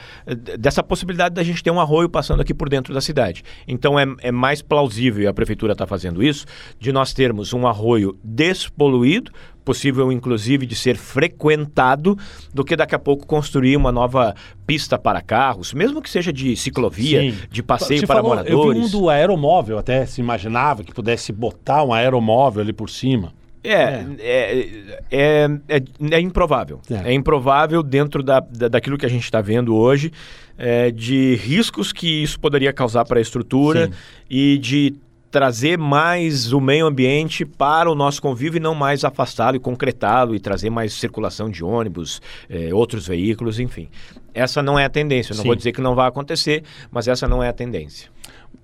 dessa 0.58 0.82
possibilidade 0.82 1.34
da 1.34 1.42
gente 1.42 1.62
ter 1.62 1.70
um 1.70 1.80
arroio 1.80 2.08
passando 2.08 2.40
aqui 2.40 2.54
por 2.54 2.68
dentro 2.68 2.94
da 2.94 3.00
cidade. 3.00 3.42
Então 3.68 3.98
é, 3.98 4.06
é 4.22 4.32
mais 4.32 4.62
plausível, 4.62 5.24
e 5.24 5.26
a 5.26 5.34
prefeitura 5.34 5.72
está 5.72 5.86
fazendo 5.86 6.22
isso, 6.22 6.46
de 6.80 6.90
nós 6.92 7.12
termos 7.12 7.52
um 7.52 7.66
arroio 7.66 8.18
despoluído, 8.24 9.30
possível 9.64 10.12
inclusive 10.12 10.64
de 10.64 10.76
ser 10.76 10.96
frequentado, 10.96 12.16
do 12.54 12.64
que 12.64 12.76
daqui 12.76 12.94
a 12.94 12.98
pouco 13.00 13.26
construir 13.26 13.76
uma 13.76 13.90
nova 13.90 14.32
pista 14.64 14.96
para 14.96 15.20
carros, 15.20 15.74
mesmo 15.74 16.00
que 16.00 16.08
seja 16.08 16.32
de 16.32 16.56
ciclovia, 16.56 17.20
Sim. 17.20 17.36
de 17.50 17.62
passeio 17.64 18.00
Você 18.00 18.06
para 18.06 18.16
falou- 18.22 18.44
Eu 18.46 18.72
vi 18.72 18.78
um 18.80 18.88
do 18.88 19.08
aeromóvel, 19.08 19.78
até 19.78 20.04
se 20.06 20.20
imaginava 20.20 20.82
que 20.84 20.92
pudesse 20.94 21.32
botar 21.32 21.82
um 21.84 21.92
aeromóvel 21.92 22.62
ali 22.62 22.72
por 22.72 22.88
cima. 22.90 23.32
É, 23.64 24.04
é, 24.20 24.68
é, 25.10 25.48
é, 25.68 25.82
é 26.12 26.20
improvável. 26.20 26.80
É. 26.88 27.10
É. 27.10 27.12
improvável 27.12 27.82
dentro 27.82 28.22
da, 28.22 28.38
da- 28.38 28.68
daquilo 28.68 28.96
que 28.96 29.04
a 29.04 29.08
gente 29.08 29.24
está 29.24 29.40
vendo 29.40 29.74
hoje, 29.74 30.12
é, 30.56 30.90
de 30.92 31.34
riscos 31.36 31.92
que 31.92 32.22
isso 32.22 32.38
poderia 32.38 32.72
causar 32.72 33.04
para 33.04 33.18
a 33.18 33.22
estrutura 33.22 33.86
Sim. 33.88 33.92
e 34.30 34.58
de 34.58 34.94
trazer 35.28 35.76
mais 35.76 36.52
o 36.52 36.60
meio 36.60 36.86
ambiente 36.86 37.44
para 37.44 37.90
o 37.90 37.94
nosso 37.94 38.22
convívio 38.22 38.56
e 38.58 38.60
não 38.60 38.74
mais 38.74 39.04
afastá-lo 39.04 39.56
e 39.56 39.60
concretá-lo 39.60 40.34
e 40.34 40.40
trazer 40.40 40.70
mais 40.70 40.94
circulação 40.94 41.50
de 41.50 41.62
ônibus, 41.64 42.22
eh, 42.48 42.72
outros 42.72 43.06
veículos, 43.06 43.58
enfim. 43.58 43.88
Essa 44.32 44.62
não 44.62 44.78
é 44.78 44.84
a 44.84 44.88
tendência. 44.88 45.32
Eu 45.32 45.36
não 45.36 45.42
Sim. 45.42 45.48
vou 45.48 45.56
dizer 45.56 45.72
que 45.72 45.80
não 45.80 45.94
vai 45.94 46.08
acontecer, 46.08 46.62
mas 46.90 47.06
essa 47.08 47.26
não 47.28 47.42
é 47.42 47.48
a 47.48 47.52
tendência. 47.52 48.08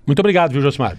Muito 0.05 0.19
obrigado, 0.19 0.51
viu, 0.51 0.61
Josimar? 0.61 0.97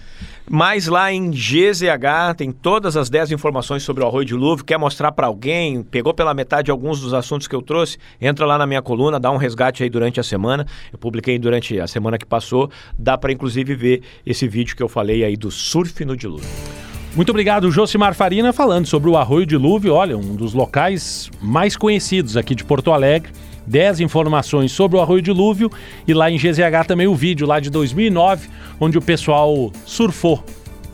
Mas 0.49 0.87
lá 0.87 1.11
em 1.11 1.31
GZH 1.31 2.35
tem 2.37 2.51
todas 2.51 2.95
as 2.95 3.09
10 3.09 3.31
informações 3.31 3.83
sobre 3.83 4.03
o 4.03 4.07
arroio 4.07 4.25
de 4.25 4.33
Lúvio. 4.33 4.65
Quer 4.65 4.77
mostrar 4.77 5.11
para 5.11 5.27
alguém? 5.27 5.83
Pegou 5.83 6.13
pela 6.13 6.33
metade 6.33 6.69
alguns 6.69 7.01
dos 7.01 7.13
assuntos 7.13 7.47
que 7.47 7.55
eu 7.55 7.61
trouxe? 7.61 7.97
Entra 8.21 8.45
lá 8.45 8.57
na 8.57 8.65
minha 8.67 8.81
coluna, 8.81 9.19
dá 9.19 9.31
um 9.31 9.37
resgate 9.37 9.83
aí 9.83 9.89
durante 9.89 10.19
a 10.19 10.23
semana. 10.23 10.65
Eu 10.91 10.99
publiquei 10.99 11.37
durante 11.39 11.79
a 11.79 11.87
semana 11.87 12.17
que 12.17 12.25
passou. 12.25 12.69
Dá 12.97 13.17
para 13.17 13.31
inclusive 13.31 13.75
ver 13.75 14.01
esse 14.25 14.47
vídeo 14.47 14.75
que 14.75 14.83
eu 14.83 14.89
falei 14.89 15.23
aí 15.23 15.35
do 15.35 15.49
surf 15.49 16.03
no 16.05 16.15
dilúvio. 16.15 16.49
Muito 17.15 17.29
obrigado, 17.29 17.71
Josimar 17.71 18.13
Farina, 18.13 18.51
falando 18.51 18.85
sobre 18.87 19.09
o 19.09 19.15
Arroio 19.15 19.45
Dilúvio. 19.45 19.93
Olha, 19.93 20.17
um 20.17 20.35
dos 20.35 20.53
locais 20.53 21.31
mais 21.41 21.77
conhecidos 21.77 22.35
aqui 22.35 22.53
de 22.53 22.65
Porto 22.65 22.91
Alegre. 22.91 23.31
10 23.65 23.99
informações 24.01 24.71
sobre 24.71 24.97
o 24.97 25.01
Arroio 25.01 25.21
Dilúvio 25.21 25.71
e 26.07 26.13
lá 26.13 26.29
em 26.29 26.37
GZH 26.37 26.85
também 26.87 27.07
o 27.07 27.15
vídeo 27.15 27.47
lá 27.47 27.59
de 27.59 27.69
2009, 27.69 28.49
onde 28.79 28.97
o 28.97 29.01
pessoal 29.01 29.71
surfou 29.85 30.43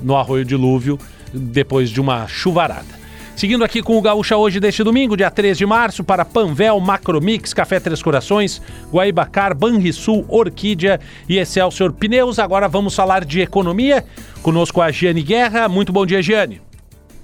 no 0.02 0.16
Arroio 0.16 0.46
Dilúvio 0.46 0.98
depois 1.34 1.90
de 1.90 2.02
uma 2.02 2.28
chuvarada. 2.28 3.02
Seguindo 3.36 3.64
aqui 3.64 3.82
com 3.82 3.98
o 3.98 4.02
Gaúcha 4.02 4.38
hoje 4.38 4.60
deste 4.60 4.84
domingo, 4.84 5.18
dia 5.18 5.32
3 5.32 5.58
de 5.58 5.66
março, 5.66 6.04
para 6.04 6.26
Panvel, 6.26 6.80
Macromix, 6.80 7.54
Café 7.54 7.80
Três 7.80 8.02
Corações, 8.02 8.62
Guaibacar, 8.92 9.58
Banrisul, 9.58 10.26
Orquídea 10.28 11.00
e 11.28 11.38
Excelsior 11.38 11.92
Pneus. 11.94 12.38
Agora 12.38 12.68
vamos 12.68 12.94
falar 12.94 13.26
de 13.26 13.42
economia. 13.42 14.06
Conosco 14.44 14.82
a 14.82 14.92
Giane 14.92 15.24
Guerra. 15.24 15.68
Muito 15.68 15.92
bom 15.92 16.06
dia, 16.06 16.22
Giane. 16.22 16.62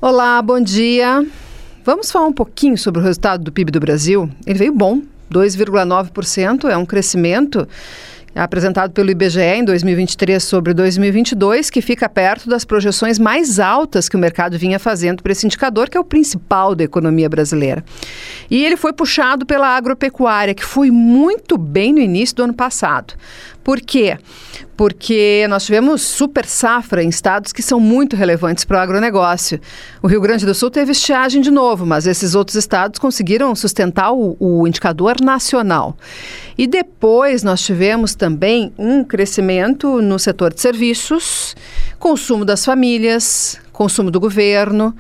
Olá, 0.02 0.42
bom 0.42 0.60
dia. 0.60 1.24
Vamos 1.84 2.12
falar 2.12 2.28
um 2.28 2.34
pouquinho 2.34 2.78
sobre 2.78 3.00
o 3.00 3.04
resultado 3.04 3.44
do 3.44 3.52
PIB 3.52 3.72
do 3.72 3.80
Brasil. 3.80 4.30
Ele 4.46 4.58
veio 4.58 4.74
bom, 4.74 5.02
2,9%, 5.32 6.70
é 6.70 6.78
um 6.78 6.86
crescimento 6.86 7.68
apresentado 8.36 8.92
pelo 8.92 9.10
IBGE 9.10 9.40
em 9.40 9.64
2023 9.64 10.44
sobre 10.44 10.74
2022, 10.74 11.70
que 11.70 11.82
fica 11.82 12.08
perto 12.08 12.50
das 12.50 12.64
projeções 12.64 13.18
mais 13.18 13.60
altas 13.60 14.08
que 14.08 14.16
o 14.16 14.20
mercado 14.20 14.58
vinha 14.58 14.80
fazendo 14.80 15.24
para 15.24 15.32
esse 15.32 15.46
indicador, 15.46 15.90
que 15.90 15.98
é 15.98 16.00
o 16.00 16.04
principal 16.04 16.76
da 16.76 16.84
economia 16.84 17.28
brasileira. 17.28 17.84
E 18.50 18.64
ele 18.64 18.78
foi 18.78 18.94
puxado 18.94 19.46
pela 19.46 19.76
agropecuária, 19.76 20.54
que 20.54 20.64
foi 20.64 20.92
muito 20.92 21.58
bem 21.58 21.92
no 21.92 22.00
início 22.00 22.36
do 22.36 22.44
ano 22.44 22.54
passado. 22.54 23.16
Por 23.64 23.82
quê? 23.82 24.18
Porque 24.78 25.48
nós 25.50 25.66
tivemos 25.66 26.04
super 26.04 26.46
safra 26.46 27.04
em 27.04 27.10
estados 27.10 27.52
que 27.52 27.64
são 27.64 27.80
muito 27.80 28.16
relevantes 28.16 28.64
para 28.64 28.78
o 28.78 28.80
agronegócio. 28.80 29.60
O 30.04 30.08
Rio 30.08 30.22
Grande 30.22 30.46
do 30.46 30.54
Sul 30.54 30.70
teve 30.70 30.92
estiagem 30.92 31.42
de 31.42 31.50
novo, 31.50 31.84
mas 31.84 32.06
esses 32.06 32.36
outros 32.36 32.56
estados 32.56 33.00
conseguiram 33.00 33.56
sustentar 33.56 34.14
o, 34.14 34.38
o 34.40 34.68
indicador 34.68 35.20
nacional. 35.20 35.98
E 36.56 36.68
depois 36.68 37.42
nós 37.42 37.60
tivemos 37.62 38.14
também 38.14 38.72
um 38.78 39.04
crescimento 39.04 40.00
no 40.00 40.20
setor 40.20 40.54
de 40.54 40.62
serviços, 40.62 41.56
consumo 41.98 42.46
das 42.46 42.64
famílias, 42.64 43.60
consumo 43.74 44.12
do 44.12 44.20
governo. 44.20 44.96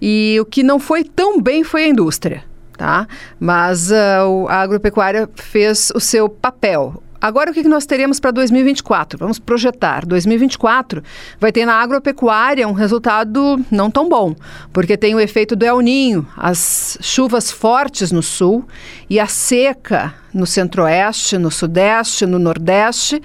E 0.00 0.36
o 0.40 0.44
que 0.44 0.64
não 0.64 0.80
foi 0.80 1.04
tão 1.04 1.40
bem 1.40 1.62
foi 1.62 1.84
a 1.84 1.88
indústria, 1.88 2.42
tá? 2.76 3.06
Mas 3.38 3.92
uh, 3.92 4.48
a 4.48 4.56
agropecuária 4.56 5.30
fez 5.36 5.92
o 5.94 6.00
seu 6.00 6.28
papel. 6.28 7.00
Agora, 7.22 7.52
o 7.52 7.54
que 7.54 7.62
nós 7.62 7.86
teremos 7.86 8.18
para 8.18 8.32
2024? 8.32 9.16
Vamos 9.16 9.38
projetar. 9.38 10.04
2024 10.04 11.00
vai 11.38 11.52
ter 11.52 11.64
na 11.64 11.76
agropecuária 11.76 12.66
um 12.66 12.72
resultado 12.72 13.64
não 13.70 13.88
tão 13.88 14.08
bom, 14.08 14.34
porque 14.72 14.96
tem 14.96 15.14
o 15.14 15.20
efeito 15.20 15.54
do 15.54 15.64
El 15.64 15.78
Ninho, 15.78 16.26
as 16.36 16.98
chuvas 17.00 17.48
fortes 17.48 18.10
no 18.10 18.24
sul 18.24 18.66
e 19.08 19.20
a 19.20 19.26
seca 19.28 20.12
no 20.34 20.46
centro-oeste, 20.46 21.38
no 21.38 21.50
sudeste, 21.50 22.26
no 22.26 22.38
nordeste, 22.38 23.22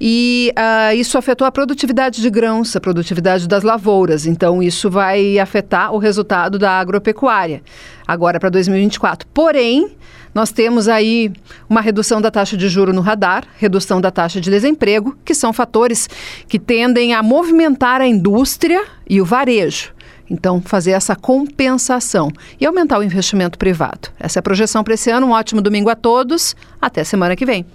e 0.00 0.52
ah, 0.54 0.94
isso 0.94 1.16
afetou 1.16 1.46
a 1.46 1.50
produtividade 1.50 2.20
de 2.20 2.30
grãos, 2.30 2.76
a 2.76 2.80
produtividade 2.80 3.48
das 3.48 3.64
lavouras. 3.64 4.26
Então, 4.26 4.62
isso 4.62 4.90
vai 4.90 5.38
afetar 5.38 5.92
o 5.92 5.98
resultado 5.98 6.58
da 6.58 6.78
agropecuária 6.78 7.62
agora 8.06 8.38
para 8.38 8.50
2024. 8.50 9.26
Porém, 9.32 9.96
nós 10.34 10.50
temos 10.50 10.88
aí 10.88 11.30
uma 11.68 11.80
redução 11.80 12.20
da 12.20 12.30
taxa 12.30 12.56
de 12.56 12.68
juro 12.68 12.92
no 12.92 13.00
radar, 13.00 13.44
redução 13.58 14.00
da 14.00 14.10
taxa 14.10 14.40
de 14.40 14.50
desemprego, 14.50 15.16
que 15.24 15.34
são 15.34 15.52
fatores 15.52 16.08
que 16.48 16.58
tendem 16.58 17.14
a 17.14 17.22
movimentar 17.22 18.00
a 18.00 18.06
indústria 18.06 18.84
e 19.08 19.20
o 19.20 19.24
varejo. 19.24 19.92
Então, 20.30 20.62
fazer 20.62 20.92
essa 20.92 21.14
compensação 21.14 22.30
e 22.58 22.64
aumentar 22.64 22.98
o 22.98 23.02
investimento 23.02 23.58
privado. 23.58 24.08
Essa 24.18 24.38
é 24.38 24.40
a 24.40 24.42
projeção 24.42 24.82
para 24.82 24.94
esse 24.94 25.10
ano. 25.10 25.26
Um 25.26 25.32
ótimo 25.32 25.60
domingo 25.60 25.90
a 25.90 25.94
todos. 25.94 26.56
Até 26.80 27.04
semana 27.04 27.36
que 27.36 27.44
vem. 27.44 27.66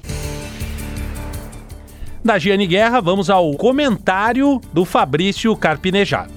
Da 2.26 2.40
Giane 2.40 2.66
Guerra, 2.66 3.00
vamos 3.00 3.30
ao 3.30 3.54
comentário 3.54 4.60
do 4.74 4.86
Fabrício 4.86 5.56
Carpinejar. 5.56 6.28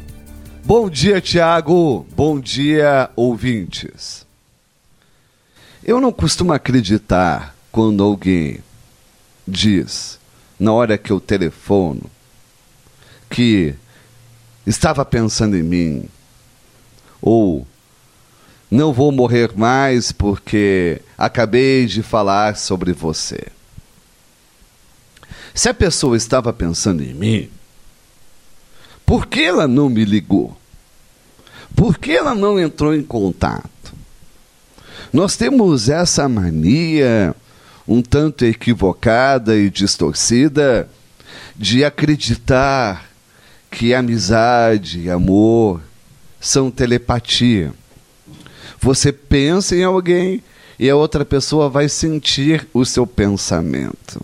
Bom 0.62 0.90
dia, 0.90 1.22
Tiago. 1.22 2.06
Bom 2.14 2.38
dia, 2.38 3.08
ouvintes. 3.16 4.29
Eu 5.82 6.00
não 6.00 6.12
costumo 6.12 6.52
acreditar 6.52 7.54
quando 7.72 8.02
alguém 8.02 8.58
diz, 9.48 10.18
na 10.58 10.72
hora 10.72 10.98
que 10.98 11.10
eu 11.10 11.18
telefono, 11.18 12.02
que 13.30 13.74
estava 14.66 15.04
pensando 15.04 15.56
em 15.56 15.62
mim, 15.62 16.08
ou 17.20 17.66
não 18.70 18.92
vou 18.92 19.10
morrer 19.10 19.56
mais 19.56 20.12
porque 20.12 21.00
acabei 21.16 21.86
de 21.86 22.02
falar 22.02 22.56
sobre 22.56 22.92
você. 22.92 23.46
Se 25.54 25.68
a 25.68 25.74
pessoa 25.74 26.16
estava 26.16 26.52
pensando 26.52 27.02
em 27.02 27.14
mim, 27.14 27.50
por 29.06 29.26
que 29.26 29.42
ela 29.42 29.66
não 29.66 29.88
me 29.88 30.04
ligou? 30.04 30.56
Por 31.74 31.98
que 31.98 32.12
ela 32.12 32.34
não 32.34 32.60
entrou 32.60 32.94
em 32.94 33.02
contato? 33.02 33.70
Nós 35.12 35.36
temos 35.36 35.88
essa 35.88 36.28
mania 36.28 37.34
um 37.86 38.00
tanto 38.00 38.44
equivocada 38.44 39.56
e 39.56 39.68
distorcida 39.68 40.88
de 41.56 41.84
acreditar 41.84 43.10
que 43.68 43.92
amizade 43.92 45.00
e 45.00 45.10
amor 45.10 45.82
são 46.40 46.70
telepatia. 46.70 47.72
Você 48.80 49.12
pensa 49.12 49.74
em 49.74 49.82
alguém 49.82 50.42
e 50.78 50.88
a 50.88 50.94
outra 50.94 51.24
pessoa 51.24 51.68
vai 51.68 51.88
sentir 51.88 52.68
o 52.72 52.84
seu 52.84 53.04
pensamento. 53.04 54.20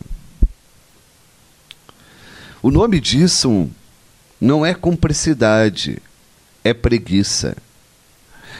O 2.62 2.70
nome 2.70 3.00
disso 3.00 3.68
não 4.40 4.64
é 4.64 4.72
cumplicidade, 4.72 5.98
é 6.62 6.72
preguiça. 6.72 7.56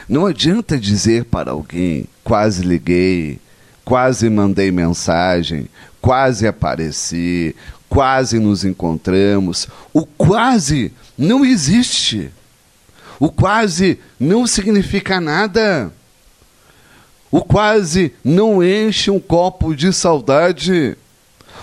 Não 0.09 0.27
adianta 0.27 0.79
dizer 0.79 1.25
para 1.25 1.51
alguém: 1.51 2.07
quase 2.23 2.63
liguei, 2.63 3.41
quase 3.85 4.31
mandei 4.31 4.71
mensagem, 4.71 5.69
quase 6.01 6.47
apareci, 6.47 7.55
quase 7.89 8.39
nos 8.39 8.65
encontramos. 8.65 9.69
O 9.93 10.07
quase 10.07 10.93
não 11.17 11.45
existe. 11.45 12.31
O 13.19 13.31
quase 13.31 13.99
não 14.21 14.47
significa 14.47 15.21
nada. 15.21 15.91
O 17.31 17.43
quase 17.43 18.13
não 18.23 18.63
enche 18.63 19.11
um 19.11 19.19
copo 19.19 19.75
de 19.75 19.93
saudade. 19.93 20.97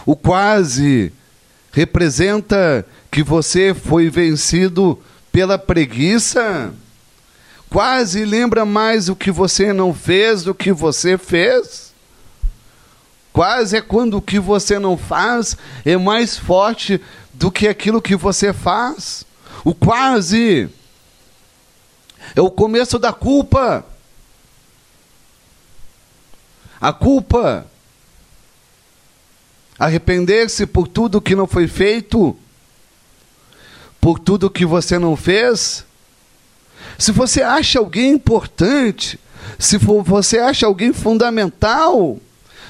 O 0.05 0.15
quase 0.15 1.11
representa 1.71 2.85
que 3.09 3.23
você 3.23 3.73
foi 3.73 4.09
vencido 4.09 4.99
pela 5.31 5.57
preguiça. 5.57 6.73
Quase 7.73 8.23
lembra 8.23 8.67
mais 8.67 9.09
o 9.09 9.15
que 9.15 9.31
você 9.31 9.73
não 9.73 9.95
fez 9.95 10.43
do 10.43 10.53
que 10.53 10.71
você 10.71 11.17
fez. 11.17 11.91
Quase 13.33 13.75
é 13.75 13.81
quando 13.81 14.17
o 14.17 14.21
que 14.21 14.37
você 14.37 14.77
não 14.77 14.95
faz 14.95 15.57
é 15.83 15.97
mais 15.97 16.37
forte 16.37 17.01
do 17.33 17.51
que 17.51 17.67
aquilo 17.67 17.99
que 17.99 18.15
você 18.15 18.53
faz. 18.53 19.25
O 19.65 19.73
quase 19.73 20.69
é 22.35 22.41
o 22.41 22.51
começo 22.51 22.99
da 22.99 23.11
culpa. 23.11 23.83
A 26.79 26.93
culpa. 26.93 27.65
Arrepender-se 29.79 30.67
por 30.67 30.87
tudo 30.87 31.19
que 31.19 31.35
não 31.35 31.47
foi 31.47 31.67
feito, 31.67 32.37
por 33.99 34.19
tudo 34.19 34.47
que 34.47 34.63
você 34.63 34.99
não 34.99 35.15
fez. 35.15 35.83
Se 36.97 37.11
você 37.11 37.41
acha 37.41 37.79
alguém 37.79 38.11
importante, 38.11 39.19
se 39.59 39.79
for, 39.79 40.03
você 40.03 40.39
acha 40.39 40.65
alguém 40.65 40.93
fundamental, 40.93 42.17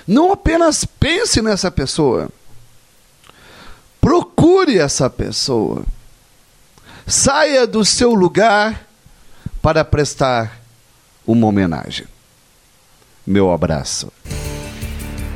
não 0.08 0.32
apenas 0.32 0.86
pense 0.86 1.42
nessa 1.42 1.72
pessoa. 1.72 2.30
Procure 4.02 4.78
essa 4.78 5.10
pessoa. 5.10 5.84
Saia 7.08 7.66
do 7.66 7.84
seu 7.86 8.14
lugar 8.14 8.88
para 9.62 9.86
prestar 9.86 10.60
uma 11.26 11.48
homenagem. 11.48 12.06
Meu 13.26 13.52
abraço. 13.52 14.12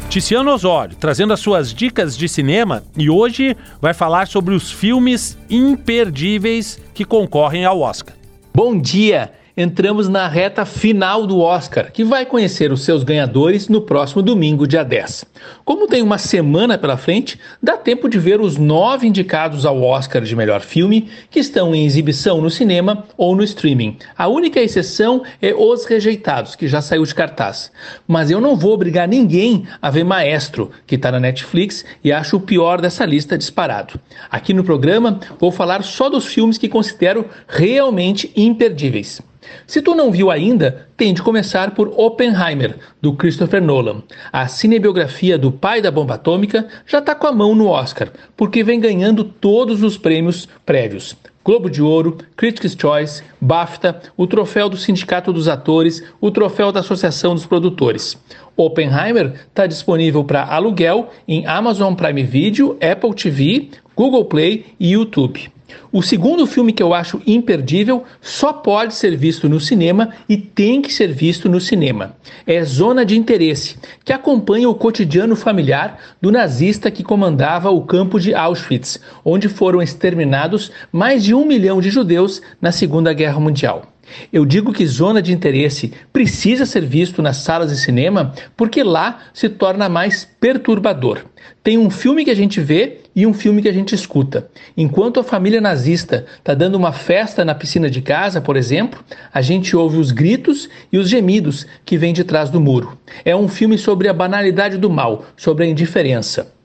Ticiano 0.09 0.51
Osório, 0.51 0.95
trazendo 0.97 1.31
as 1.31 1.39
suas 1.39 1.73
dicas 1.73 2.17
de 2.17 2.27
cinema 2.27 2.83
e 2.97 3.09
hoje 3.09 3.55
vai 3.81 3.93
falar 3.93 4.27
sobre 4.27 4.55
os 4.55 4.71
filmes 4.71 5.37
imperdíveis 5.49 6.79
que 6.93 7.05
concorrem 7.05 7.65
ao 7.65 7.79
Oscar. 7.81 8.16
Bom 8.57 8.75
dia! 8.75 9.31
Entramos 9.57 10.07
na 10.07 10.27
reta 10.27 10.65
final 10.65 11.25
do 11.25 11.39
Oscar, 11.39 11.91
que 11.91 12.03
vai 12.03 12.27
conhecer 12.27 12.71
os 12.71 12.83
seus 12.83 13.03
ganhadores 13.03 13.67
no 13.67 13.81
próximo 13.81 14.21
domingo, 14.21 14.67
dia 14.67 14.83
10. 14.83 15.25
Como 15.65 15.87
tem 15.87 16.03
uma 16.03 16.19
semana 16.19 16.77
pela 16.77 16.95
frente, 16.95 17.39
dá 17.61 17.75
tempo 17.75 18.07
de 18.07 18.19
ver 18.19 18.39
os 18.39 18.55
nove 18.55 19.07
indicados 19.07 19.65
ao 19.65 19.81
Oscar 19.81 20.21
de 20.21 20.35
melhor 20.35 20.61
filme 20.61 21.09
que 21.31 21.39
estão 21.39 21.73
em 21.73 21.87
exibição 21.87 22.39
no 22.39 22.51
cinema 22.51 23.05
ou 23.17 23.35
no 23.35 23.43
streaming. 23.43 23.97
A 24.15 24.27
única 24.27 24.61
exceção 24.61 25.23
é 25.41 25.55
Os 25.55 25.85
Rejeitados, 25.85 26.55
que 26.55 26.67
já 26.67 26.79
saiu 26.79 27.03
de 27.03 27.15
cartaz. 27.15 27.71
Mas 28.07 28.29
eu 28.29 28.39
não 28.39 28.55
vou 28.55 28.73
obrigar 28.73 29.07
ninguém 29.07 29.65
a 29.81 29.89
ver 29.89 30.03
Maestro, 30.03 30.69
que 30.85 30.93
está 30.93 31.11
na 31.11 31.19
Netflix 31.19 31.83
e 32.03 32.11
acho 32.11 32.37
o 32.37 32.41
pior 32.41 32.79
dessa 32.79 33.05
lista 33.05 33.35
disparado. 33.35 33.99
Aqui 34.29 34.53
no 34.53 34.63
programa 34.63 35.19
vou 35.39 35.51
falar 35.51 35.83
só 35.83 36.09
dos 36.09 36.27
filmes 36.27 36.59
que 36.59 36.69
considero 36.69 37.25
realmente 37.47 38.31
imperdíveis. 38.35 39.19
Se 39.65 39.81
tu 39.81 39.93
não 39.93 40.11
viu 40.11 40.31
ainda, 40.31 40.87
tem 40.95 41.13
de 41.13 41.21
começar 41.21 41.71
por 41.71 41.93
Oppenheimer, 41.97 42.77
do 43.01 43.13
Christopher 43.13 43.61
Nolan. 43.61 44.03
A 44.31 44.47
cinebiografia 44.47 45.37
do 45.37 45.51
pai 45.51 45.81
da 45.81 45.91
bomba 45.91 46.15
atômica 46.15 46.67
já 46.85 46.99
está 46.99 47.13
com 47.13 47.27
a 47.27 47.31
mão 47.31 47.53
no 47.53 47.67
Oscar, 47.67 48.09
porque 48.35 48.63
vem 48.63 48.79
ganhando 48.79 49.23
todos 49.23 49.83
os 49.83 49.97
prêmios 49.97 50.47
prévios. 50.65 51.15
Globo 51.47 51.69
de 51.69 51.81
Ouro, 51.81 52.17
Critics' 52.35 52.75
Choice, 52.77 53.23
BAFTA, 53.39 54.01
o 54.17 54.27
troféu 54.27 54.67
do 54.67 54.75
Sindicato 54.75 55.31
dos 55.31 55.47
Atores, 55.47 56.03
o 56.19 56.29
troféu 56.29 56.73
da 56.73 56.81
Associação 56.81 57.33
dos 57.33 57.45
Produtores. 57.45 58.17
Oppenheimer 58.57 59.33
está 59.47 59.65
disponível 59.65 60.25
para 60.25 60.43
aluguel 60.43 61.09
em 61.25 61.45
Amazon 61.45 61.93
Prime 61.93 62.23
Video, 62.23 62.77
Apple 62.81 63.13
TV, 63.13 63.69
Google 63.95 64.25
Play 64.25 64.65
e 64.77 64.91
YouTube. 64.91 65.49
O 65.91 66.01
segundo 66.01 66.45
filme 66.45 66.71
que 66.71 66.83
eu 66.83 66.93
acho 66.93 67.21
imperdível 67.25 68.03
só 68.21 68.53
pode 68.53 68.93
ser 68.93 69.15
visto 69.15 69.49
no 69.49 69.59
cinema 69.59 70.13
e 70.27 70.37
tem 70.37 70.81
que 70.81 70.93
ser 70.93 71.11
visto 71.11 71.49
no 71.49 71.59
cinema. 71.59 72.15
É 72.45 72.63
Zona 72.63 73.05
de 73.05 73.17
Interesse, 73.17 73.77
que 74.03 74.13
acompanha 74.13 74.69
o 74.69 74.75
cotidiano 74.75 75.35
familiar 75.35 75.99
do 76.21 76.31
nazista 76.31 76.91
que 76.91 77.03
comandava 77.03 77.69
o 77.69 77.81
campo 77.81 78.19
de 78.19 78.33
Auschwitz, 78.33 78.99
onde 79.23 79.49
foram 79.49 79.81
exterminados 79.81 80.71
mais 80.91 81.23
de 81.23 81.33
um 81.33 81.45
milhão 81.45 81.81
de 81.81 81.89
judeus 81.89 82.41
na 82.61 82.71
Segunda 82.71 83.13
Guerra 83.13 83.39
Mundial. 83.39 83.96
Eu 84.31 84.45
digo 84.45 84.73
que 84.73 84.85
zona 84.85 85.21
de 85.21 85.33
interesse 85.33 85.93
precisa 86.11 86.65
ser 86.65 86.85
visto 86.85 87.21
nas 87.21 87.37
salas 87.37 87.69
de 87.69 87.77
cinema 87.77 88.33
porque 88.55 88.83
lá 88.83 89.19
se 89.33 89.49
torna 89.49 89.89
mais 89.89 90.27
perturbador. 90.39 91.25
Tem 91.63 91.77
um 91.77 91.89
filme 91.89 92.23
que 92.23 92.31
a 92.31 92.35
gente 92.35 92.59
vê 92.59 92.99
e 93.15 93.25
um 93.25 93.33
filme 93.33 93.61
que 93.61 93.67
a 93.67 93.73
gente 93.73 93.95
escuta. 93.95 94.49
Enquanto 94.75 95.19
a 95.19 95.23
família 95.23 95.59
nazista 95.59 96.25
está 96.37 96.53
dando 96.53 96.75
uma 96.75 96.91
festa 96.91 97.43
na 97.43 97.55
piscina 97.55 97.89
de 97.89 98.01
casa, 98.01 98.39
por 98.39 98.55
exemplo, 98.55 99.03
a 99.33 99.41
gente 99.41 99.75
ouve 99.75 99.97
os 99.97 100.11
gritos 100.11 100.69
e 100.91 100.97
os 100.97 101.09
gemidos 101.09 101.65
que 101.83 101.97
vêm 101.97 102.13
de 102.13 102.23
trás 102.23 102.49
do 102.49 102.61
muro. 102.61 102.97
É 103.25 103.35
um 103.35 103.47
filme 103.47 103.77
sobre 103.77 104.07
a 104.07 104.13
banalidade 104.13 104.77
do 104.77 104.89
mal, 104.89 105.25
sobre 105.35 105.65
a 105.65 105.67
indiferença. 105.67 106.56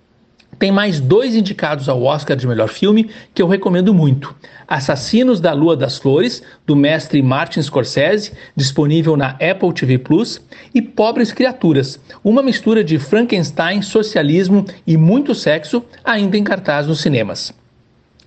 Tem 0.59 0.70
mais 0.70 1.00
dois 1.00 1.34
indicados 1.34 1.88
ao 1.88 2.03
Oscar 2.03 2.36
de 2.36 2.46
melhor 2.46 2.68
filme 2.68 3.11
que 3.34 3.42
eu 3.42 3.48
recomendo 3.48 3.92
muito: 3.92 4.34
Assassinos 4.68 5.40
da 5.40 5.53
Lua 5.53 5.76
das 5.76 5.98
Flores, 5.98 6.42
do 6.66 6.76
mestre 6.76 7.22
Martin 7.22 7.61
Scorsese, 7.62 8.32
disponível 8.55 9.16
na 9.16 9.30
Apple 9.30 9.72
TV 9.74 9.98
Plus, 9.98 10.40
e 10.74 10.80
Pobres 10.80 11.32
Criaturas, 11.32 11.98
uma 12.22 12.42
mistura 12.42 12.84
de 12.84 12.98
Frankenstein, 12.98 13.82
socialismo 13.82 14.64
e 14.86 14.96
muito 14.96 15.34
sexo, 15.34 15.84
ainda 16.05 16.36
em 16.36 16.44
cartaz 16.44 16.86
nos 16.86 17.00
cinemas. 17.00 17.53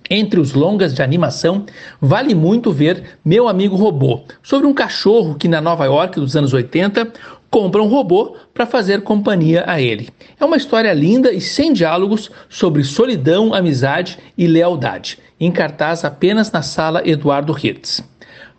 Entre 0.08 0.38
os 0.38 0.52
longas 0.52 0.94
de 0.94 1.02
animação, 1.02 1.66
vale 2.00 2.34
muito 2.34 2.72
ver 2.72 3.18
Meu 3.24 3.48
Amigo 3.48 3.74
Robô, 3.74 4.22
sobre 4.40 4.66
um 4.66 4.72
cachorro 4.72 5.34
que 5.34 5.48
na 5.48 5.60
Nova 5.60 5.84
York 5.84 6.20
dos 6.20 6.36
anos 6.36 6.52
80 6.52 7.12
compra 7.50 7.82
um 7.82 7.88
robô 7.88 8.36
para 8.52 8.66
fazer 8.66 9.02
companhia 9.02 9.64
a 9.66 9.80
ele. 9.80 10.08
É 10.38 10.44
uma 10.44 10.56
história 10.56 10.92
linda 10.92 11.32
e 11.32 11.40
sem 11.40 11.72
diálogos 11.72 12.30
sobre 12.48 12.84
solidão, 12.84 13.54
amizade 13.54 14.18
e 14.36 14.46
lealdade, 14.46 15.18
em 15.38 15.50
cartaz 15.50 16.04
apenas 16.04 16.50
na 16.50 16.62
sala 16.62 17.02
Eduardo 17.04 17.52
Hertz. 17.52 18.02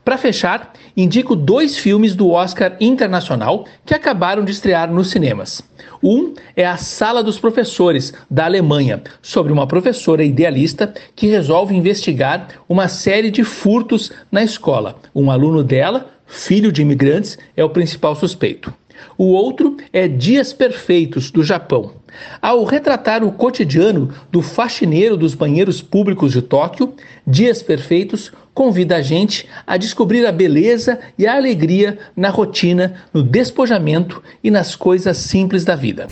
Para 0.07 0.17
fechar, 0.17 0.71
indico 0.95 1.35
dois 1.35 1.77
filmes 1.77 2.15
do 2.15 2.29
Oscar 2.29 2.77
Internacional 2.79 3.65
que 3.85 3.93
acabaram 3.93 4.45
de 4.45 4.51
estrear 4.51 4.89
nos 4.89 5.09
cinemas. 5.09 5.61
Um 6.01 6.33
é 6.55 6.65
A 6.65 6.77
Sala 6.77 7.21
dos 7.21 7.37
Professores, 7.37 8.13
da 8.31 8.45
Alemanha, 8.45 9.01
sobre 9.21 9.51
uma 9.51 9.67
professora 9.67 10.23
idealista 10.23 10.93
que 11.13 11.27
resolve 11.27 11.75
investigar 11.75 12.47
uma 12.69 12.87
série 12.87 13.29
de 13.29 13.43
furtos 13.43 14.11
na 14.31 14.43
escola. 14.43 14.95
Um 15.13 15.29
aluno 15.29 15.61
dela, 15.63 16.07
filho 16.27 16.71
de 16.71 16.81
imigrantes, 16.81 17.37
é 17.55 17.63
o 17.63 17.69
principal 17.69 18.15
suspeito. 18.15 18.73
O 19.17 19.25
outro 19.25 19.77
é 19.91 20.07
Dias 20.07 20.53
Perfeitos, 20.53 21.31
do 21.31 21.43
Japão. 21.43 21.93
Ao 22.41 22.63
retratar 22.63 23.23
o 23.23 23.31
cotidiano 23.31 24.13
do 24.31 24.41
faxineiro 24.41 25.17
dos 25.17 25.33
banheiros 25.33 25.81
públicos 25.81 26.33
de 26.33 26.41
Tóquio, 26.41 26.93
Dias 27.25 27.61
Perfeitos 27.61 28.31
convida 28.53 28.97
a 28.97 29.01
gente 29.01 29.47
a 29.65 29.77
descobrir 29.77 30.25
a 30.25 30.31
beleza 30.31 30.99
e 31.17 31.27
a 31.27 31.35
alegria 31.35 31.99
na 32.15 32.29
rotina, 32.29 32.95
no 33.13 33.21
despojamento 33.21 34.21
e 34.43 34.49
nas 34.49 34.75
coisas 34.75 35.17
simples 35.17 35.63
da 35.63 35.75
vida. 35.75 36.07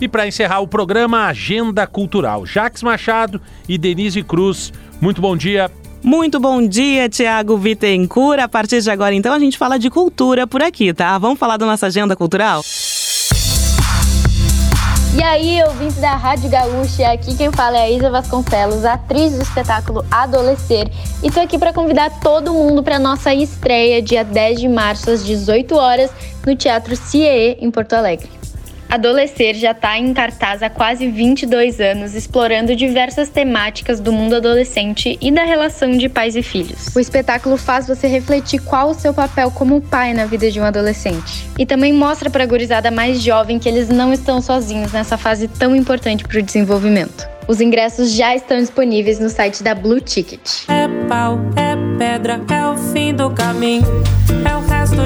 E 0.00 0.08
para 0.08 0.26
encerrar 0.26 0.60
o 0.60 0.68
programa, 0.68 1.26
Agenda 1.26 1.86
Cultural. 1.86 2.46
Jaques 2.46 2.82
Machado 2.82 3.38
e 3.68 3.76
Denise 3.76 4.22
Cruz. 4.22 4.72
Muito 4.98 5.20
bom 5.20 5.36
dia. 5.36 5.70
Muito 6.02 6.40
bom 6.40 6.66
dia, 6.66 7.08
Tiago 7.08 7.58
Bittencourt. 7.58 8.40
A 8.40 8.48
partir 8.48 8.80
de 8.80 8.90
agora, 8.90 9.14
então, 9.14 9.34
a 9.34 9.38
gente 9.38 9.58
fala 9.58 9.78
de 9.78 9.90
cultura 9.90 10.46
por 10.46 10.62
aqui, 10.62 10.94
tá? 10.94 11.18
Vamos 11.18 11.38
falar 11.38 11.58
da 11.58 11.66
nossa 11.66 11.86
agenda 11.86 12.16
cultural? 12.16 12.62
E 15.14 15.22
aí, 15.22 15.62
ouvintes 15.64 15.96
da 15.96 16.14
Rádio 16.14 16.48
Gaúcha, 16.48 17.12
aqui 17.12 17.36
quem 17.36 17.52
fala 17.52 17.76
é 17.76 17.82
a 17.82 17.90
Isa 17.90 18.08
Vasconcelos, 18.08 18.84
atriz 18.84 19.32
do 19.32 19.42
espetáculo 19.42 20.04
Adolescer, 20.10 20.90
e 21.22 21.30
tô 21.30 21.40
aqui 21.40 21.58
para 21.58 21.72
convidar 21.72 22.20
todo 22.20 22.54
mundo 22.54 22.82
para 22.82 22.98
nossa 22.98 23.34
estreia 23.34 24.00
dia 24.00 24.24
10 24.24 24.60
de 24.60 24.68
março 24.68 25.10
às 25.10 25.24
18 25.24 25.74
horas 25.74 26.10
no 26.46 26.56
Teatro 26.56 26.96
CIE 26.96 27.58
em 27.60 27.70
Porto 27.70 27.92
Alegre. 27.94 28.39
Adolescer 28.90 29.54
já 29.54 29.70
está 29.70 29.96
em 29.96 30.12
cartaz 30.12 30.64
há 30.64 30.68
quase 30.68 31.06
22 31.06 31.78
anos, 31.80 32.16
explorando 32.16 32.74
diversas 32.74 33.28
temáticas 33.28 34.00
do 34.00 34.10
mundo 34.10 34.34
adolescente 34.34 35.16
e 35.20 35.30
da 35.30 35.44
relação 35.44 35.92
de 35.92 36.08
pais 36.08 36.34
e 36.34 36.42
filhos. 36.42 36.88
O 36.92 36.98
espetáculo 36.98 37.56
faz 37.56 37.86
você 37.86 38.08
refletir 38.08 38.60
qual 38.60 38.90
o 38.90 38.94
seu 38.94 39.14
papel 39.14 39.48
como 39.52 39.80
pai 39.80 40.12
na 40.12 40.26
vida 40.26 40.50
de 40.50 40.58
um 40.58 40.64
adolescente. 40.64 41.48
E 41.56 41.64
também 41.64 41.92
mostra 41.92 42.28
para 42.28 42.42
a 42.42 42.46
gurizada 42.46 42.90
mais 42.90 43.22
jovem 43.22 43.60
que 43.60 43.68
eles 43.68 43.88
não 43.88 44.12
estão 44.12 44.42
sozinhos 44.42 44.90
nessa 44.90 45.16
fase 45.16 45.46
tão 45.46 45.76
importante 45.76 46.24
para 46.24 46.40
o 46.40 46.42
desenvolvimento. 46.42 47.28
Os 47.46 47.60
ingressos 47.60 48.10
já 48.12 48.34
estão 48.34 48.58
disponíveis 48.58 49.20
no 49.20 49.28
site 49.28 49.62
da 49.62 49.72
Blue 49.72 50.00
Ticket. 50.00 50.68
É 50.68 50.88
pau, 51.08 51.38
é 51.54 51.76
pedra, 51.96 52.40
é 52.52 52.66
o 52.66 52.76
fim 52.92 53.14
do 53.14 53.30
caminho, 53.30 53.86
é 54.48 54.56
o 54.56 54.60
resto 54.68 54.99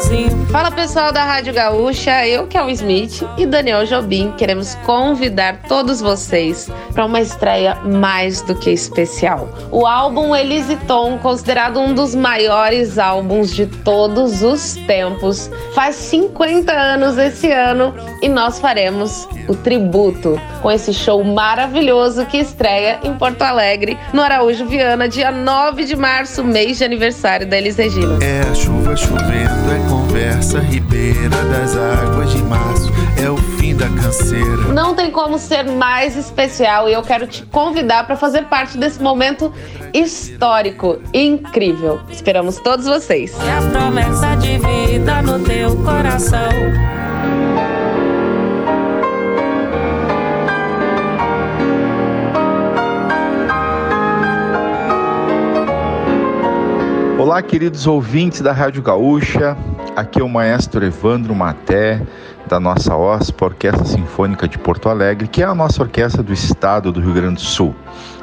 sozinho. 0.00 0.46
Fala 0.50 0.70
pessoal 0.70 1.12
da 1.12 1.24
Rádio 1.24 1.52
Gaúcha, 1.52 2.26
eu 2.26 2.46
que 2.46 2.56
é 2.56 2.62
o 2.62 2.70
Smith 2.70 3.22
e 3.36 3.46
Daniel 3.46 3.84
Jobim 3.86 4.32
queremos 4.36 4.74
convidar 4.86 5.62
todos 5.68 6.00
vocês 6.00 6.70
para 6.92 7.04
uma 7.04 7.20
estreia 7.20 7.74
mais 7.76 8.42
do 8.42 8.54
que 8.54 8.70
especial. 8.70 9.48
O 9.70 9.86
álbum 9.86 10.34
Elise 10.34 10.76
Tom, 10.86 11.18
considerado 11.18 11.78
um 11.80 11.94
dos 11.94 12.14
maiores 12.14 12.98
álbuns 12.98 13.54
de 13.54 13.66
todos 13.66 14.42
os 14.42 14.74
tempos, 14.86 15.50
faz 15.74 15.96
50 15.96 16.72
anos 16.72 17.18
esse 17.18 17.50
ano 17.50 17.94
e 18.22 18.28
nós 18.28 18.58
faremos 18.58 19.28
o 19.48 19.54
tributo 19.54 20.40
com 20.62 20.70
esse 20.70 20.92
show 20.92 21.22
maravilhoso 21.22 22.26
que 22.26 22.38
estreia 22.38 22.98
em 23.02 23.14
Porto 23.14 23.42
Alegre, 23.42 23.98
no 24.12 24.22
Araújo 24.22 24.66
Viana, 24.66 25.08
dia 25.08 25.30
9 25.30 25.84
de 25.84 25.96
março, 25.96 26.42
mês 26.42 26.78
de 26.78 26.84
aniversário 26.84 27.46
da 27.46 27.56
Elis 27.56 27.76
Regina. 27.76 28.18
É 28.22 28.40
a 28.40 28.54
chuva 28.54 28.96
chovendo 28.96 29.70
é 29.70 29.85
conversa, 29.88 30.60
ribeira 30.60 31.28
das 31.28 31.76
águas 31.76 32.30
de 32.32 32.42
março, 32.42 32.90
é 33.22 33.30
o 33.30 33.36
fim 33.36 33.74
da 33.74 33.88
canseira. 33.88 34.72
Não 34.72 34.94
tem 34.94 35.10
como 35.10 35.38
ser 35.38 35.64
mais 35.64 36.16
especial 36.16 36.88
e 36.88 36.92
eu 36.92 37.02
quero 37.02 37.26
te 37.26 37.44
convidar 37.46 38.06
para 38.06 38.16
fazer 38.16 38.44
parte 38.44 38.78
desse 38.78 39.02
momento 39.02 39.52
histórico 39.92 41.00
incrível. 41.12 42.00
Esperamos 42.10 42.58
todos 42.58 42.86
vocês. 42.86 43.34
E 43.34 43.48
a 43.48 43.70
promessa 43.70 44.34
de 44.36 44.58
vida 44.58 45.22
no 45.22 45.38
teu 45.40 45.76
coração. 45.76 47.15
Olá, 57.26 57.42
queridos 57.42 57.88
ouvintes 57.88 58.40
da 58.40 58.52
Rádio 58.52 58.80
Gaúcha. 58.80 59.56
Aqui 59.96 60.20
é 60.20 60.24
o 60.24 60.28
maestro 60.28 60.84
Evandro 60.84 61.34
Maté, 61.34 62.00
da 62.46 62.60
nossa 62.60 62.96
OSPA, 62.96 63.46
Orquestra 63.46 63.84
Sinfônica 63.84 64.46
de 64.46 64.56
Porto 64.56 64.88
Alegre, 64.88 65.26
que 65.26 65.42
é 65.42 65.44
a 65.44 65.52
nossa 65.52 65.82
orquestra 65.82 66.22
do 66.22 66.32
estado 66.32 66.92
do 66.92 67.00
Rio 67.00 67.12
Grande 67.12 67.34
do 67.34 67.40
Sul. 67.40 67.74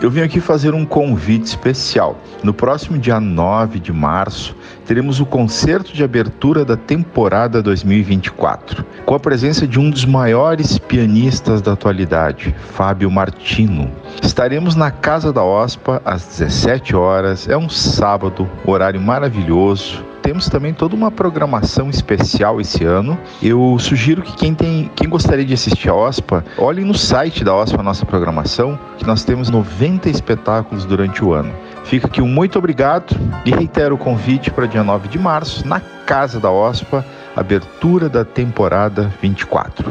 Eu 0.02 0.10
vim 0.10 0.22
aqui 0.22 0.40
fazer 0.40 0.74
um 0.74 0.86
convite 0.86 1.46
especial. 1.46 2.18
No 2.44 2.54
próximo 2.54 2.98
dia 2.98 3.20
9 3.20 3.80
de 3.80 3.94
março, 3.94 4.56
teremos 4.86 5.20
o 5.20 5.26
concerto 5.26 5.94
de 5.94 6.04
abertura 6.04 6.66
da 6.66 6.76
temporada 6.76 7.62
2024, 7.62 8.86
com 9.06 9.16
a 9.16 9.20
presença 9.20 9.68
de 9.68 9.80
um 9.80 9.90
dos 9.90 10.06
maiores 10.06 10.78
pianistas 10.78 11.62
da 11.62 11.74
atualidade, 11.74 12.54
Fábio 12.74 13.10
Martino. 13.10 13.90
Estaremos 14.22 14.76
na 14.76 14.92
Casa 14.92 15.32
da 15.32 15.44
OSPA 15.44 16.02
às 16.04 16.26
17 16.26 16.96
horas, 16.96 17.48
é 17.48 17.58
um 17.58 17.70
sábado, 17.70 18.50
horário 18.66 19.00
maravilhoso 19.00 20.04
temos 20.24 20.48
também 20.48 20.74
toda 20.74 20.96
uma 20.96 21.12
programação 21.12 21.90
especial 21.90 22.62
esse 22.62 22.86
ano. 22.86 23.20
Eu 23.42 23.78
sugiro 23.78 24.22
que 24.22 24.34
quem 24.38 24.56
tem, 24.56 24.90
quem 24.96 25.10
gostaria 25.10 25.44
de 25.44 25.54
assistir 25.54 25.90
a 25.90 25.94
OSPA, 25.94 26.46
olhe 26.58 26.82
no 26.84 26.94
site 26.94 27.44
da 27.44 27.54
OSPA 27.54 27.82
a 27.82 27.84
nossa 27.84 28.06
programação, 28.06 28.80
que 28.98 29.06
nós 29.06 29.26
temos 29.26 29.50
90 29.64 30.10
espetáculos 30.10 30.84
durante 30.84 31.24
o 31.24 31.34
ano. 31.34 31.54
Fica 31.86 32.08
aqui 32.08 32.22
um 32.22 32.28
muito 32.28 32.60
obrigado 32.60 33.16
e 33.46 33.52
reitero 33.52 33.96
o 33.96 33.98
convite 33.98 34.52
para 34.52 34.66
dia 34.66 34.84
9 34.84 35.08
de 35.08 35.18
março, 35.18 35.66
na 35.66 35.80
Casa 36.06 36.38
da 36.38 36.52
OSPA, 36.52 37.06
abertura 37.34 38.10
da 38.10 38.26
temporada 38.26 39.14
24. 39.22 39.90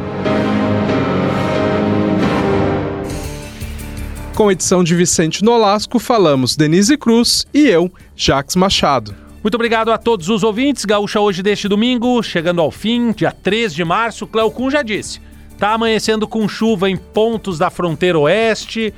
Com 4.34 4.50
edição 4.50 4.84
de 4.84 4.94
Vicente 4.94 5.42
Nolasco, 5.42 5.98
falamos 5.98 6.54
Denise 6.54 6.98
Cruz 6.98 7.46
e 7.52 7.66
eu, 7.66 7.90
Jax 8.14 8.56
Machado. 8.56 9.14
Muito 9.42 9.54
obrigado 9.54 9.90
a 9.90 9.96
todos 9.96 10.28
os 10.28 10.42
ouvintes. 10.42 10.84
Gaúcha 10.84 11.18
hoje 11.18 11.42
deste 11.42 11.66
domingo, 11.66 12.22
chegando 12.22 12.60
ao 12.60 12.70
fim, 12.70 13.10
dia 13.12 13.32
3 13.32 13.74
de 13.74 13.84
março. 13.84 14.26
Cleocum 14.26 14.70
já 14.70 14.82
disse. 14.82 15.20
Tá 15.58 15.72
amanhecendo 15.72 16.28
com 16.28 16.46
chuva 16.48 16.90
em 16.90 16.96
pontos 16.96 17.58
da 17.58 17.70
fronteira 17.70 18.18
oeste. 18.18 18.92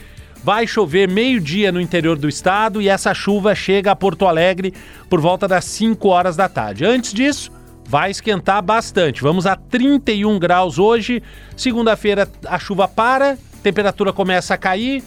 Vai 0.44 0.66
chover 0.66 1.08
meio-dia 1.08 1.72
no 1.72 1.80
interior 1.80 2.18
do 2.18 2.28
estado 2.28 2.82
e 2.82 2.86
essa 2.86 3.14
chuva 3.14 3.54
chega 3.54 3.90
a 3.90 3.96
Porto 3.96 4.26
Alegre 4.26 4.74
por 5.08 5.18
volta 5.18 5.48
das 5.48 5.64
5 5.64 6.06
horas 6.06 6.36
da 6.36 6.50
tarde. 6.50 6.84
Antes 6.84 7.14
disso, 7.14 7.50
vai 7.88 8.10
esquentar 8.10 8.62
bastante. 8.62 9.22
Vamos 9.22 9.46
a 9.46 9.56
31 9.56 10.38
graus 10.38 10.78
hoje. 10.78 11.22
Segunda-feira 11.56 12.28
a 12.46 12.58
chuva 12.58 12.86
para, 12.86 13.38
temperatura 13.62 14.12
começa 14.12 14.52
a 14.52 14.58
cair. 14.58 15.02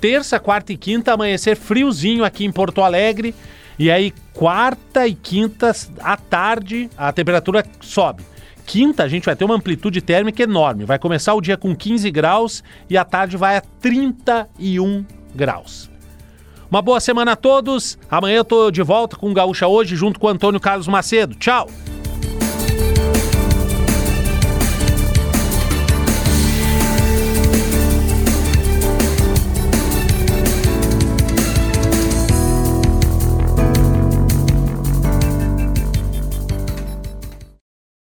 Terça, 0.00 0.38
quarta 0.38 0.72
e 0.72 0.76
quinta 0.76 1.14
amanhecer 1.14 1.56
friozinho 1.56 2.24
aqui 2.24 2.44
em 2.44 2.52
Porto 2.52 2.80
Alegre. 2.80 3.34
E 3.76 3.90
aí, 3.90 4.14
quarta 4.32 5.04
e 5.04 5.16
quinta 5.16 5.72
à 5.98 6.16
tarde, 6.16 6.88
a 6.96 7.12
temperatura 7.12 7.66
sobe. 7.80 8.22
Quinta, 8.66 9.04
a 9.04 9.08
gente 9.08 9.24
vai 9.24 9.36
ter 9.36 9.44
uma 9.44 9.54
amplitude 9.54 10.02
térmica 10.02 10.42
enorme. 10.42 10.84
Vai 10.84 10.98
começar 10.98 11.32
o 11.34 11.40
dia 11.40 11.56
com 11.56 11.74
15 11.74 12.10
graus 12.10 12.64
e 12.90 12.98
à 12.98 13.04
tarde 13.04 13.36
vai 13.36 13.56
a 13.56 13.60
31 13.60 15.06
graus. 15.34 15.88
Uma 16.68 16.82
boa 16.82 16.98
semana 16.98 17.32
a 17.32 17.36
todos. 17.36 17.96
Amanhã 18.10 18.38
eu 18.38 18.44
tô 18.44 18.70
de 18.72 18.82
volta 18.82 19.16
com 19.16 19.30
o 19.30 19.34
Gaúcha 19.34 19.68
hoje, 19.68 19.94
junto 19.94 20.18
com 20.18 20.26
o 20.26 20.30
Antônio 20.30 20.60
Carlos 20.60 20.88
Macedo. 20.88 21.36
Tchau! 21.36 21.68